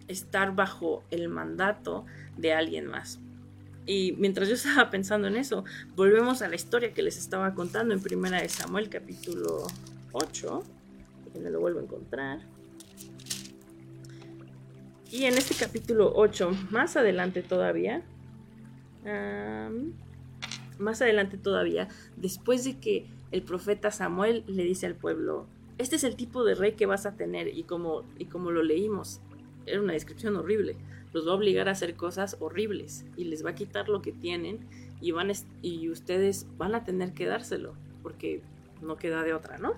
estar 0.08 0.56
bajo 0.56 1.04
el 1.10 1.30
mandato 1.30 2.06
de 2.38 2.54
alguien 2.54 2.86
más? 2.86 3.20
Y 3.88 4.14
mientras 4.14 4.48
yo 4.48 4.56
estaba 4.56 4.90
pensando 4.92 5.28
en 5.28 5.36
eso, 5.36 5.66
volvemos 5.96 6.44
a 6.44 6.48
la 6.48 6.56
historia 6.56 6.94
que 6.94 7.02
les 7.02 7.18
estaba 7.18 7.56
contando 7.56 7.94
en 7.94 8.02
Primera 8.02 8.40
de 8.40 8.50
Samuel 8.50 8.90
capítulo 8.90 9.66
8, 10.12 10.64
que 11.34 11.40
me 11.40 11.50
lo 11.50 11.60
vuelvo 11.60 11.80
a 11.80 11.84
encontrar. 11.84 12.55
Y 15.16 15.24
en 15.24 15.38
este 15.38 15.56
capítulo 15.56 16.12
8, 16.14 16.52
más 16.72 16.98
adelante 16.98 17.42
todavía, 17.42 18.02
más 20.78 21.02
adelante 21.02 21.38
todavía, 21.38 21.88
después 22.18 22.66
de 22.66 22.80
que 22.80 23.06
el 23.32 23.42
profeta 23.42 23.92
Samuel 23.92 24.44
le 24.46 24.66
dice 24.66 24.88
al 24.88 24.96
pueblo, 24.96 25.48
este 25.78 25.96
es 25.96 26.04
el 26.04 26.18
tipo 26.18 26.44
de 26.44 26.54
rey 26.54 26.74
que 26.74 26.86
vas 26.86 27.06
a 27.06 27.16
tener, 27.16 27.48
y 27.48 27.64
como, 27.64 28.04
y 28.20 28.26
como 28.26 28.52
lo 28.52 28.62
leímos, 28.62 29.22
era 29.66 29.80
una 29.80 29.94
descripción 29.94 30.36
horrible, 30.36 30.76
los 31.14 31.26
va 31.26 31.32
a 31.32 31.36
obligar 31.36 31.70
a 31.70 31.72
hacer 31.72 31.96
cosas 31.96 32.36
horribles 32.42 33.06
y 33.16 33.24
les 33.24 33.46
va 33.46 33.52
a 33.52 33.56
quitar 33.56 33.88
lo 33.88 34.02
que 34.02 34.12
tienen 34.12 34.60
y, 35.00 35.12
van 35.12 35.32
y 35.62 35.88
ustedes 35.88 36.46
van 36.58 36.76
a 36.76 36.84
tener 36.84 37.14
que 37.14 37.26
dárselo, 37.26 37.74
porque 38.04 38.42
no 38.82 38.98
queda 38.98 39.24
de 39.24 39.34
otra, 39.34 39.60
¿no? 39.60 39.76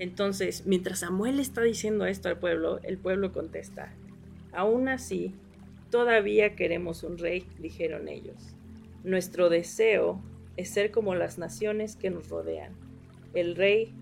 Entonces, 0.00 0.64
mientras 0.66 1.00
Samuel 1.00 1.38
está 1.38 1.60
diciendo 1.60 2.06
esto 2.06 2.28
al 2.28 2.38
pueblo, 2.38 2.80
el 2.82 2.96
pueblo 2.96 3.32
contesta, 3.32 3.92
aún 4.52 4.88
así, 4.88 5.34
todavía 5.90 6.56
queremos 6.56 7.02
un 7.02 7.18
rey, 7.18 7.46
dijeron 7.58 8.08
ellos. 8.08 8.54
Nuestro 9.04 9.48
deseo 9.48 10.20
es 10.56 10.70
ser 10.70 10.90
como 10.90 11.14
las 11.14 11.38
naciones 11.38 11.96
que 11.96 12.10
nos 12.10 12.28
rodean. 12.28 12.72
El 13.34 13.56
rey 13.56 13.92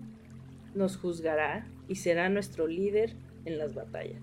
nos 0.75 0.97
juzgará 0.97 1.65
y 1.87 1.95
será 1.95 2.29
nuestro 2.29 2.67
líder 2.67 3.13
en 3.45 3.57
las 3.57 3.73
batallas. 3.73 4.21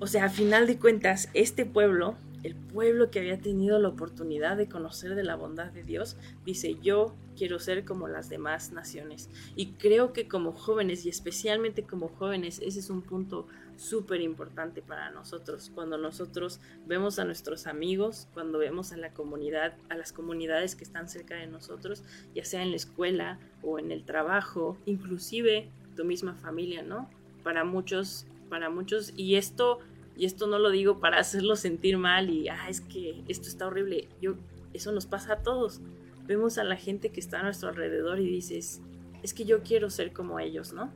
O 0.00 0.06
sea, 0.06 0.24
a 0.24 0.30
final 0.30 0.66
de 0.66 0.78
cuentas, 0.78 1.28
este 1.34 1.64
pueblo 1.64 2.16
el 2.42 2.56
pueblo 2.56 3.10
que 3.10 3.20
había 3.20 3.40
tenido 3.40 3.78
la 3.78 3.88
oportunidad 3.88 4.56
de 4.56 4.68
conocer 4.68 5.14
de 5.14 5.22
la 5.22 5.36
bondad 5.36 5.70
de 5.70 5.84
Dios, 5.84 6.16
dice, 6.44 6.76
yo 6.82 7.14
quiero 7.36 7.58
ser 7.58 7.84
como 7.84 8.08
las 8.08 8.28
demás 8.28 8.72
naciones. 8.72 9.30
Y 9.54 9.72
creo 9.72 10.12
que 10.12 10.26
como 10.26 10.52
jóvenes, 10.52 11.06
y 11.06 11.08
especialmente 11.08 11.84
como 11.84 12.08
jóvenes, 12.08 12.60
ese 12.64 12.80
es 12.80 12.90
un 12.90 13.02
punto 13.02 13.46
súper 13.82 14.20
importante 14.20 14.80
para 14.80 15.10
nosotros. 15.10 15.70
Cuando 15.74 15.98
nosotros 15.98 16.60
vemos 16.86 17.18
a 17.18 17.24
nuestros 17.24 17.66
amigos, 17.66 18.28
cuando 18.32 18.58
vemos 18.58 18.92
a 18.92 18.96
la 18.96 19.10
comunidad, 19.12 19.74
a 19.88 19.96
las 19.96 20.12
comunidades 20.12 20.76
que 20.76 20.84
están 20.84 21.08
cerca 21.08 21.34
de 21.34 21.46
nosotros, 21.46 22.04
ya 22.34 22.44
sea 22.44 22.62
en 22.62 22.70
la 22.70 22.76
escuela 22.76 23.38
o 23.62 23.78
en 23.78 23.90
el 23.90 24.04
trabajo, 24.04 24.76
inclusive 24.86 25.68
tu 25.96 26.04
misma 26.04 26.34
familia, 26.34 26.82
¿no? 26.82 27.10
Para 27.42 27.64
muchos, 27.64 28.26
para 28.48 28.70
muchos, 28.70 29.12
y 29.16 29.36
esto 29.36 29.80
y 30.16 30.26
esto 30.26 30.46
no 30.46 30.58
lo 30.58 30.70
digo 30.70 31.00
para 31.00 31.18
hacerlo 31.20 31.56
sentir 31.56 31.98
mal 31.98 32.30
y, 32.30 32.48
ah, 32.48 32.68
es 32.68 32.80
que 32.80 33.22
esto 33.28 33.48
está 33.48 33.66
horrible. 33.66 34.08
Yo, 34.20 34.34
eso 34.72 34.92
nos 34.92 35.06
pasa 35.06 35.34
a 35.34 35.42
todos. 35.42 35.80
Vemos 36.26 36.58
a 36.58 36.64
la 36.64 36.76
gente 36.76 37.10
que 37.10 37.20
está 37.20 37.40
a 37.40 37.42
nuestro 37.42 37.70
alrededor 37.70 38.20
y 38.20 38.28
dices, 38.28 38.80
es 39.22 39.34
que 39.34 39.44
yo 39.44 39.62
quiero 39.62 39.90
ser 39.90 40.12
como 40.12 40.38
ellos, 40.38 40.72
¿no? 40.72 40.92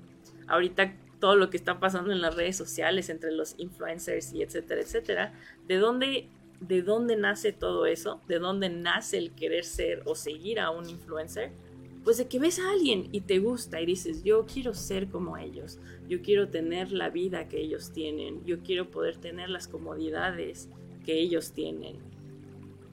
Ahorita 0.47 0.95
todo 1.21 1.37
lo 1.37 1.51
que 1.51 1.57
está 1.57 1.81
pasando 1.81 2.13
en 2.13 2.21
las 2.21 2.35
redes 2.35 2.57
sociales 2.57 3.09
entre 3.09 3.33
los 3.33 3.55
influencers 3.59 4.33
y 4.33 4.43
etcétera, 4.43 4.81
etcétera, 4.81 5.33
¿de 5.67 5.77
dónde, 5.77 6.29
de 6.61 6.83
dónde 6.83 7.17
nace 7.17 7.53
todo 7.53 7.87
eso? 7.87 8.21
¿De 8.29 8.39
dónde 8.39 8.69
nace 8.69 9.19
el 9.19 9.33
querer 9.33 9.65
ser 9.65 10.03
o 10.05 10.15
seguir 10.15 10.61
a 10.61 10.71
un 10.71 10.89
influencer? 10.89 11.53
pues 12.07 12.19
de 12.19 12.29
que 12.29 12.39
ves 12.39 12.61
a 12.61 12.71
alguien 12.71 13.09
y 13.11 13.23
te 13.23 13.41
gusta 13.41 13.81
y 13.81 13.87
dices, 13.87 14.23
yo 14.23 14.47
quiero 14.47 14.75
ser 14.75 15.09
como 15.09 15.39
ellos, 15.39 15.81
yo 16.09 16.23
quiero 16.23 16.49
tener 16.51 16.93
la 16.93 17.11
vida 17.11 17.49
que 17.49 17.61
ellos 17.61 17.91
tienen, 17.93 18.45
yo 18.45 18.61
quiero 18.61 18.93
poder 18.93 19.17
tener 19.17 19.51
las 19.51 19.67
comodidades 19.67 20.69
que 21.05 21.19
ellos 21.19 21.51
tienen, 21.51 21.97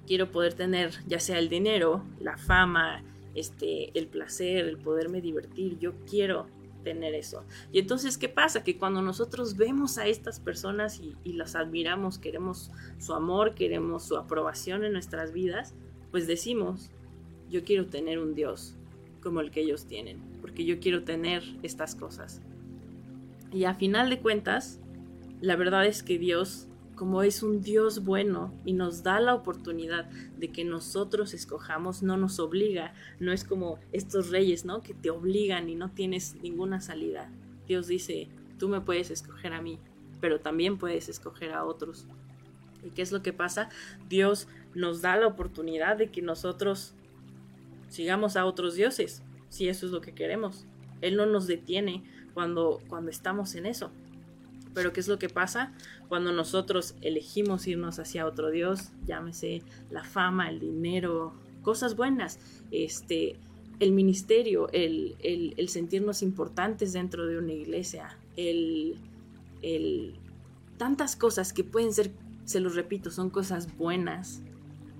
quiero 0.07 0.31
poder 0.31 0.55
tener 0.55 0.93
ya 1.05 1.19
sea 1.19 1.37
el 1.37 1.47
dinero, 1.47 2.03
la 2.19 2.39
fama, 2.39 3.03
este, 3.35 3.95
el 3.95 4.07
placer, 4.07 4.65
el 4.65 4.79
poderme 4.79 5.21
divertir, 5.21 5.77
yo 5.77 5.93
quiero 6.09 6.47
tener 6.83 7.15
eso. 7.15 7.43
Y 7.71 7.79
entonces, 7.79 8.17
¿qué 8.17 8.29
pasa? 8.29 8.63
Que 8.63 8.77
cuando 8.77 9.01
nosotros 9.01 9.57
vemos 9.57 9.97
a 9.97 10.07
estas 10.07 10.39
personas 10.39 10.99
y, 10.99 11.33
las 11.33 11.55
admiramos, 11.55 12.19
queremos 12.19 12.71
su 12.99 13.13
amor, 13.13 13.55
queremos 13.55 14.03
su 14.03 14.17
aprobación 14.17 14.83
en 14.83 14.93
nuestras 14.93 15.33
vidas, 15.33 15.73
pues 16.11 16.27
decimos, 16.27 16.91
yo 17.49 17.63
quiero 17.63 17.87
tener 17.87 18.19
un 18.19 18.35
Dios, 18.35 18.75
como 19.21 19.41
el 19.41 19.49
que 19.49 19.61
ellos 19.61 19.85
tienen, 19.85 20.19
porque 20.41 20.65
yo 20.65 20.79
quiero 20.79 21.03
tener 21.03 21.43
estas 21.63 21.95
cosas. 21.95 22.41
Y 23.51 23.65
a 23.65 23.73
final 23.73 24.09
de 24.09 24.19
cuentas, 24.19 24.79
la 25.41 25.55
verdad 25.55 25.85
es 25.85 26.03
que 26.03 26.17
Dios, 26.19 26.67
como 26.95 27.23
es 27.23 27.43
un 27.43 27.61
Dios 27.61 28.03
bueno 28.03 28.53
y 28.65 28.73
nos 28.73 29.03
da 29.03 29.19
la 29.19 29.35
oportunidad 29.35 30.05
de 30.37 30.51
que 30.51 30.63
nosotros 30.63 31.33
escojamos, 31.33 32.03
no 32.03 32.17
nos 32.17 32.39
obliga, 32.39 32.93
no 33.19 33.31
es 33.31 33.43
como 33.43 33.79
estos 33.91 34.29
reyes, 34.29 34.65
¿no? 34.65 34.81
Que 34.81 34.93
te 34.93 35.09
obligan 35.09 35.69
y 35.69 35.75
no 35.75 35.89
tienes 35.89 36.35
ninguna 36.41 36.81
salida. 36.81 37.29
Dios 37.67 37.87
dice, 37.87 38.27
tú 38.59 38.69
me 38.69 38.81
puedes 38.81 39.09
escoger 39.09 39.53
a 39.53 39.61
mí, 39.61 39.79
pero 40.21 40.39
también 40.39 40.77
puedes 40.77 41.09
escoger 41.09 41.53
a 41.53 41.65
otros. 41.65 42.05
¿Y 42.83 42.89
qué 42.91 43.01
es 43.01 43.11
lo 43.11 43.21
que 43.21 43.33
pasa? 43.33 43.69
Dios 44.09 44.47
nos 44.75 45.01
da 45.01 45.15
la 45.15 45.27
oportunidad 45.27 45.97
de 45.97 46.11
que 46.11 46.21
nosotros 46.21 46.93
sigamos 47.89 48.35
a 48.35 48.45
otros 48.45 48.75
dioses, 48.75 49.23
si 49.49 49.67
eso 49.67 49.85
es 49.85 49.91
lo 49.91 50.01
que 50.01 50.13
queremos. 50.13 50.65
Él 51.01 51.15
no 51.15 51.25
nos 51.25 51.47
detiene 51.47 52.03
cuando, 52.33 52.81
cuando 52.87 53.11
estamos 53.11 53.55
en 53.55 53.65
eso. 53.65 53.91
Pero 54.73 54.93
¿qué 54.93 54.99
es 54.99 55.07
lo 55.07 55.19
que 55.19 55.29
pasa? 55.29 55.73
Cuando 56.07 56.31
nosotros 56.31 56.95
elegimos 57.01 57.67
irnos 57.67 57.99
hacia 57.99 58.25
otro 58.25 58.49
Dios, 58.49 58.91
llámese 59.05 59.61
la 59.91 60.03
fama, 60.03 60.49
el 60.49 60.59
dinero, 60.59 61.33
cosas 61.61 61.95
buenas, 61.95 62.39
este, 62.71 63.37
el 63.79 63.91
ministerio, 63.91 64.69
el, 64.71 65.15
el, 65.21 65.69
sentirnos 65.69 66.21
importantes 66.21 66.93
dentro 66.93 67.25
de 67.25 67.37
una 67.37 67.53
iglesia, 67.53 68.17
el, 68.35 68.97
el, 69.61 70.15
tantas 70.77 71.15
cosas 71.15 71.53
que 71.53 71.63
pueden 71.63 71.93
ser, 71.93 72.11
se 72.45 72.59
los 72.59 72.75
repito, 72.75 73.11
son 73.11 73.29
cosas 73.29 73.75
buenas, 73.77 74.41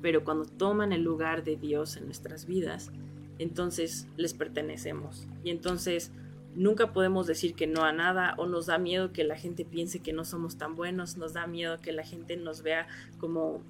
pero 0.01 0.23
cuando 0.23 0.45
toman 0.45 0.91
el 0.91 1.03
lugar 1.03 1.43
de 1.43 1.55
Dios 1.55 1.97
en 1.97 2.05
nuestras 2.05 2.45
vidas, 2.45 2.91
entonces 3.39 4.07
les 4.17 4.33
pertenecemos. 4.33 5.27
Y 5.43 5.49
entonces 5.49 6.11
nunca 6.55 6.93
podemos 6.93 7.27
decir 7.27 7.55
que 7.55 7.67
no 7.67 7.83
a 7.83 7.91
nada 7.91 8.35
o 8.37 8.45
nos 8.45 8.67
da 8.67 8.77
miedo 8.77 9.11
que 9.11 9.23
la 9.23 9.37
gente 9.37 9.65
piense 9.65 9.99
que 9.99 10.13
no 10.13 10.25
somos 10.25 10.57
tan 10.57 10.75
buenos, 10.75 11.17
nos 11.17 11.33
da 11.33 11.47
miedo 11.47 11.79
que 11.79 11.91
la 11.91 12.03
gente 12.03 12.37
nos 12.37 12.61
vea 12.61 12.87
como, 13.19 13.61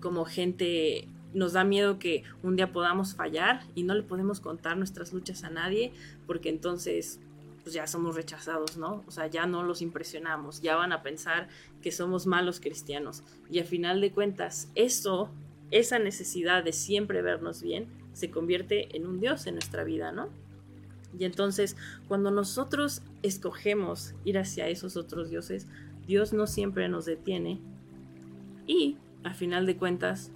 como 0.00 0.24
gente, 0.24 1.08
nos 1.34 1.52
da 1.52 1.64
miedo 1.64 1.98
que 1.98 2.24
un 2.42 2.56
día 2.56 2.72
podamos 2.72 3.14
fallar 3.14 3.62
y 3.74 3.84
no 3.84 3.94
le 3.94 4.02
podemos 4.02 4.40
contar 4.40 4.76
nuestras 4.76 5.12
luchas 5.12 5.44
a 5.44 5.50
nadie 5.50 5.92
porque 6.26 6.48
entonces 6.48 7.20
pues 7.62 7.74
ya 7.74 7.86
somos 7.86 8.16
rechazados, 8.16 8.76
¿no? 8.76 9.04
O 9.06 9.10
sea, 9.10 9.28
ya 9.28 9.46
no 9.46 9.62
los 9.62 9.82
impresionamos, 9.82 10.60
ya 10.62 10.76
van 10.76 10.92
a 10.92 11.02
pensar 11.02 11.48
que 11.80 11.92
somos 11.92 12.26
malos 12.26 12.58
cristianos. 12.58 13.22
Y 13.50 13.60
a 13.60 13.64
final 13.64 14.00
de 14.00 14.10
cuentas, 14.10 14.68
eso, 14.74 15.30
esa 15.70 16.00
necesidad 16.00 16.64
de 16.64 16.72
siempre 16.72 17.22
vernos 17.22 17.62
bien, 17.62 17.86
se 18.14 18.30
convierte 18.30 18.96
en 18.96 19.06
un 19.06 19.20
Dios 19.20 19.46
en 19.46 19.54
nuestra 19.54 19.84
vida, 19.84 20.10
¿no? 20.10 20.28
Y 21.18 21.24
entonces, 21.24 21.76
cuando 22.08 22.30
nosotros 22.30 23.02
escogemos 23.22 24.14
ir 24.24 24.38
hacia 24.38 24.68
esos 24.68 24.96
otros 24.96 25.30
dioses, 25.30 25.66
Dios 26.06 26.32
no 26.32 26.46
siempre 26.46 26.88
nos 26.88 27.04
detiene 27.04 27.60
y, 28.66 28.96
a 29.24 29.34
final 29.34 29.66
de 29.66 29.76
cuentas, 29.76 30.30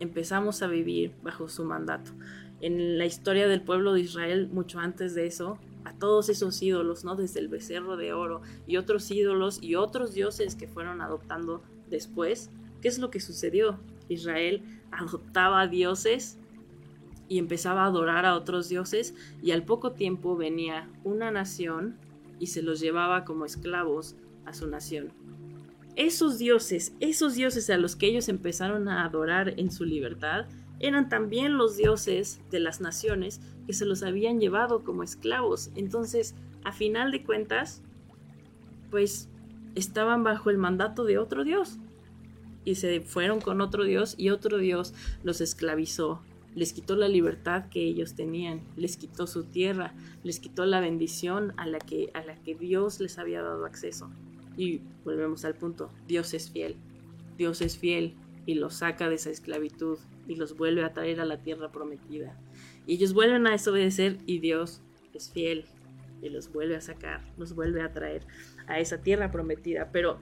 empezamos 0.00 0.62
a 0.62 0.66
vivir 0.66 1.12
bajo 1.22 1.48
su 1.48 1.64
mandato. 1.64 2.12
En 2.60 2.98
la 2.98 3.06
historia 3.06 3.48
del 3.48 3.62
pueblo 3.62 3.92
de 3.92 4.00
Israel, 4.00 4.48
mucho 4.52 4.80
antes 4.80 5.14
de 5.14 5.26
eso, 5.26 5.58
a 5.84 5.92
todos 5.94 6.28
esos 6.28 6.60
ídolos, 6.60 7.04
¿no? 7.04 7.14
Desde 7.14 7.40
el 7.40 7.48
becerro 7.48 7.96
de 7.96 8.12
oro 8.12 8.42
y 8.66 8.76
otros 8.76 9.10
ídolos 9.10 9.62
y 9.62 9.76
otros 9.76 10.12
dioses 10.12 10.54
que 10.54 10.68
fueron 10.68 11.00
adoptando 11.00 11.62
después. 11.88 12.50
¿Qué 12.82 12.88
es 12.88 12.98
lo 12.98 13.10
que 13.10 13.20
sucedió? 13.20 13.78
Israel 14.08 14.62
adoptaba 14.90 15.66
dioses 15.68 16.36
y 17.28 17.38
empezaba 17.38 17.82
a 17.82 17.86
adorar 17.86 18.24
a 18.26 18.34
otros 18.34 18.68
dioses 18.68 19.14
y 19.42 19.50
al 19.50 19.64
poco 19.64 19.92
tiempo 19.92 20.36
venía 20.36 20.88
una 21.04 21.30
nación 21.30 21.96
y 22.38 22.46
se 22.46 22.62
los 22.62 22.80
llevaba 22.80 23.24
como 23.24 23.44
esclavos 23.44 24.16
a 24.44 24.54
su 24.54 24.66
nación. 24.66 25.12
Esos 25.96 26.38
dioses, 26.38 26.94
esos 27.00 27.34
dioses 27.34 27.68
a 27.70 27.76
los 27.76 27.96
que 27.96 28.06
ellos 28.06 28.28
empezaron 28.28 28.88
a 28.88 29.04
adorar 29.04 29.54
en 29.56 29.70
su 29.70 29.84
libertad, 29.84 30.46
eran 30.80 31.08
también 31.08 31.58
los 31.58 31.76
dioses 31.76 32.40
de 32.50 32.60
las 32.60 32.80
naciones 32.80 33.40
que 33.66 33.72
se 33.72 33.84
los 33.84 34.02
habían 34.02 34.40
llevado 34.40 34.84
como 34.84 35.02
esclavos. 35.02 35.70
Entonces, 35.74 36.36
a 36.64 36.72
final 36.72 37.10
de 37.10 37.24
cuentas, 37.24 37.82
pues 38.90 39.28
estaban 39.74 40.22
bajo 40.22 40.50
el 40.50 40.58
mandato 40.58 41.04
de 41.04 41.18
otro 41.18 41.44
dios. 41.44 41.78
Y 42.64 42.76
se 42.76 43.00
fueron 43.00 43.40
con 43.40 43.60
otro 43.60 43.84
dios 43.84 44.14
y 44.16 44.30
otro 44.30 44.58
dios 44.58 44.94
los 45.22 45.40
esclavizó. 45.40 46.22
Les 46.58 46.72
quitó 46.72 46.96
la 46.96 47.06
libertad 47.06 47.68
que 47.68 47.80
ellos 47.80 48.16
tenían, 48.16 48.62
les 48.76 48.96
quitó 48.96 49.28
su 49.28 49.44
tierra, 49.44 49.94
les 50.24 50.40
quitó 50.40 50.66
la 50.66 50.80
bendición 50.80 51.52
a 51.56 51.68
la 51.68 51.78
que, 51.78 52.10
a 52.14 52.24
la 52.24 52.34
que 52.34 52.56
Dios 52.56 52.98
les 52.98 53.16
había 53.16 53.42
dado 53.42 53.64
acceso. 53.64 54.10
Y 54.56 54.80
volvemos 55.04 55.44
al 55.44 55.54
punto, 55.54 55.92
Dios 56.08 56.34
es 56.34 56.50
fiel. 56.50 56.74
Dios 57.36 57.60
es 57.60 57.78
fiel 57.78 58.16
y 58.44 58.54
los 58.54 58.74
saca 58.74 59.08
de 59.08 59.14
esa 59.14 59.30
esclavitud 59.30 59.98
y 60.26 60.34
los 60.34 60.56
vuelve 60.56 60.82
a 60.82 60.92
traer 60.92 61.20
a 61.20 61.24
la 61.24 61.40
tierra 61.40 61.70
prometida. 61.70 62.36
Y 62.88 62.94
ellos 62.94 63.14
vuelven 63.14 63.46
a 63.46 63.52
desobedecer 63.52 64.18
y 64.26 64.40
Dios 64.40 64.82
es 65.14 65.30
fiel 65.30 65.64
y 66.22 66.28
los 66.28 66.52
vuelve 66.52 66.74
a 66.74 66.80
sacar, 66.80 67.22
los 67.38 67.54
vuelve 67.54 67.82
a 67.82 67.92
traer 67.92 68.26
a 68.66 68.80
esa 68.80 68.98
tierra 69.00 69.30
prometida. 69.30 69.90
Pero 69.92 70.18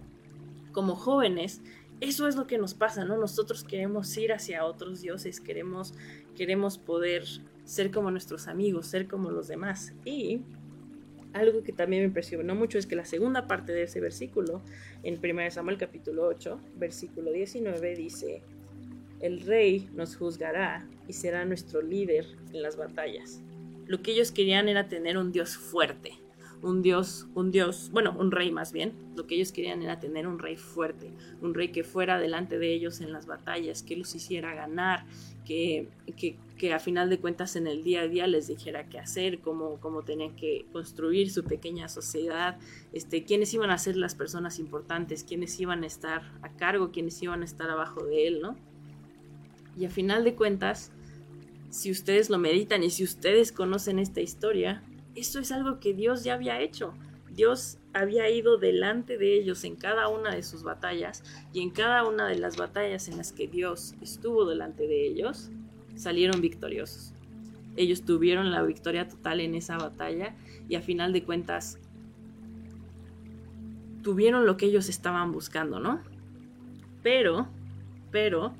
como 0.73 0.97
jóvenes, 0.97 1.63
eso 2.01 2.29
es 2.29 2.37
lo 2.37 2.47
que 2.47 2.59
nos 2.59 2.75
pasa, 2.75 3.05
¿no? 3.05 3.17
Nosotros 3.17 3.65
queremos 3.65 4.15
ir 4.19 4.33
hacia 4.33 4.67
otros 4.67 5.01
dioses, 5.01 5.41
queremos, 5.41 5.95
queremos 6.37 6.79
poder 6.79 7.25
ser 7.65 7.91
como 7.91 8.13
nuestros 8.13 8.47
amigos, 8.47 8.87
ser 8.87 9.09
como 9.09 9.31
los 9.31 9.49
demás. 9.49 9.93
Y 10.05 10.43
algo 11.33 11.63
que 11.65 11.73
también 11.73 12.03
me 12.03 12.07
impresionó 12.07 12.55
mucho 12.55 12.79
es 12.79 12.87
que 12.87 12.95
la 12.95 13.05
segunda 13.05 13.49
parte 13.49 13.73
de 13.73 13.83
ese 13.83 14.01
versículo, 14.01 14.63
en 15.03 15.19
1 15.19 15.51
Samuel 15.51 15.77
capítulo 15.77 16.27
8, 16.27 16.61
versículo 16.77 17.33
19, 17.33 17.97
dice, 17.97 18.43
el 19.21 19.41
rey 19.41 19.89
nos 19.95 20.17
juzgará 20.17 20.87
y 21.09 21.13
será 21.13 21.45
nuestro 21.45 21.83
líder 21.83 22.27
en 22.53 22.63
las 22.63 22.77
batallas. 22.77 23.43
Lo 23.87 24.03
que 24.03 24.13
ellos 24.13 24.31
querían 24.31 24.69
era 24.69 24.89
tener 24.89 25.19
un 25.19 25.33
Dios 25.33 25.57
fuerte, 25.57 26.13
un 26.67 26.83
dios, 26.83 27.29
un 27.35 27.53
dios, 27.53 27.91
bueno, 27.93 28.15
un 28.19 28.33
rey 28.33 28.51
más 28.51 28.73
bien. 28.73 28.93
Lo 29.15 29.27
que 29.27 29.37
ellos 29.37 29.53
querían 29.53 29.83
era 29.83 30.01
tener 30.01 30.27
un 30.27 30.41
rey 30.41 30.57
fuerte, 30.57 31.13
un 31.41 31.55
rey 31.55 31.69
que 31.69 31.85
fuera 31.85 32.19
delante 32.19 32.59
de 32.59 32.75
ellos 32.75 33.01
en 33.01 33.13
las 33.13 33.27
batallas, 33.27 33.85
que 33.85 33.97
los 33.97 34.15
hiciera 34.17 34.53
ganar, 34.53 35.05
que, 35.45 35.89
que, 36.59 36.75
a 36.75 36.81
final 36.81 37.09
de 37.09 37.21
cuentas 37.21 37.55
en 37.55 37.69
el 37.69 37.85
día 37.85 38.01
a 38.01 38.09
día 38.09 38.27
les 38.27 38.49
dijera 38.49 38.89
qué 38.89 38.99
hacer, 38.99 39.39
cómo, 39.39 39.79
cómo 39.81 40.03
tenían 40.03 40.35
que 40.35 40.67
construir 40.73 41.31
su 41.31 41.45
pequeña 41.45 41.89
sociedad, 41.89 42.59
este, 42.93 43.23
quiénes 43.23 43.55
iban 43.55 43.71
a 43.71 43.79
ser 43.79 43.97
las 43.97 44.17
personas 44.17 44.59
importantes, 44.59 45.23
quiénes 45.23 45.59
iban 45.61 45.85
a 45.85 45.87
estar 45.87 46.33
a 46.43 46.49
cargo, 46.57 46.91
quiénes 46.91 47.23
iban 47.23 47.43
a 47.43 47.45
estar 47.45 47.71
abajo 47.71 48.05
de 48.05 48.27
él, 48.27 48.41
¿no? 48.41 48.57
Y 49.79 49.85
a 49.85 49.91
final 49.91 50.25
de 50.25 50.35
cuentas, 50.35 50.91
si 51.71 51.93
ustedes 51.93 52.29
lo 52.29 52.39
meditan 52.39 52.83
y 52.83 52.91
si 52.91 53.05
ustedes 53.05 53.53
conocen 53.53 54.01
esta 54.01 54.21
historia, 54.21 54.83
eso 55.17 55.41
es 55.41 55.51
algo 55.51 55.81
que 55.81 55.95
Dios 55.95 56.25
ya 56.25 56.35
había 56.35 56.61
hecho. 56.61 56.95
Dios 57.35 57.79
había 57.93 58.31
ido 58.31 58.59
delante 58.59 59.19
de 59.19 59.35
ellos 59.35 59.65
en 59.65 59.77
cada 59.77 60.09
una 60.09 60.35
de 60.35 60.43
sus 60.43 60.63
batallas 60.63 61.23
y 61.53 61.61
en 61.61 61.71
cada 61.71 62.05
una 62.05 62.29
de 62.29 62.39
las 62.39 62.57
batallas 62.57 63.09
en 63.09 63.17
las 63.17 63.33
que 63.33 63.49
Dios 63.49 63.95
estuvo 64.01 64.45
delante 64.45 64.87
de 64.87 65.07
ellos, 65.07 65.51
salieron 65.97 66.41
victoriosos. 66.41 67.13
Ellos 67.77 68.05
tuvieron 68.05 68.53
la 68.53 68.63
victoria 68.63 69.09
total 69.09 69.41
en 69.41 69.55
esa 69.55 69.77
batalla 69.77 70.35
y 70.69 70.77
a 70.77 70.83
final 70.83 71.13
de 71.13 71.25
cuentas 71.25 71.79
tuvieron 74.03 74.47
lo 74.47 74.57
que 74.57 74.67
ellos 74.67 74.89
estaban 74.89 75.33
buscando, 75.33 75.81
¿no? 75.81 76.01
Pero, 77.03 77.49
pero, 78.11 78.55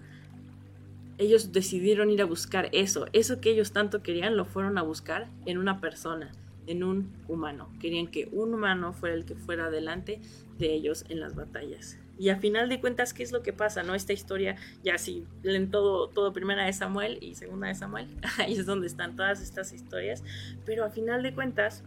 ellos 1.19 1.53
decidieron 1.53 2.11
ir 2.11 2.21
a 2.21 2.27
buscar 2.27 2.69
eso, 2.73 3.07
eso 3.13 3.41
que 3.41 3.51
ellos 3.51 3.73
tanto 3.73 4.03
querían, 4.03 4.37
lo 4.37 4.45
fueron 4.45 4.77
a 4.77 4.83
buscar 4.83 5.29
en 5.47 5.57
una 5.59 5.81
persona 5.81 6.31
en 6.67 6.85
un 6.85 7.13
humano. 7.29 7.69
Querían 7.81 8.09
que 8.09 8.29
un 8.33 8.55
humano 8.55 8.93
fuera 8.93 9.15
el 9.15 9.25
que 9.25 9.35
fuera 9.35 9.71
delante 9.71 10.21
de 10.59 10.73
ellos 10.73 11.05
en 11.09 11.21
las 11.21 11.35
batallas. 11.35 11.99
Y 12.19 12.31
a 12.31 12.37
final 12.37 12.69
de 12.69 12.81
cuentas, 12.81 13.13
¿qué 13.13 13.23
es 13.23 13.33
lo 13.33 13.43
que 13.43 13.53
pasa? 13.53 13.83
¿No? 13.83 13.95
Esta 13.95 14.13
historia, 14.13 14.57
ya 14.83 14.97
si 14.97 15.27
leen 15.43 15.71
todo, 15.71 16.09
todo 16.09 16.33
primera 16.33 16.65
de 16.65 16.73
Samuel 16.73 17.19
y 17.21 17.35
segunda 17.35 17.69
de 17.69 17.75
Samuel, 17.75 18.09
ahí 18.39 18.55
es 18.55 18.67
donde 18.67 18.87
están 18.87 19.17
todas 19.17 19.43
estas 19.43 19.73
historias. 19.73 20.25
Pero 20.65 20.85
a 20.85 20.91
final 20.91 21.23
de 21.23 21.35
cuentas, 21.35 21.85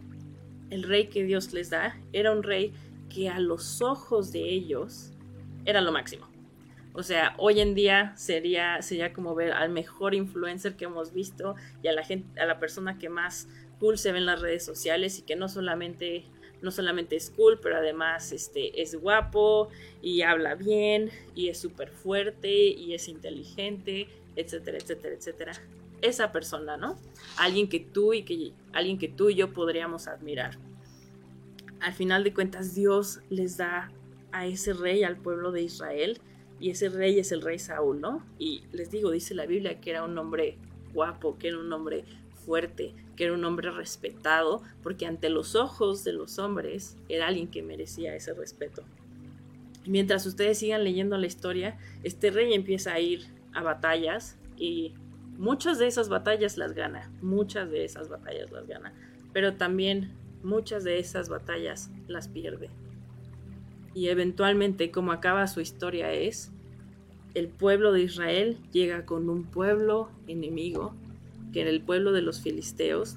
el 0.70 0.84
rey 0.84 1.08
que 1.08 1.24
Dios 1.24 1.52
les 1.52 1.70
da 1.70 1.96
era 2.12 2.32
un 2.32 2.42
rey 2.42 2.72
que 3.08 3.28
a 3.28 3.40
los 3.40 3.82
ojos 3.82 4.30
de 4.32 4.48
ellos 4.48 5.12
era 5.64 5.80
lo 5.80 5.90
máximo. 5.90 6.30
O 6.92 7.02
sea, 7.02 7.34
hoy 7.38 7.60
en 7.60 7.74
día 7.74 8.12
sería, 8.16 8.82
sería 8.82 9.12
como 9.12 9.34
ver 9.34 9.52
al 9.52 9.70
mejor 9.70 10.14
influencer 10.14 10.74
que 10.74 10.86
hemos 10.86 11.12
visto 11.12 11.54
y 11.82 11.88
a 11.88 11.92
la 11.92 12.04
gente, 12.04 12.40
a 12.40 12.46
la 12.46 12.58
persona 12.58 12.98
que 12.98 13.08
más 13.08 13.48
cool 13.80 13.98
se 13.98 14.12
ve 14.12 14.18
en 14.18 14.26
las 14.26 14.40
redes 14.40 14.64
sociales 14.64 15.18
y 15.18 15.22
que 15.22 15.34
no 15.34 15.48
solamente 15.48 16.24
no 16.62 16.70
solamente 16.70 17.16
es 17.16 17.30
cool, 17.30 17.58
pero 17.60 17.76
además 17.76 18.32
este, 18.32 18.82
es 18.82 18.94
guapo 18.94 19.70
y 20.02 20.20
habla 20.22 20.54
bien 20.54 21.10
y 21.34 21.48
es 21.48 21.58
súper 21.58 21.90
fuerte 21.90 22.50
y 22.50 22.92
es 22.92 23.08
inteligente, 23.08 24.08
etcétera, 24.36 24.78
etcétera, 24.78 25.14
etcétera. 25.14 25.52
Esa 26.02 26.32
persona, 26.32 26.76
¿no? 26.76 26.98
Alguien 27.38 27.68
que 27.68 27.80
tú 27.80 28.14
y 28.14 28.22
que 28.22 28.52
alguien 28.72 28.98
que 28.98 29.08
tú 29.08 29.30
y 29.30 29.36
yo 29.36 29.52
podríamos 29.52 30.06
admirar. 30.06 30.58
Al 31.80 31.94
final 31.94 32.24
de 32.24 32.34
cuentas 32.34 32.74
Dios 32.74 33.20
les 33.30 33.56
da 33.56 33.90
a 34.32 34.46
ese 34.46 34.72
rey 34.74 35.02
al 35.02 35.16
pueblo 35.16 35.50
de 35.52 35.62
Israel 35.62 36.20
y 36.58 36.70
ese 36.70 36.90
rey 36.90 37.18
es 37.18 37.32
el 37.32 37.40
rey 37.40 37.58
Saúl, 37.58 38.00
¿no? 38.00 38.24
Y 38.38 38.64
les 38.72 38.90
digo, 38.90 39.10
dice 39.10 39.34
la 39.34 39.46
Biblia 39.46 39.80
que 39.80 39.90
era 39.90 40.04
un 40.04 40.16
hombre 40.18 40.58
guapo, 40.92 41.38
que 41.38 41.48
era 41.48 41.58
un 41.58 41.72
hombre 41.72 42.04
fuerte, 42.44 42.94
que 43.20 43.26
era 43.26 43.34
un 43.34 43.44
hombre 43.44 43.70
respetado, 43.70 44.62
porque 44.82 45.04
ante 45.04 45.28
los 45.28 45.54
ojos 45.54 46.04
de 46.04 46.14
los 46.14 46.38
hombres 46.38 46.96
era 47.10 47.26
alguien 47.26 47.48
que 47.48 47.62
merecía 47.62 48.14
ese 48.14 48.32
respeto. 48.32 48.82
mientras 49.84 50.24
ustedes 50.24 50.58
sigan 50.58 50.84
leyendo 50.84 51.18
la 51.18 51.26
historia, 51.26 51.76
este 52.02 52.30
rey 52.30 52.54
empieza 52.54 52.94
a 52.94 53.00
ir 53.00 53.26
a 53.52 53.62
batallas 53.62 54.38
y 54.56 54.94
muchas 55.36 55.78
de 55.78 55.86
esas 55.86 56.08
batallas 56.08 56.56
las 56.56 56.72
gana, 56.72 57.10
muchas 57.20 57.70
de 57.70 57.84
esas 57.84 58.08
batallas 58.08 58.50
las 58.52 58.66
gana, 58.66 58.94
pero 59.34 59.52
también 59.52 60.12
muchas 60.42 60.82
de 60.82 60.98
esas 60.98 61.28
batallas 61.28 61.90
las 62.08 62.26
pierde. 62.26 62.70
Y 63.92 64.08
eventualmente, 64.08 64.90
como 64.90 65.12
acaba 65.12 65.46
su 65.46 65.60
historia, 65.60 66.10
es 66.10 66.52
el 67.34 67.48
pueblo 67.48 67.92
de 67.92 68.00
Israel 68.00 68.56
llega 68.72 69.04
con 69.04 69.28
un 69.28 69.44
pueblo 69.44 70.10
enemigo 70.26 70.94
que 71.52 71.62
era 71.62 71.70
el 71.70 71.80
pueblo 71.80 72.12
de 72.12 72.22
los 72.22 72.40
filisteos. 72.40 73.16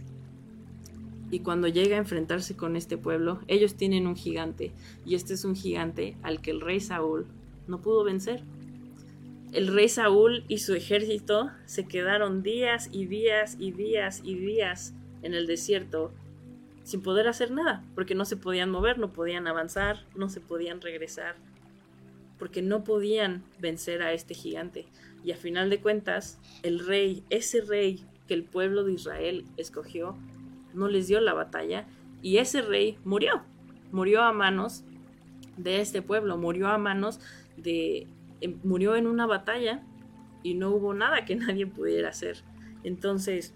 Y 1.31 1.39
cuando 1.39 1.67
llega 1.67 1.95
a 1.95 1.99
enfrentarse 1.99 2.55
con 2.55 2.75
este 2.75 2.97
pueblo, 2.97 3.39
ellos 3.47 3.75
tienen 3.75 4.07
un 4.07 4.15
gigante, 4.15 4.71
y 5.05 5.15
este 5.15 5.33
es 5.33 5.45
un 5.45 5.55
gigante 5.55 6.15
al 6.21 6.41
que 6.41 6.51
el 6.51 6.61
rey 6.61 6.79
Saúl 6.79 7.25
no 7.67 7.81
pudo 7.81 8.03
vencer. 8.03 8.43
El 9.51 9.67
rey 9.67 9.89
Saúl 9.89 10.43
y 10.47 10.59
su 10.59 10.73
ejército 10.73 11.51
se 11.65 11.87
quedaron 11.87 12.43
días 12.43 12.89
y 12.91 13.05
días 13.05 13.55
y 13.59 13.71
días 13.71 14.21
y 14.23 14.35
días 14.35 14.93
en 15.21 15.33
el 15.33 15.47
desierto 15.47 16.11
sin 16.83 17.01
poder 17.01 17.27
hacer 17.27 17.51
nada, 17.51 17.83
porque 17.95 18.15
no 18.15 18.25
se 18.25 18.37
podían 18.37 18.69
mover, 18.69 18.97
no 18.97 19.13
podían 19.13 19.47
avanzar, 19.47 20.05
no 20.15 20.29
se 20.29 20.41
podían 20.41 20.81
regresar, 20.81 21.35
porque 22.37 22.61
no 22.61 22.83
podían 22.83 23.43
vencer 23.59 24.01
a 24.01 24.13
este 24.13 24.33
gigante. 24.33 24.85
Y 25.23 25.31
a 25.31 25.37
final 25.37 25.69
de 25.69 25.79
cuentas, 25.79 26.39
el 26.61 26.85
rey, 26.85 27.23
ese 27.29 27.61
rey 27.61 28.03
el 28.33 28.43
pueblo 28.43 28.83
de 28.83 28.93
Israel 28.93 29.45
escogió 29.57 30.15
no 30.73 30.87
les 30.87 31.07
dio 31.07 31.21
la 31.21 31.33
batalla 31.33 31.85
y 32.21 32.37
ese 32.37 32.61
rey 32.61 32.97
murió, 33.03 33.43
murió 33.91 34.23
a 34.23 34.33
manos 34.33 34.83
de 35.57 35.81
este 35.81 36.01
pueblo, 36.01 36.37
murió 36.37 36.67
a 36.67 36.77
manos 36.77 37.19
de, 37.57 38.07
em, 38.41 38.59
murió 38.63 38.95
en 38.95 39.07
una 39.07 39.25
batalla 39.27 39.83
y 40.41 40.55
no 40.55 40.71
hubo 40.71 40.93
nada 40.93 41.25
que 41.25 41.35
nadie 41.35 41.67
pudiera 41.67 42.09
hacer. 42.09 42.43
Entonces, 42.83 43.53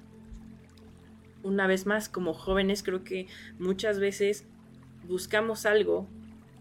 una 1.44 1.68
vez 1.68 1.86
más, 1.86 2.10
como 2.10 2.34
jóvenes, 2.34 2.84
creo 2.84 3.04
que 3.04 3.28
muchas 3.60 4.00
veces 4.00 4.46
buscamos 5.08 5.66
algo 5.66 6.08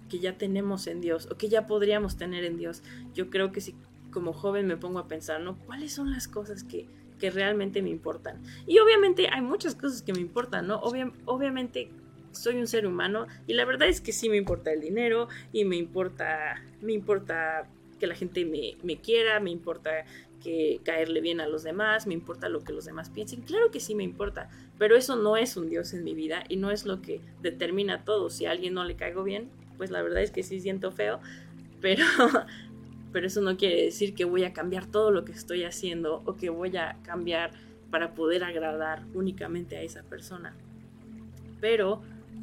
que 0.08 0.20
ya 0.20 0.38
tenemos 0.38 0.86
en 0.86 1.00
Dios 1.00 1.28
o 1.30 1.36
que 1.36 1.48
ya 1.48 1.66
podríamos 1.66 2.16
tener 2.16 2.44
en 2.44 2.56
Dios. 2.56 2.82
Yo 3.14 3.30
creo 3.30 3.52
que 3.52 3.60
si 3.60 3.74
como 4.12 4.32
joven 4.32 4.66
me 4.66 4.76
pongo 4.76 4.98
a 4.98 5.08
pensar, 5.08 5.40
¿no? 5.40 5.58
¿Cuáles 5.66 5.92
son 5.92 6.10
las 6.10 6.28
cosas 6.28 6.62
que, 6.62 6.86
que 7.18 7.30
realmente 7.30 7.82
me 7.82 7.90
importan. 7.90 8.42
Y 8.66 8.78
obviamente 8.78 9.28
hay 9.28 9.42
muchas 9.42 9.74
cosas 9.74 10.02
que 10.02 10.12
me 10.12 10.20
importan, 10.20 10.66
¿no? 10.66 10.80
obviamente 10.80 11.90
soy 12.32 12.56
un 12.56 12.66
ser 12.66 12.86
humano 12.86 13.26
y 13.46 13.54
la 13.54 13.64
verdad 13.64 13.88
es 13.88 14.00
que 14.00 14.12
sí 14.12 14.28
me 14.28 14.36
importa 14.36 14.72
el 14.72 14.80
dinero 14.80 15.28
y 15.52 15.64
me 15.64 15.76
importa, 15.76 16.62
me 16.82 16.92
importa 16.92 17.66
que 17.98 18.06
la 18.06 18.14
gente 18.14 18.44
me, 18.44 18.76
me 18.82 18.98
quiera, 18.98 19.40
me 19.40 19.50
importa 19.50 20.04
que 20.42 20.80
caerle 20.84 21.20
bien 21.20 21.40
a 21.40 21.48
los 21.48 21.62
demás, 21.62 22.06
me 22.06 22.14
importa 22.14 22.48
lo 22.48 22.62
que 22.62 22.72
los 22.72 22.84
demás 22.84 23.10
piensen. 23.10 23.40
Claro 23.40 23.70
que 23.70 23.80
sí 23.80 23.94
me 23.94 24.04
importa, 24.04 24.50
pero 24.78 24.96
eso 24.96 25.16
no 25.16 25.36
es 25.36 25.56
un 25.56 25.68
Dios 25.68 25.92
en 25.92 26.04
mi 26.04 26.14
vida 26.14 26.44
y 26.48 26.56
no 26.56 26.70
es 26.70 26.84
lo 26.84 27.00
que 27.00 27.20
determina 27.42 28.04
todo. 28.04 28.30
Si 28.30 28.46
a 28.46 28.50
alguien 28.50 28.74
no 28.74 28.84
le 28.84 28.96
caigo 28.96 29.24
bien, 29.24 29.48
pues 29.76 29.90
la 29.90 30.02
verdad 30.02 30.22
es 30.22 30.30
que 30.30 30.42
sí 30.42 30.60
siento 30.60 30.92
feo, 30.92 31.20
pero 31.80 32.04
pero 33.16 33.28
eso 33.28 33.40
no 33.40 33.56
quiere 33.56 33.82
decir 33.82 34.14
que 34.14 34.26
voy 34.26 34.44
a 34.44 34.52
cambiar 34.52 34.84
todo 34.84 35.10
lo 35.10 35.24
que 35.24 35.32
estoy 35.32 35.64
haciendo 35.64 36.20
o 36.26 36.36
que 36.36 36.50
voy 36.50 36.76
a 36.76 36.98
cambiar 37.02 37.50
para 37.90 38.12
poder 38.12 38.44
agradar 38.44 39.06
únicamente 39.14 39.74
a 39.78 39.80
esa 39.80 40.02
persona. 40.02 40.54
Pero 41.58 42.02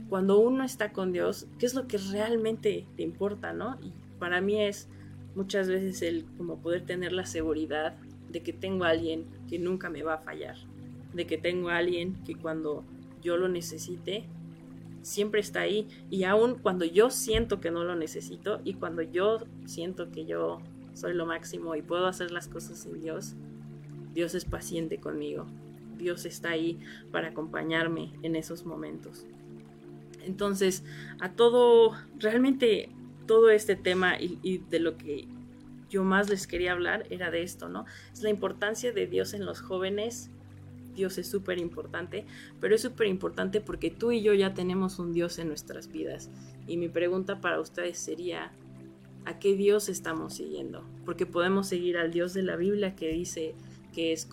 cuando 0.10 0.40
uno 0.40 0.64
está 0.64 0.92
con 0.92 1.12
Dios, 1.12 1.46
¿qué 1.60 1.68
es 1.68 1.76
lo 1.76 1.86
que 1.88 2.00
realmente 2.00 2.88
te 2.98 3.04
importa, 3.04 3.54
no? 3.54 3.78
Y 3.84 3.94
para 4.18 4.42
mí 4.42 4.64
es 4.64 4.88
muchas 5.36 5.68
veces 5.68 6.02
el 6.02 6.26
como 6.38 6.58
poder 6.58 6.88
tener 6.88 7.12
la 7.12 7.28
seguridad 7.28 7.96
de 8.32 8.42
que 8.42 8.52
tengo 8.52 8.86
a 8.86 8.90
alguien 8.90 9.28
que 9.48 9.60
nunca 9.60 9.92
me 9.92 10.02
va 10.02 10.16
a 10.16 10.24
fallar, 10.24 10.56
de 11.14 11.28
que 11.28 11.38
tengo 11.38 11.70
a 11.70 11.78
alguien 11.78 12.16
que 12.24 12.34
cuando 12.34 12.84
yo 13.22 13.38
lo 13.38 13.48
necesite 13.48 14.26
siempre 15.04 15.40
está 15.40 15.62
ahí 15.62 15.88
y 16.10 16.24
aun 16.24 16.56
cuando 16.56 16.86
yo 16.86 17.12
siento 17.12 17.60
que 17.60 17.70
no 17.70 17.84
lo 17.84 17.96
necesito 17.96 18.60
y 18.64 18.74
cuando 18.74 19.04
yo 19.04 19.46
siento 19.66 20.12
que 20.12 20.26
yo 20.26 20.62
soy 20.94 21.14
lo 21.14 21.26
máximo 21.26 21.76
y 21.76 21.82
puedo 21.82 22.08
hacer 22.08 22.32
las 22.32 22.48
cosas 22.48 22.80
sin 22.80 23.00
Dios, 23.02 23.36
Dios 24.14 24.34
es 24.34 24.46
paciente 24.46 24.98
conmigo. 25.00 25.46
Dios 25.98 26.26
está 26.26 26.50
ahí 26.50 26.80
para 27.12 27.30
acompañarme 27.30 28.12
en 28.24 28.36
esos 28.36 28.66
momentos. 28.66 29.26
Entonces, 30.26 30.84
a 31.20 31.32
todo, 31.34 31.94
realmente 32.20 32.90
todo 33.28 33.50
este 33.50 33.76
tema 33.76 34.20
y, 34.20 34.40
y, 34.42 34.58
de 34.58 34.80
lo 34.80 34.98
que 34.98 35.28
yo 35.90 36.04
más 36.04 36.30
les 36.30 36.48
quería 36.48 36.72
hablar 36.72 37.06
era 37.10 37.30
de 37.30 37.44
esto, 37.44 37.70
¿no? 37.70 37.86
Es 38.12 38.24
la 38.24 38.30
importancia 38.30 38.92
de 38.92 39.08
Dios 39.08 39.34
en 39.34 39.46
los 39.46 39.62
jóvenes 39.62 40.32
Dios 40.96 41.18
es 41.18 41.28
súper 41.28 41.60
importante, 41.60 42.26
pero 42.60 42.76
es 42.76 42.82
súper 42.82 43.08
importante 43.08 43.62
porque 43.62 43.90
tú 43.92 44.12
y 44.12 44.22
yo 44.22 44.34
ya 44.34 44.54
tenemos 44.54 45.00
un 45.00 45.14
Dios 45.14 45.40
en 45.40 45.48
nuestras 45.48 45.92
vidas. 45.92 46.30
Y 46.68 46.78
mi 46.78 46.90
pregunta 46.90 47.42
para 47.42 47.60
ustedes 47.60 47.98
sería, 47.98 48.52
¿a 49.26 49.40
qué 49.40 49.56
Dios 49.56 49.90
estamos 49.90 50.36
siguiendo? 50.36 50.84
Porque 51.06 51.26
podemos 51.26 51.68
seguir 51.68 51.98
al 51.98 52.12
Dios 52.12 52.34
de 52.34 52.44
la 52.44 52.56
Biblia 52.56 52.96
que 52.96 53.10
dice 53.10 53.56
que 53.94 54.12
es, 54.12 54.28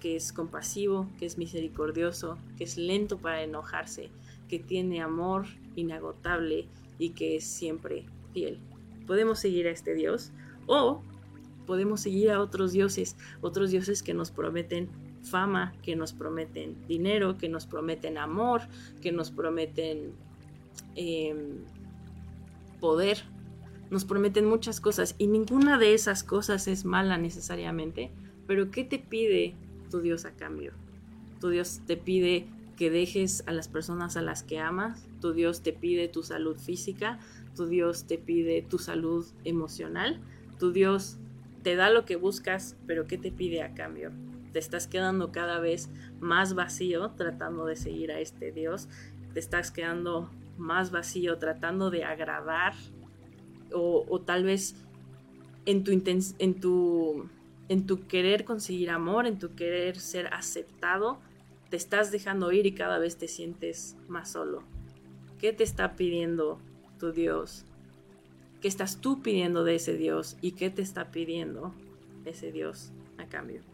que 0.00 0.16
es 0.16 0.32
compasivo, 0.32 1.08
que 1.18 1.26
es 1.26 1.38
misericordioso, 1.38 2.38
que 2.56 2.64
es 2.64 2.76
lento 2.78 3.18
para 3.18 3.42
enojarse, 3.42 4.10
que 4.48 4.58
tiene 4.58 5.02
amor 5.02 5.46
inagotable 5.76 6.66
y 6.98 7.10
que 7.10 7.36
es 7.36 7.44
siempre 7.44 8.06
fiel. 8.32 8.58
Podemos 9.06 9.38
seguir 9.38 9.66
a 9.66 9.70
este 9.70 9.94
Dios 9.94 10.32
o 10.66 11.02
podemos 11.66 12.00
seguir 12.00 12.30
a 12.30 12.40
otros 12.40 12.72
dioses, 12.72 13.16
otros 13.40 13.70
dioses 13.70 14.02
que 14.02 14.14
nos 14.14 14.30
prometen 14.30 14.88
fama, 15.24 15.74
que 15.82 15.96
nos 15.96 16.12
prometen 16.12 16.76
dinero, 16.86 17.38
que 17.38 17.48
nos 17.48 17.66
prometen 17.66 18.18
amor, 18.18 18.62
que 19.02 19.12
nos 19.12 19.30
prometen 19.30 20.12
em, 20.94 21.64
poder, 22.80 23.18
nos 23.90 24.04
prometen 24.04 24.46
muchas 24.46 24.80
cosas 24.80 25.14
y 25.18 25.26
ninguna 25.26 25.78
de 25.78 25.94
esas 25.94 26.22
cosas 26.24 26.68
es 26.68 26.84
mala 26.84 27.18
necesariamente, 27.18 28.10
pero 28.46 28.70
¿qué 28.70 28.84
te 28.84 28.98
pide 28.98 29.54
tu 29.90 30.00
Dios 30.00 30.24
a 30.24 30.32
cambio? 30.32 30.72
Tu 31.40 31.48
Dios 31.48 31.80
te 31.86 31.96
pide 31.96 32.46
que 32.76 32.90
dejes 32.90 33.44
a 33.46 33.52
las 33.52 33.68
personas 33.68 34.16
a 34.16 34.22
las 34.22 34.42
que 34.42 34.58
amas, 34.58 35.06
tu 35.20 35.32
Dios 35.32 35.62
te 35.62 35.72
pide 35.72 36.08
tu 36.08 36.22
salud 36.22 36.58
física, 36.58 37.18
tu 37.54 37.66
Dios 37.66 38.06
te 38.06 38.18
pide 38.18 38.62
tu 38.62 38.78
salud 38.78 39.26
emocional, 39.44 40.20
tu 40.58 40.72
Dios 40.72 41.18
te 41.62 41.76
da 41.76 41.90
lo 41.90 42.04
que 42.04 42.16
buscas, 42.16 42.76
pero 42.86 43.06
¿qué 43.06 43.16
te 43.16 43.32
pide 43.32 43.62
a 43.62 43.74
cambio? 43.74 44.10
Te 44.54 44.60
estás 44.60 44.86
quedando 44.86 45.32
cada 45.32 45.58
vez 45.58 45.90
más 46.20 46.54
vacío 46.54 47.10
tratando 47.10 47.66
de 47.66 47.74
seguir 47.74 48.12
a 48.12 48.20
este 48.20 48.52
Dios, 48.52 48.88
te 49.32 49.40
estás 49.40 49.72
quedando 49.72 50.30
más 50.56 50.92
vacío 50.92 51.38
tratando 51.38 51.90
de 51.90 52.04
agradar 52.04 52.72
o, 53.72 54.20
tal 54.24 54.44
vez 54.44 54.76
en 55.66 55.82
tu, 55.82 55.90
en, 55.90 56.60
tu, 56.60 57.28
en 57.68 57.84
tu 57.84 58.06
querer 58.06 58.44
conseguir 58.44 58.90
amor, 58.90 59.26
en 59.26 59.40
tu 59.40 59.56
querer 59.56 59.98
ser 59.98 60.32
aceptado, 60.32 61.18
te 61.68 61.76
estás 61.76 62.12
dejando 62.12 62.52
ir 62.52 62.64
y 62.64 62.74
cada 62.74 63.00
vez 63.00 63.16
te 63.16 63.26
sientes 63.26 63.96
más 64.06 64.30
solo. 64.30 64.62
¿Qué 65.40 65.52
te 65.52 65.64
está 65.64 65.96
pidiendo 65.96 66.60
tu 67.00 67.10
Dios? 67.10 67.64
¿Qué 68.60 68.68
estás 68.68 69.00
tú 69.00 69.20
pidiendo 69.20 69.64
de 69.64 69.74
ese 69.74 69.96
Dios? 69.96 70.36
¿Y 70.40 70.52
qué 70.52 70.70
te 70.70 70.82
está 70.82 71.10
pidiendo 71.10 71.74
ese 72.24 72.52
Dios 72.52 72.92
a 73.18 73.26
cambio? 73.26 73.73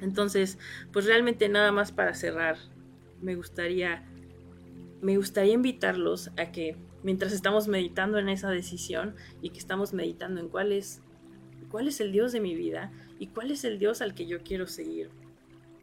Entonces, 0.00 0.58
pues 0.92 1.06
realmente 1.06 1.48
nada 1.48 1.72
más 1.72 1.92
para 1.92 2.14
cerrar, 2.14 2.58
me 3.22 3.34
gustaría, 3.34 4.04
me 5.00 5.16
gustaría 5.16 5.54
invitarlos 5.54 6.30
a 6.36 6.52
que 6.52 6.76
mientras 7.02 7.32
estamos 7.32 7.68
meditando 7.68 8.18
en 8.18 8.28
esa 8.28 8.50
decisión 8.50 9.14
y 9.40 9.50
que 9.50 9.58
estamos 9.58 9.92
meditando 9.92 10.40
en 10.40 10.48
cuál 10.48 10.72
es, 10.72 11.00
cuál 11.70 11.88
es 11.88 12.00
el 12.00 12.12
Dios 12.12 12.32
de 12.32 12.40
mi 12.40 12.54
vida 12.54 12.92
y 13.18 13.28
cuál 13.28 13.50
es 13.50 13.64
el 13.64 13.78
Dios 13.78 14.02
al 14.02 14.14
que 14.14 14.26
yo 14.26 14.42
quiero 14.42 14.66
seguir, 14.66 15.10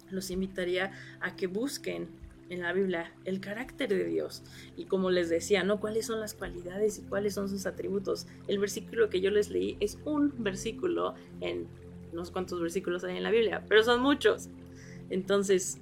los 0.10 0.30
invitaría 0.30 0.92
a 1.22 1.36
que 1.36 1.48
busquen 1.48 2.10
en 2.50 2.62
la 2.62 2.74
Biblia 2.74 3.12
el 3.26 3.40
carácter 3.40 3.90
de 3.90 4.06
Dios 4.06 4.44
y 4.76 4.86
como 4.86 5.10
les 5.12 5.30
decía, 5.30 5.64
¿no? 5.64 5.80
¿Cuáles 5.80 6.06
son 6.06 6.20
las 6.20 6.34
cualidades 6.34 7.00
y 7.00 7.04
cuáles 7.04 7.34
son 7.34 7.50
sus 7.50 7.66
atributos? 7.66 8.28
El 8.48 8.60
versículo 8.60 9.10
que 9.10 9.22
yo 9.22 9.32
les 9.32 9.50
leí 9.50 9.78
es 9.80 9.98
un 10.06 10.34
versículo 10.44 11.16
en 11.42 11.68
no 12.14 12.26
sé 12.26 12.32
cuántos 12.32 12.62
versículos 12.62 13.04
hay 13.04 13.18
en 13.18 13.24
la 13.24 13.32
Biblia, 13.32 13.64
pero 13.68 13.84
son 13.84 14.02
muchos. 14.02 14.50
Entonces, 15.10 15.80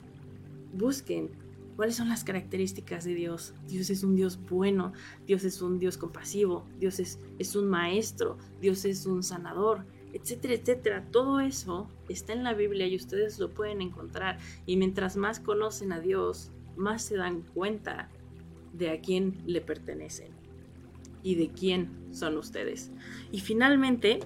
busquen 0.74 1.30
cuáles 1.76 1.96
son 1.96 2.10
las 2.10 2.24
características 2.24 3.04
de 3.06 3.14
Dios. 3.14 3.54
Dios 3.68 3.90
es 3.90 4.04
un 4.04 4.16
Dios 4.16 4.40
bueno, 4.50 4.94
Dios 5.26 5.44
es 5.44 5.62
un 5.62 5.80
Dios 5.80 5.98
compasivo, 5.98 6.66
Dios 6.80 7.00
es, 7.00 7.20
es 7.40 7.56
un 7.56 7.70
maestro, 7.70 8.38
Dios 8.62 8.86
es 8.86 9.06
un 9.06 9.24
sanador, 9.24 9.86
etcétera, 10.14 10.54
etcétera. 10.54 11.08
Todo 11.12 11.40
eso 11.40 11.88
está 12.10 12.34
en 12.34 12.44
la 12.44 12.54
Biblia 12.54 12.88
y 12.88 12.96
ustedes 12.96 13.40
lo 13.40 13.50
pueden 13.50 13.82
encontrar. 13.82 14.38
Y 14.66 14.78
mientras 14.78 15.16
más 15.18 15.40
conocen 15.40 15.92
a 15.92 16.00
Dios, 16.00 16.52
más 16.76 17.04
se 17.04 17.18
dan 17.18 17.42
cuenta 17.42 18.10
de 18.74 18.90
a 18.90 19.02
quién 19.02 19.42
le 19.46 19.62
pertenecen 19.62 20.30
y 21.24 21.36
de 21.36 21.50
quién 21.50 21.90
son 22.12 22.38
ustedes. 22.38 22.92
Y 23.32 23.40
finalmente, 23.40 24.20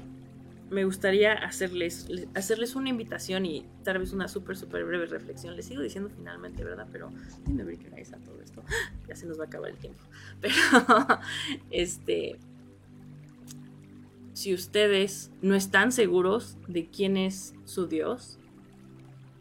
me 0.69 0.83
gustaría 0.83 1.33
hacerles, 1.33 2.07
hacerles 2.33 2.75
una 2.75 2.89
invitación 2.89 3.45
y 3.45 3.65
tal 3.83 3.99
vez 3.99 4.13
una 4.13 4.27
súper, 4.27 4.57
súper 4.57 4.83
breve 4.83 5.05
reflexión. 5.05 5.55
Les 5.55 5.65
sigo 5.65 5.81
diciendo 5.81 6.09
finalmente, 6.15 6.63
¿verdad? 6.63 6.87
Pero 6.91 7.11
dime 7.45 7.63
ver 7.63 7.77
a 8.13 8.17
todo 8.19 8.41
esto. 8.41 8.63
Ya 9.07 9.15
se 9.15 9.27
nos 9.27 9.39
va 9.39 9.43
a 9.43 9.47
acabar 9.47 9.69
el 9.69 9.77
tiempo. 9.77 10.03
Pero, 10.41 10.55
este, 11.69 12.39
si 14.33 14.53
ustedes 14.53 15.31
no 15.41 15.55
están 15.55 15.91
seguros 15.91 16.57
de 16.67 16.87
quién 16.89 17.17
es 17.17 17.53
su 17.65 17.87
Dios, 17.87 18.39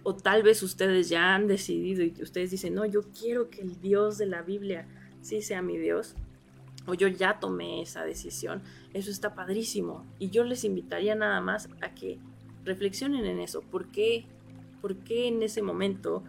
o 0.02 0.14
tal 0.14 0.42
vez 0.42 0.62
ustedes 0.62 1.08
ya 1.08 1.34
han 1.34 1.46
decidido 1.46 2.02
y 2.02 2.14
ustedes 2.22 2.50
dicen, 2.50 2.74
no, 2.74 2.84
yo 2.84 3.00
quiero 3.18 3.48
que 3.48 3.62
el 3.62 3.80
Dios 3.80 4.18
de 4.18 4.26
la 4.26 4.42
Biblia 4.42 4.86
sí 5.22 5.40
sea 5.40 5.62
mi 5.62 5.78
Dios, 5.78 6.14
o 6.86 6.94
yo 6.94 7.08
ya 7.08 7.40
tomé 7.40 7.82
esa 7.82 8.04
decisión, 8.04 8.62
eso 8.92 9.10
está 9.10 9.34
padrísimo. 9.34 10.04
Y 10.18 10.30
yo 10.30 10.44
les 10.44 10.64
invitaría 10.64 11.14
nada 11.14 11.40
más 11.40 11.68
a 11.80 11.94
que 11.94 12.18
reflexionen 12.64 13.24
en 13.24 13.40
eso. 13.40 13.62
¿Por 13.62 13.88
qué, 13.88 14.26
¿Por 14.80 14.96
qué 14.96 15.28
en 15.28 15.42
ese 15.42 15.62
momento, 15.62 16.22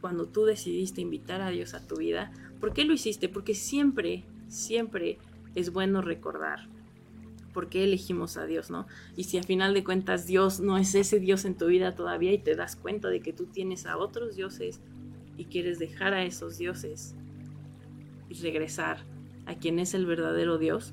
cuando 0.00 0.26
tú 0.26 0.44
decidiste 0.44 1.00
invitar 1.00 1.40
a 1.40 1.50
Dios 1.50 1.74
a 1.74 1.86
tu 1.86 1.96
vida, 1.96 2.32
por 2.60 2.72
qué 2.72 2.84
lo 2.84 2.92
hiciste? 2.92 3.28
Porque 3.28 3.54
siempre, 3.54 4.24
siempre 4.48 5.18
es 5.54 5.72
bueno 5.72 6.02
recordar 6.02 6.68
por 7.52 7.68
qué 7.68 7.82
elegimos 7.82 8.36
a 8.36 8.46
Dios, 8.46 8.70
¿no? 8.70 8.86
Y 9.16 9.24
si 9.24 9.38
a 9.38 9.42
final 9.42 9.74
de 9.74 9.82
cuentas 9.82 10.26
Dios 10.26 10.60
no 10.60 10.78
es 10.78 10.94
ese 10.94 11.18
Dios 11.18 11.44
en 11.44 11.56
tu 11.56 11.66
vida 11.66 11.96
todavía 11.96 12.32
y 12.32 12.38
te 12.38 12.54
das 12.54 12.76
cuenta 12.76 13.08
de 13.08 13.20
que 13.20 13.32
tú 13.32 13.46
tienes 13.46 13.86
a 13.86 13.96
otros 13.96 14.36
dioses 14.36 14.80
y 15.36 15.46
quieres 15.46 15.80
dejar 15.80 16.14
a 16.14 16.24
esos 16.24 16.58
dioses 16.58 17.16
y 18.28 18.34
regresar 18.34 19.04
a 19.48 19.56
quien 19.56 19.80
es 19.80 19.94
el 19.94 20.06
verdadero 20.06 20.58
Dios, 20.58 20.92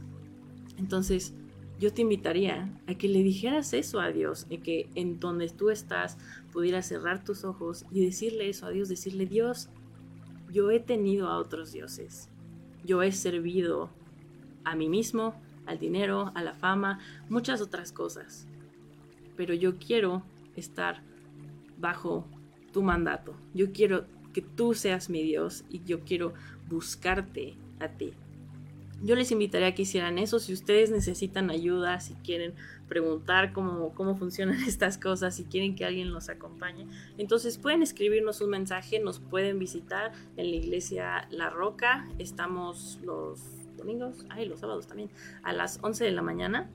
entonces 0.78 1.36
yo 1.80 1.93
te 1.93 2.01
invitaría 2.01 2.70
a 2.88 2.95
que 2.95 3.08
le 3.08 3.22
dijeras 3.22 3.74
eso 3.74 3.99
a 3.99 4.12
Dios, 4.12 4.47
y 4.49 4.60
que 4.60 4.89
en 4.95 5.20
donde 5.20 5.49
tú 5.49 5.70
estás 5.70 6.18
pudieras 6.51 6.88
cerrar 6.88 7.24
tus 7.24 7.43
ojos 7.43 7.86
y 7.91 8.03
decirle 8.03 8.49
eso 8.49 8.66
a 8.66 8.70
Dios, 8.70 8.89
decirle, 8.89 9.26
Dios, 9.26 9.70
yo 10.51 10.72
he 10.72 10.80
tenido 10.80 11.28
a 11.28 11.38
otros 11.38 11.74
dioses, 11.74 12.30
yo 12.84 13.03
he 13.03 13.12
servido 13.12 13.89
a 14.64 14.76
mí 14.76 14.89
mismo, 14.89 15.36
al 15.66 15.80
dinero, 15.80 16.32
a 16.36 16.43
la 16.43 16.53
fama, 16.53 16.99
muchas 17.30 17.62
otras 17.62 17.91
cosas. 17.91 18.47
Pero 19.36 19.53
yo 19.53 19.78
quiero 19.78 20.24
estar 20.56 21.01
bajo 21.78 22.26
tu 22.72 22.84
mandato. 22.84 23.36
Yo 23.53 23.72
quiero 23.72 24.06
que 24.34 24.41
tú 24.41 24.74
seas 24.74 25.10
mi 25.10 25.24
Dios 25.24 25.66
y 25.70 25.84
yo 25.84 26.01
quiero 26.01 26.34
buscarte 26.70 27.56
a 27.80 27.89
ti. 27.89 28.14
Yo 29.04 29.16
les 29.16 29.32
invitaría 29.32 29.68
a 29.68 29.76
que 29.76 29.84
hicieran 29.84 30.18
eso. 30.18 30.39
Si 30.39 30.54
ustedes 30.54 30.89
necesitan 30.89 31.50
ayuda, 31.50 32.00
si 32.00 32.14
quieren 32.16 32.54
preguntar 32.88 33.54
cómo, 33.54 33.93
cómo 33.93 34.16
funcionan 34.16 34.62
estas 34.68 34.98
cosas, 34.98 35.36
si 35.36 35.43
quieren 35.43 35.76
que 35.76 35.86
alguien 35.86 36.12
los 36.12 36.30
acompañe, 36.30 36.88
entonces 37.18 37.58
pueden 37.58 37.82
escribirnos 37.82 38.41
un 38.41 38.50
mensaje, 38.50 39.00
nos 39.00 39.20
pueden 39.20 39.60
visitar 39.60 40.12
en 40.38 40.50
la 40.50 40.56
iglesia 40.56 41.28
La 41.30 41.50
Roca. 41.50 42.08
Estamos 42.20 43.00
los 43.04 43.41
domingos, 43.78 44.26
ay, 44.30 44.46
los 44.48 44.62
sábados 44.62 44.88
también, 44.88 45.10
a 45.43 45.54
las 45.54 45.80
11 45.82 46.04
de 46.04 46.12
la 46.12 46.22
mañana. 46.22 46.70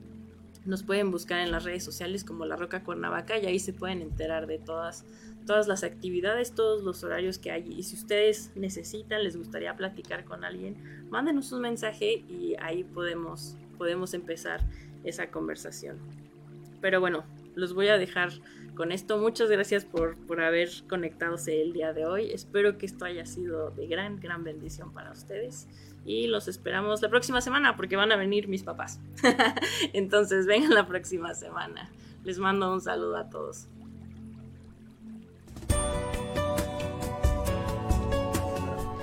Nos 0.65 0.83
pueden 0.83 1.09
buscar 1.09 1.39
en 1.39 1.51
las 1.51 1.63
redes 1.63 1.83
sociales 1.83 2.23
como 2.23 2.45
La 2.45 2.55
Roca 2.55 2.83
Cuernavaca 2.83 3.37
y 3.39 3.47
ahí 3.47 3.57
se 3.57 3.73
pueden 3.73 4.01
enterar 4.01 4.45
de 4.45 4.59
todas, 4.59 5.05
todas 5.45 5.67
las 5.67 5.83
actividades, 5.83 6.53
todos 6.53 6.83
los 6.83 7.03
horarios 7.03 7.37
que 7.39 7.51
hay. 7.51 7.71
Y 7.71 7.83
si 7.83 7.95
ustedes 7.95 8.51
necesitan, 8.55 9.23
les 9.23 9.37
gustaría 9.37 9.75
platicar 9.75 10.25
con 10.25 10.43
alguien, 10.43 11.07
mándenos 11.09 11.51
un 11.51 11.61
mensaje 11.61 12.23
y 12.27 12.55
ahí 12.59 12.83
podemos, 12.83 13.57
podemos 13.77 14.13
empezar 14.13 14.61
esa 15.03 15.31
conversación. 15.31 15.97
Pero 16.81 16.99
bueno, 16.99 17.23
los 17.55 17.73
voy 17.73 17.89
a 17.89 17.97
dejar 17.97 18.31
con 18.75 18.91
esto. 18.91 19.17
Muchas 19.17 19.49
gracias 19.49 19.85
por, 19.85 20.17
por 20.25 20.41
haber 20.41 20.69
conectadose 20.87 21.61
el 21.61 21.73
día 21.73 21.93
de 21.93 22.05
hoy. 22.05 22.31
Espero 22.31 22.77
que 22.77 22.85
esto 22.85 23.05
haya 23.05 23.25
sido 23.25 23.71
de 23.71 23.87
gran, 23.87 24.19
gran 24.19 24.43
bendición 24.43 24.93
para 24.93 25.11
ustedes 25.11 25.67
y 26.05 26.27
los 26.27 26.47
esperamos 26.47 27.01
la 27.01 27.09
próxima 27.09 27.41
semana 27.41 27.75
porque 27.75 27.95
van 27.95 28.11
a 28.11 28.15
venir 28.15 28.47
mis 28.47 28.63
papás. 28.63 28.99
Entonces 29.93 30.45
vengan 30.45 30.73
la 30.73 30.87
próxima 30.87 31.33
semana. 31.33 31.91
Les 32.23 32.39
mando 32.39 32.71
un 32.73 32.81
saludo 32.81 33.17
a 33.17 33.29
todos. 33.29 33.67